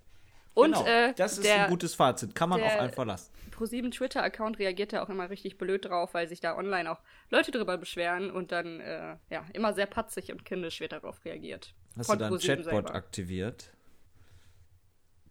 Und 0.56 0.74
Genau, 0.74 0.86
äh, 0.86 1.14
das 1.16 1.34
ist 1.34 1.46
der 1.46 1.66
ein 1.66 1.70
gutes 1.70 1.96
Fazit. 1.96 2.36
Kann 2.36 2.50
man 2.50 2.62
auch 2.62 2.80
einfach 2.80 3.06
lassen. 3.06 3.32
ProSieben 3.52 3.92
Twitter-Account 3.92 4.60
reagiert 4.60 4.94
da 4.94 5.04
auch 5.04 5.10
immer 5.10 5.30
richtig 5.30 5.58
blöd 5.58 5.86
drauf, 5.86 6.14
weil 6.14 6.28
sich 6.28 6.42
da 6.42 6.58
online 6.58 6.92
auch 6.92 7.00
Leute 7.30 7.52
drüber 7.52 7.78
beschweren 7.78 8.32
und 8.32 8.52
dann 8.52 8.80
äh, 8.80 9.18
ja 9.30 9.46
immer 9.54 9.74
sehr 9.74 9.86
patzig 9.86 10.32
und 10.32 10.46
kindisch 10.46 10.80
wird 10.80 10.92
darauf 10.92 11.24
reagiert. 11.26 11.74
Hast 11.98 12.08
Von 12.08 12.18
du 12.18 12.20
da 12.20 12.26
einen 12.28 12.36
ProSieben 12.36 12.64
Chatbot 12.64 12.86
selber. 12.88 12.96
aktiviert? 12.96 13.72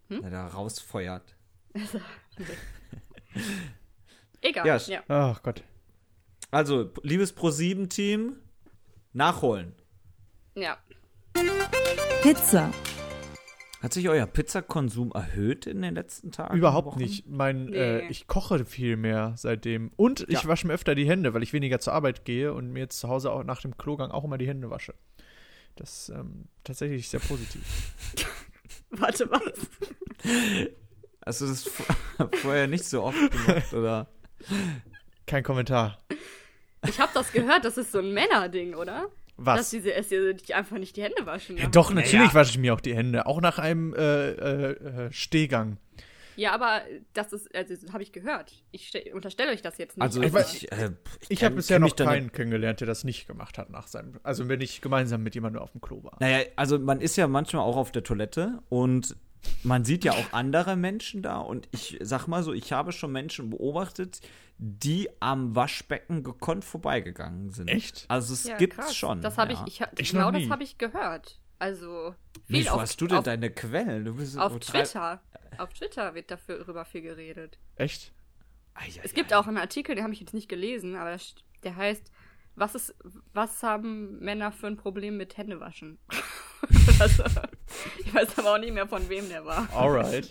Hm? 0.09 0.21
Der 0.21 0.29
da 0.29 0.47
rausfeuert. 0.47 1.35
Egal. 4.41 4.67
Ja, 4.67 4.77
Ja, 4.87 5.03
Ach 5.07 5.41
Gott. 5.43 5.63
Also, 6.53 6.91
liebes 7.01 7.35
Pro7-Team, 7.35 8.35
nachholen. 9.13 9.73
ja. 10.55 10.77
Pizza. 12.21 12.71
Hat 13.81 13.91
sich 13.91 14.07
euer 14.07 14.25
Pizzakonsum 14.27 15.11
erhöht 15.13 15.65
in 15.65 15.81
den 15.81 15.95
letzten 15.95 16.31
Tagen? 16.31 16.55
Überhaupt 16.57 16.85
Wochen? 16.87 16.99
nicht. 16.99 17.27
Mein, 17.27 17.73
äh, 17.73 18.03
Nee. 18.03 18.07
ich 18.09 18.27
koche 18.27 18.63
viel 18.65 18.95
mehr 18.95 19.33
seitdem. 19.35 19.91
Und 19.97 20.21
ich 20.29 20.43
Ja. 20.43 20.45
wasche 20.47 20.67
mir 20.67 20.73
öfter 20.73 20.95
die 20.95 21.05
Hände, 21.07 21.33
weil 21.33 21.43
ich 21.43 21.51
weniger 21.51 21.79
zur 21.79 21.91
Arbeit 21.93 22.23
gehe 22.23 22.53
und 22.53 22.71
mir 22.71 22.79
jetzt 22.81 22.99
zu 22.99 23.09
Hause 23.09 23.31
auch 23.31 23.43
nach 23.43 23.59
dem 23.61 23.75
Klogang 23.75 24.11
auch 24.11 24.23
immer 24.23 24.37
die 24.37 24.47
Hände 24.47 24.69
wasche. 24.69 24.93
Das 25.75 26.03
ist 26.07 26.09
ähm, 26.15 26.45
tatsächlich 26.63 27.09
sehr 27.09 27.19
positiv. 27.19 27.61
Warte, 28.91 29.29
was? 29.29 29.41
Hast 31.25 31.41
du 31.41 31.47
das 31.47 31.63
vorher 32.41 32.67
nicht 32.67 32.85
so 32.85 33.03
oft 33.03 33.31
gemacht, 33.31 33.73
oder? 33.73 34.07
Kein 35.25 35.43
Kommentar. 35.43 35.97
Ich 36.87 36.99
habe 36.99 37.11
das 37.13 37.31
gehört, 37.31 37.65
das 37.65 37.77
ist 37.77 37.91
so 37.91 37.99
ein 37.99 38.13
Männerding, 38.13 38.73
oder? 38.75 39.07
Dass 39.37 39.45
Was? 39.45 39.69
diese 39.71 39.93
es 39.93 40.09
dir 40.09 40.33
die 40.33 40.53
einfach 40.53 40.77
nicht 40.77 40.95
die 40.95 41.03
Hände 41.03 41.25
waschen. 41.25 41.57
Ja, 41.57 41.67
doch, 41.67 41.91
natürlich 41.91 42.29
ja. 42.29 42.33
wasche 42.35 42.51
ich 42.51 42.57
mir 42.59 42.73
auch 42.73 42.81
die 42.81 42.95
Hände. 42.95 43.25
Auch 43.25 43.41
nach 43.41 43.57
einem 43.57 43.93
äh, 43.95 44.29
äh, 44.29 44.71
äh, 45.07 45.11
Stehgang. 45.11 45.77
Ja, 46.35 46.51
aber 46.53 46.81
das 47.13 47.31
ist, 47.33 47.53
also 47.55 47.73
habe 47.93 48.01
ich 48.03 48.11
gehört. 48.11 48.53
Ich 48.71 48.87
ste- 48.89 49.11
unterstelle 49.13 49.51
euch 49.51 49.61
das 49.61 49.77
jetzt 49.77 49.97
nicht. 49.97 50.03
Also, 50.03 50.21
Ich 50.21 50.31
weiß- 50.33 50.55
ich, 50.55 50.71
äh, 50.71 50.91
Ich 51.29 51.39
kenn- 51.39 51.45
habe 51.45 51.55
bisher 51.55 51.79
noch 51.79 51.95
keinen 51.95 52.23
nicht- 52.25 52.33
kennengelernt, 52.33 52.79
der 52.79 52.87
das 52.87 53.03
nicht 53.03 53.27
gemacht 53.27 53.57
hat 53.57 53.69
nach 53.69 53.87
seinem. 53.87 54.19
Also 54.23 54.47
wenn 54.49 54.61
ich 54.61 54.81
gemeinsam 54.81 55.21
mit 55.23 55.35
jemandem 55.35 55.61
auf 55.61 55.71
dem 55.71 55.81
Klo 55.81 56.03
war. 56.03 56.17
Naja, 56.19 56.45
also 56.55 56.79
man 56.79 57.01
ist 57.01 57.15
ja 57.17 57.27
manchmal 57.27 57.63
auch 57.63 57.75
auf 57.77 57.91
der 57.91 58.03
Toilette 58.03 58.59
und 58.69 59.15
man 59.63 59.85
sieht 59.85 60.03
ja 60.03 60.13
auch 60.13 60.33
andere 60.33 60.75
Menschen 60.75 61.21
da 61.21 61.39
und 61.39 61.67
ich 61.71 61.97
sag 62.01 62.27
mal 62.27 62.43
so, 62.43 62.53
ich 62.53 62.71
habe 62.73 62.91
schon 62.91 63.11
Menschen 63.11 63.49
beobachtet, 63.49 64.21
die 64.57 65.09
am 65.19 65.55
Waschbecken 65.55 66.23
gekonnt 66.23 66.63
vorbeigegangen 66.63 67.49
sind. 67.49 67.67
Echt? 67.67 68.05
Also 68.07 68.33
es 68.33 68.45
ja, 68.45 68.57
gibt's 68.57 68.77
krass. 68.77 68.95
schon. 68.95 69.21
Das 69.21 69.37
habe 69.37 69.53
ja. 69.53 69.63
ich, 69.65 69.81
ich, 69.81 69.87
Ich 69.97 70.11
genau 70.11 70.31
das 70.31 70.49
habe 70.49 70.63
ich 70.63 70.77
gehört. 70.77 71.39
Also 71.59 72.13
viel 72.47 72.65
wo 72.65 72.71
auf, 72.71 72.81
hast 72.81 72.99
du 72.99 73.07
denn 73.07 73.19
auf, 73.19 73.23
deine 73.23 73.49
Quellen? 73.49 74.05
Du 74.05 74.15
bist 74.15 74.37
auf 74.37 74.59
Twitter. 74.59 75.21
Auf 75.57 75.73
Twitter 75.73 76.13
wird 76.13 76.31
dafür 76.31 76.59
darüber 76.59 76.83
viel 76.83 77.01
geredet. 77.01 77.57
Echt? 77.75 78.11
Ei, 78.73 78.85
ei, 78.85 78.99
Es 79.03 79.13
gibt 79.13 79.33
auch 79.33 79.47
einen 79.47 79.57
Artikel, 79.57 79.95
den 79.95 80.03
habe 80.03 80.13
ich 80.13 80.19
jetzt 80.19 80.33
nicht 80.33 80.49
gelesen, 80.49 80.95
aber 80.95 81.15
der 81.63 81.75
heißt, 81.75 82.11
was 82.55 82.75
ist, 82.75 82.95
was 83.33 83.63
haben 83.63 84.19
Männer 84.19 84.51
für 84.51 84.67
ein 84.67 84.77
Problem 84.77 85.17
mit 85.17 85.37
Händewaschen? 85.37 85.97
also, 86.99 87.23
ich 87.99 88.13
weiß 88.13 88.37
aber 88.39 88.53
auch 88.53 88.57
nicht 88.59 88.73
mehr, 88.73 88.87
von 88.87 89.07
wem 89.09 89.27
der 89.29 89.45
war. 89.45 89.67
Alright. 89.73 90.29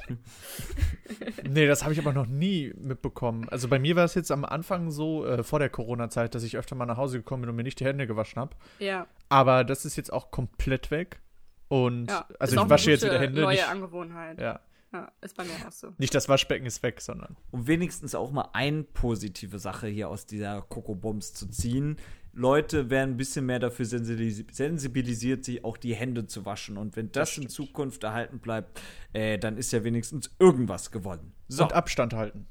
nee, 1.48 1.66
das 1.66 1.82
habe 1.82 1.92
ich 1.92 1.98
aber 1.98 2.12
noch 2.12 2.26
nie 2.26 2.72
mitbekommen. 2.76 3.48
Also 3.48 3.68
bei 3.68 3.78
mir 3.78 3.96
war 3.96 4.04
es 4.04 4.14
jetzt 4.14 4.30
am 4.30 4.44
Anfang 4.44 4.90
so, 4.90 5.26
äh, 5.26 5.42
vor 5.42 5.58
der 5.58 5.68
Corona-Zeit, 5.68 6.34
dass 6.34 6.42
ich 6.42 6.56
öfter 6.56 6.74
mal 6.74 6.86
nach 6.86 6.96
Hause 6.96 7.18
gekommen 7.18 7.42
bin 7.42 7.50
und 7.50 7.56
mir 7.56 7.64
nicht 7.64 7.80
die 7.80 7.84
Hände 7.84 8.06
gewaschen 8.06 8.40
habe. 8.40 8.54
Ja, 8.78 9.06
Aber 9.28 9.64
das 9.64 9.84
ist 9.84 9.96
jetzt 9.96 10.12
auch 10.12 10.30
komplett 10.30 10.90
weg. 10.90 11.20
Und 11.68 12.10
ja. 12.10 12.26
also 12.38 12.62
ich 12.62 12.70
wasche 12.70 12.90
jetzt 12.90 13.04
wieder 13.04 13.18
Hände. 13.18 13.40
Neue 13.40 13.54
Nicht, 13.54 13.68
Angewohnheit. 13.68 14.38
ja, 14.38 14.60
Ja, 14.92 15.10
ist 15.22 15.36
bei 15.36 15.44
mir 15.44 15.52
auch 15.66 15.72
so. 15.72 15.92
nicht 15.98 16.14
das 16.14 16.28
Waschbecken 16.28 16.66
ist 16.66 16.82
weg, 16.82 17.00
sondern. 17.00 17.36
um 17.50 17.66
wenigstens 17.66 18.14
auch 18.14 18.30
mal 18.30 18.50
eine 18.52 18.82
positive 18.84 19.58
Sache 19.58 19.86
hier 19.86 20.08
aus 20.10 20.26
dieser 20.26 20.60
Coco-Bombs 20.62 21.32
zu 21.32 21.46
ziehen. 21.48 21.96
Leute 22.34 22.88
werden 22.90 23.10
ein 23.14 23.16
bisschen 23.16 23.44
mehr 23.46 23.58
dafür 23.58 23.84
sensibilis 23.84 24.44
sensibilisiert, 24.52 25.44
sich 25.44 25.64
auch 25.64 25.76
die 25.76 25.94
Hände 25.94 26.26
zu 26.26 26.44
waschen. 26.46 26.76
Und 26.78 26.96
wenn 26.96 27.10
das, 27.12 27.36
in 27.38 27.48
Zukunft 27.48 28.04
erhalten 28.04 28.38
bleibt, 28.38 28.80
äh, 29.12 29.38
dann 29.38 29.56
ist 29.58 29.72
ja 29.72 29.84
wenigstens 29.84 30.30
irgendwas 30.38 30.90
gewonnen. 30.90 31.32
So, 31.48 31.64
Und 31.64 31.72
Abstand 31.74 32.14
halten. 32.14 32.46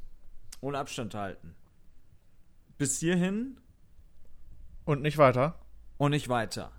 und 0.62 0.76
Abstand 0.76 1.14
halten. 1.16 1.56
Bis 2.78 3.00
hierhin 3.00 3.58
Und 4.86 5.02
nicht 5.02 5.18
weiter. 5.18 5.60
und 5.98 6.12
nicht 6.12 6.30
weiter. 6.30 6.72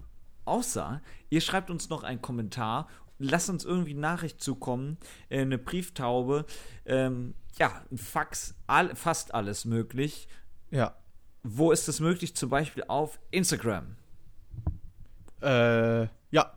Außer, 0.45 1.01
ihr 1.31 1.41
schreibt 1.41 1.71
uns 1.71 1.89
noch 1.89 2.03
einen 2.03 2.21
Kommentar, 2.21 2.89
lasst 3.29 3.49
uns 3.49 3.65
irgendwie 3.65 3.95
Nachricht 3.95 4.41
zukommen, 4.41 4.99
äh, 5.29 5.41
eine 5.41 5.59
Brieftaube, 5.59 6.47
ähm, 6.87 7.35
ja, 7.59 7.83
ein 7.91 7.99
Fax, 7.99 8.55
all, 8.67 8.95
fast 8.97 9.35
alles 9.35 9.65
möglich. 9.65 10.29
Ja. 10.71 10.97
Wo 11.43 11.73
ist 11.73 11.89
es 11.89 12.01
möglich? 12.01 12.37
Zum 12.37 12.51
Beispiel 12.51 12.85
auf 12.87 13.19
Instagram. 13.31 13.97
Äh, 15.43 16.07
ja. 16.31 16.53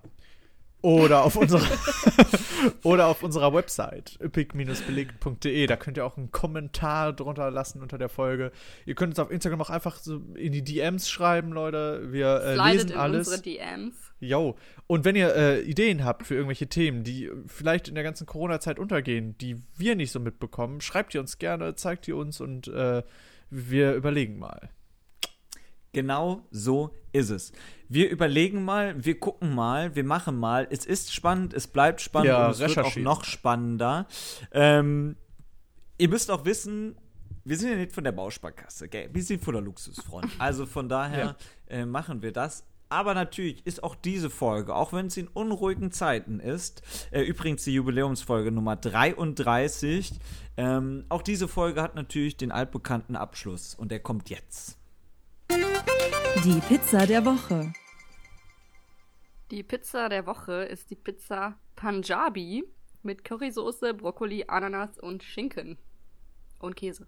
Oder 0.85 1.23
auf 1.23 1.35
unserer 1.35 1.65
oder 2.83 3.07
auf 3.07 3.23
unserer 3.23 3.51
Website 3.55 4.19
üppig-belegt.de. 4.21 5.65
Da 5.65 5.77
könnt 5.77 5.97
ihr 5.97 6.05
auch 6.05 6.15
einen 6.15 6.29
Kommentar 6.29 7.11
drunter 7.11 7.49
lassen 7.49 7.81
unter 7.81 7.97
der 7.97 8.07
Folge. 8.07 8.51
Ihr 8.85 8.93
könnt 8.93 9.09
uns 9.09 9.17
auf 9.17 9.31
Instagram 9.31 9.63
auch 9.63 9.71
einfach 9.71 9.97
so 9.97 10.21
in 10.35 10.51
die 10.51 10.63
DMs 10.63 11.09
schreiben, 11.09 11.53
Leute. 11.53 12.11
Wir 12.11 12.39
äh, 12.43 12.71
lesen 12.71 12.91
in 12.91 12.97
alles. 12.97 13.27
unsere 13.29 13.41
DMs. 13.41 13.95
Jo. 14.19 14.57
Und 14.85 15.05
wenn 15.05 15.15
ihr 15.15 15.35
äh, 15.35 15.61
Ideen 15.61 16.05
habt 16.05 16.27
für 16.27 16.35
irgendwelche 16.35 16.67
Themen, 16.67 17.03
die 17.03 17.31
vielleicht 17.47 17.87
in 17.87 17.95
der 17.95 18.03
ganzen 18.03 18.27
Corona-Zeit 18.27 18.77
untergehen, 18.77 19.35
die 19.39 19.63
wir 19.75 19.95
nicht 19.95 20.11
so 20.11 20.19
mitbekommen, 20.19 20.81
schreibt 20.81 21.15
ihr 21.15 21.19
uns 21.19 21.39
gerne, 21.39 21.73
zeigt 21.73 22.07
ihr 22.07 22.15
uns 22.15 22.39
und 22.39 22.67
äh, 22.67 23.01
wir 23.49 23.95
überlegen 23.95 24.37
mal. 24.37 24.69
Genau 25.95 26.41
so 26.51 26.93
ist 27.13 27.29
es. 27.29 27.53
Wir 27.87 28.09
überlegen 28.09 28.65
mal, 28.65 29.01
wir 29.05 29.17
gucken 29.17 29.55
mal, 29.55 29.95
wir 29.95 30.03
machen 30.03 30.37
mal. 30.37 30.67
Es 30.69 30.85
ist 30.85 31.13
spannend, 31.13 31.53
es 31.53 31.67
bleibt 31.67 32.01
spannend 32.01 32.27
Ja, 32.27 32.47
und 32.47 32.51
es 32.51 32.59
wird 32.59 32.77
auch 32.79 32.97
noch 32.97 33.23
spannender. 33.23 34.05
Ähm, 34.51 35.15
ihr 35.97 36.09
müsst 36.09 36.29
auch 36.29 36.43
wissen, 36.43 36.97
wir 37.45 37.55
sind 37.55 37.69
ja 37.69 37.77
nicht 37.77 37.93
von 37.93 38.03
der 38.03 38.11
Bausparkasse, 38.11 38.89
gell? 38.89 39.09
Wir 39.13 39.23
sind 39.23 39.41
von 39.41 39.53
der 39.53 39.63
Luxusfront. 39.63 40.27
Also 40.37 40.65
von 40.65 40.89
daher 40.89 41.37
äh, 41.69 41.85
machen 41.85 42.21
wir 42.21 42.33
das 42.33 42.65
Aber 42.89 43.13
natürlich 43.13 43.65
ist 43.65 43.81
auch 43.81 43.95
diese 43.95 44.29
Folge, 44.29 44.75
auch 44.75 44.91
wenn 44.91 45.07
es 45.07 45.15
in 45.15 45.29
unruhigen 45.29 45.93
Zeiten 45.93 46.41
ist, 46.41 46.83
äh, 47.11 47.21
übrigens 47.21 47.63
die 47.63 47.73
Jubiläumsfolge 47.73 48.51
Nummer 48.51 48.75
33, 48.75 50.11
ähm, 50.57 51.05
auch 51.07 51.21
diese 51.21 51.47
Folge 51.47 51.81
hat 51.81 51.95
natürlich 51.95 52.35
den 52.35 52.51
altbekannten 52.51 53.15
Abschluss 53.15 53.75
und 53.75 53.91
der 53.91 54.01
kommt 54.01 54.29
jetzt. 54.29 54.77
Die 56.43 56.59
Pizza 56.67 57.07
der 57.07 57.25
Woche. 57.25 57.73
Die 59.51 59.63
Pizza 59.63 60.09
der 60.09 60.25
Woche 60.25 60.63
ist 60.65 60.89
die 60.89 60.95
Pizza 60.95 61.57
Punjabi 61.75 62.63
mit 63.03 63.23
Currysoße, 63.23 63.93
Brokkoli, 63.93 64.45
Ananas 64.47 64.99
und 64.99 65.23
Schinken. 65.23 65.77
Und 66.59 66.75
Käse. 66.75 67.07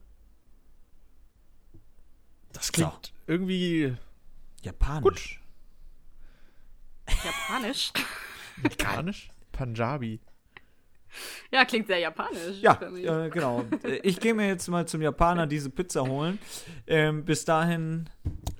Das 2.54 2.72
klingt 2.72 3.14
irgendwie 3.28 3.96
Japanisch. 4.64 5.42
Japanisch? 7.24 7.92
mekanisch. 8.58 9.30
Punjabi. 9.52 10.20
Ja, 11.52 11.66
klingt 11.66 11.88
sehr 11.88 12.00
japanisch. 12.00 12.60
Ja, 12.62 12.76
für 12.76 12.90
mich. 12.90 13.06
äh, 13.06 13.30
genau. 13.30 13.64
Ich 14.04 14.20
gehe 14.20 14.34
mir 14.34 14.48
jetzt 14.48 14.68
mal 14.68 14.88
zum 14.88 15.02
Japaner 15.02 15.48
diese 15.48 15.70
Pizza 15.70 16.02
holen. 16.08 16.40
Ähm, 16.88 17.26
bis 17.26 17.46
dahin 17.46 18.10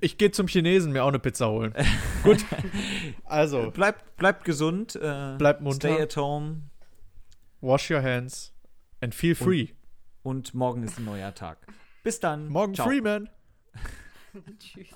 Ich 0.00 0.18
gehe 0.18 0.30
zum 0.30 0.46
Chinesen 0.48 0.92
mir 0.92 1.04
auch 1.04 1.08
eine 1.08 1.18
Pizza 1.18 1.48
holen. 1.50 1.74
Gut. 2.22 2.44
Also, 3.24 3.70
bleibt, 3.70 4.16
bleibt 4.16 4.44
gesund. 4.44 4.96
Äh, 4.96 5.36
Bleibt 5.38 5.60
munter. 5.60 5.88
Stay 5.88 6.02
at 6.02 6.16
home. 6.16 6.62
wash 7.60 7.90
your 7.90 8.02
hands 8.02 8.52
and 9.00 9.14
feel 9.14 9.34
free. 9.34 9.68
Und 10.22 10.54
morgen 10.54 10.82
ist 10.82 10.98
ein 10.98 11.04
neuer 11.04 11.34
Tag. 11.34 11.58
Bis 12.02 12.20
dann. 12.20 12.48
Morgen 12.48 12.74
Ciao. 12.74 12.86
Freeman. 12.88 13.28
Tschüss. 14.58 14.88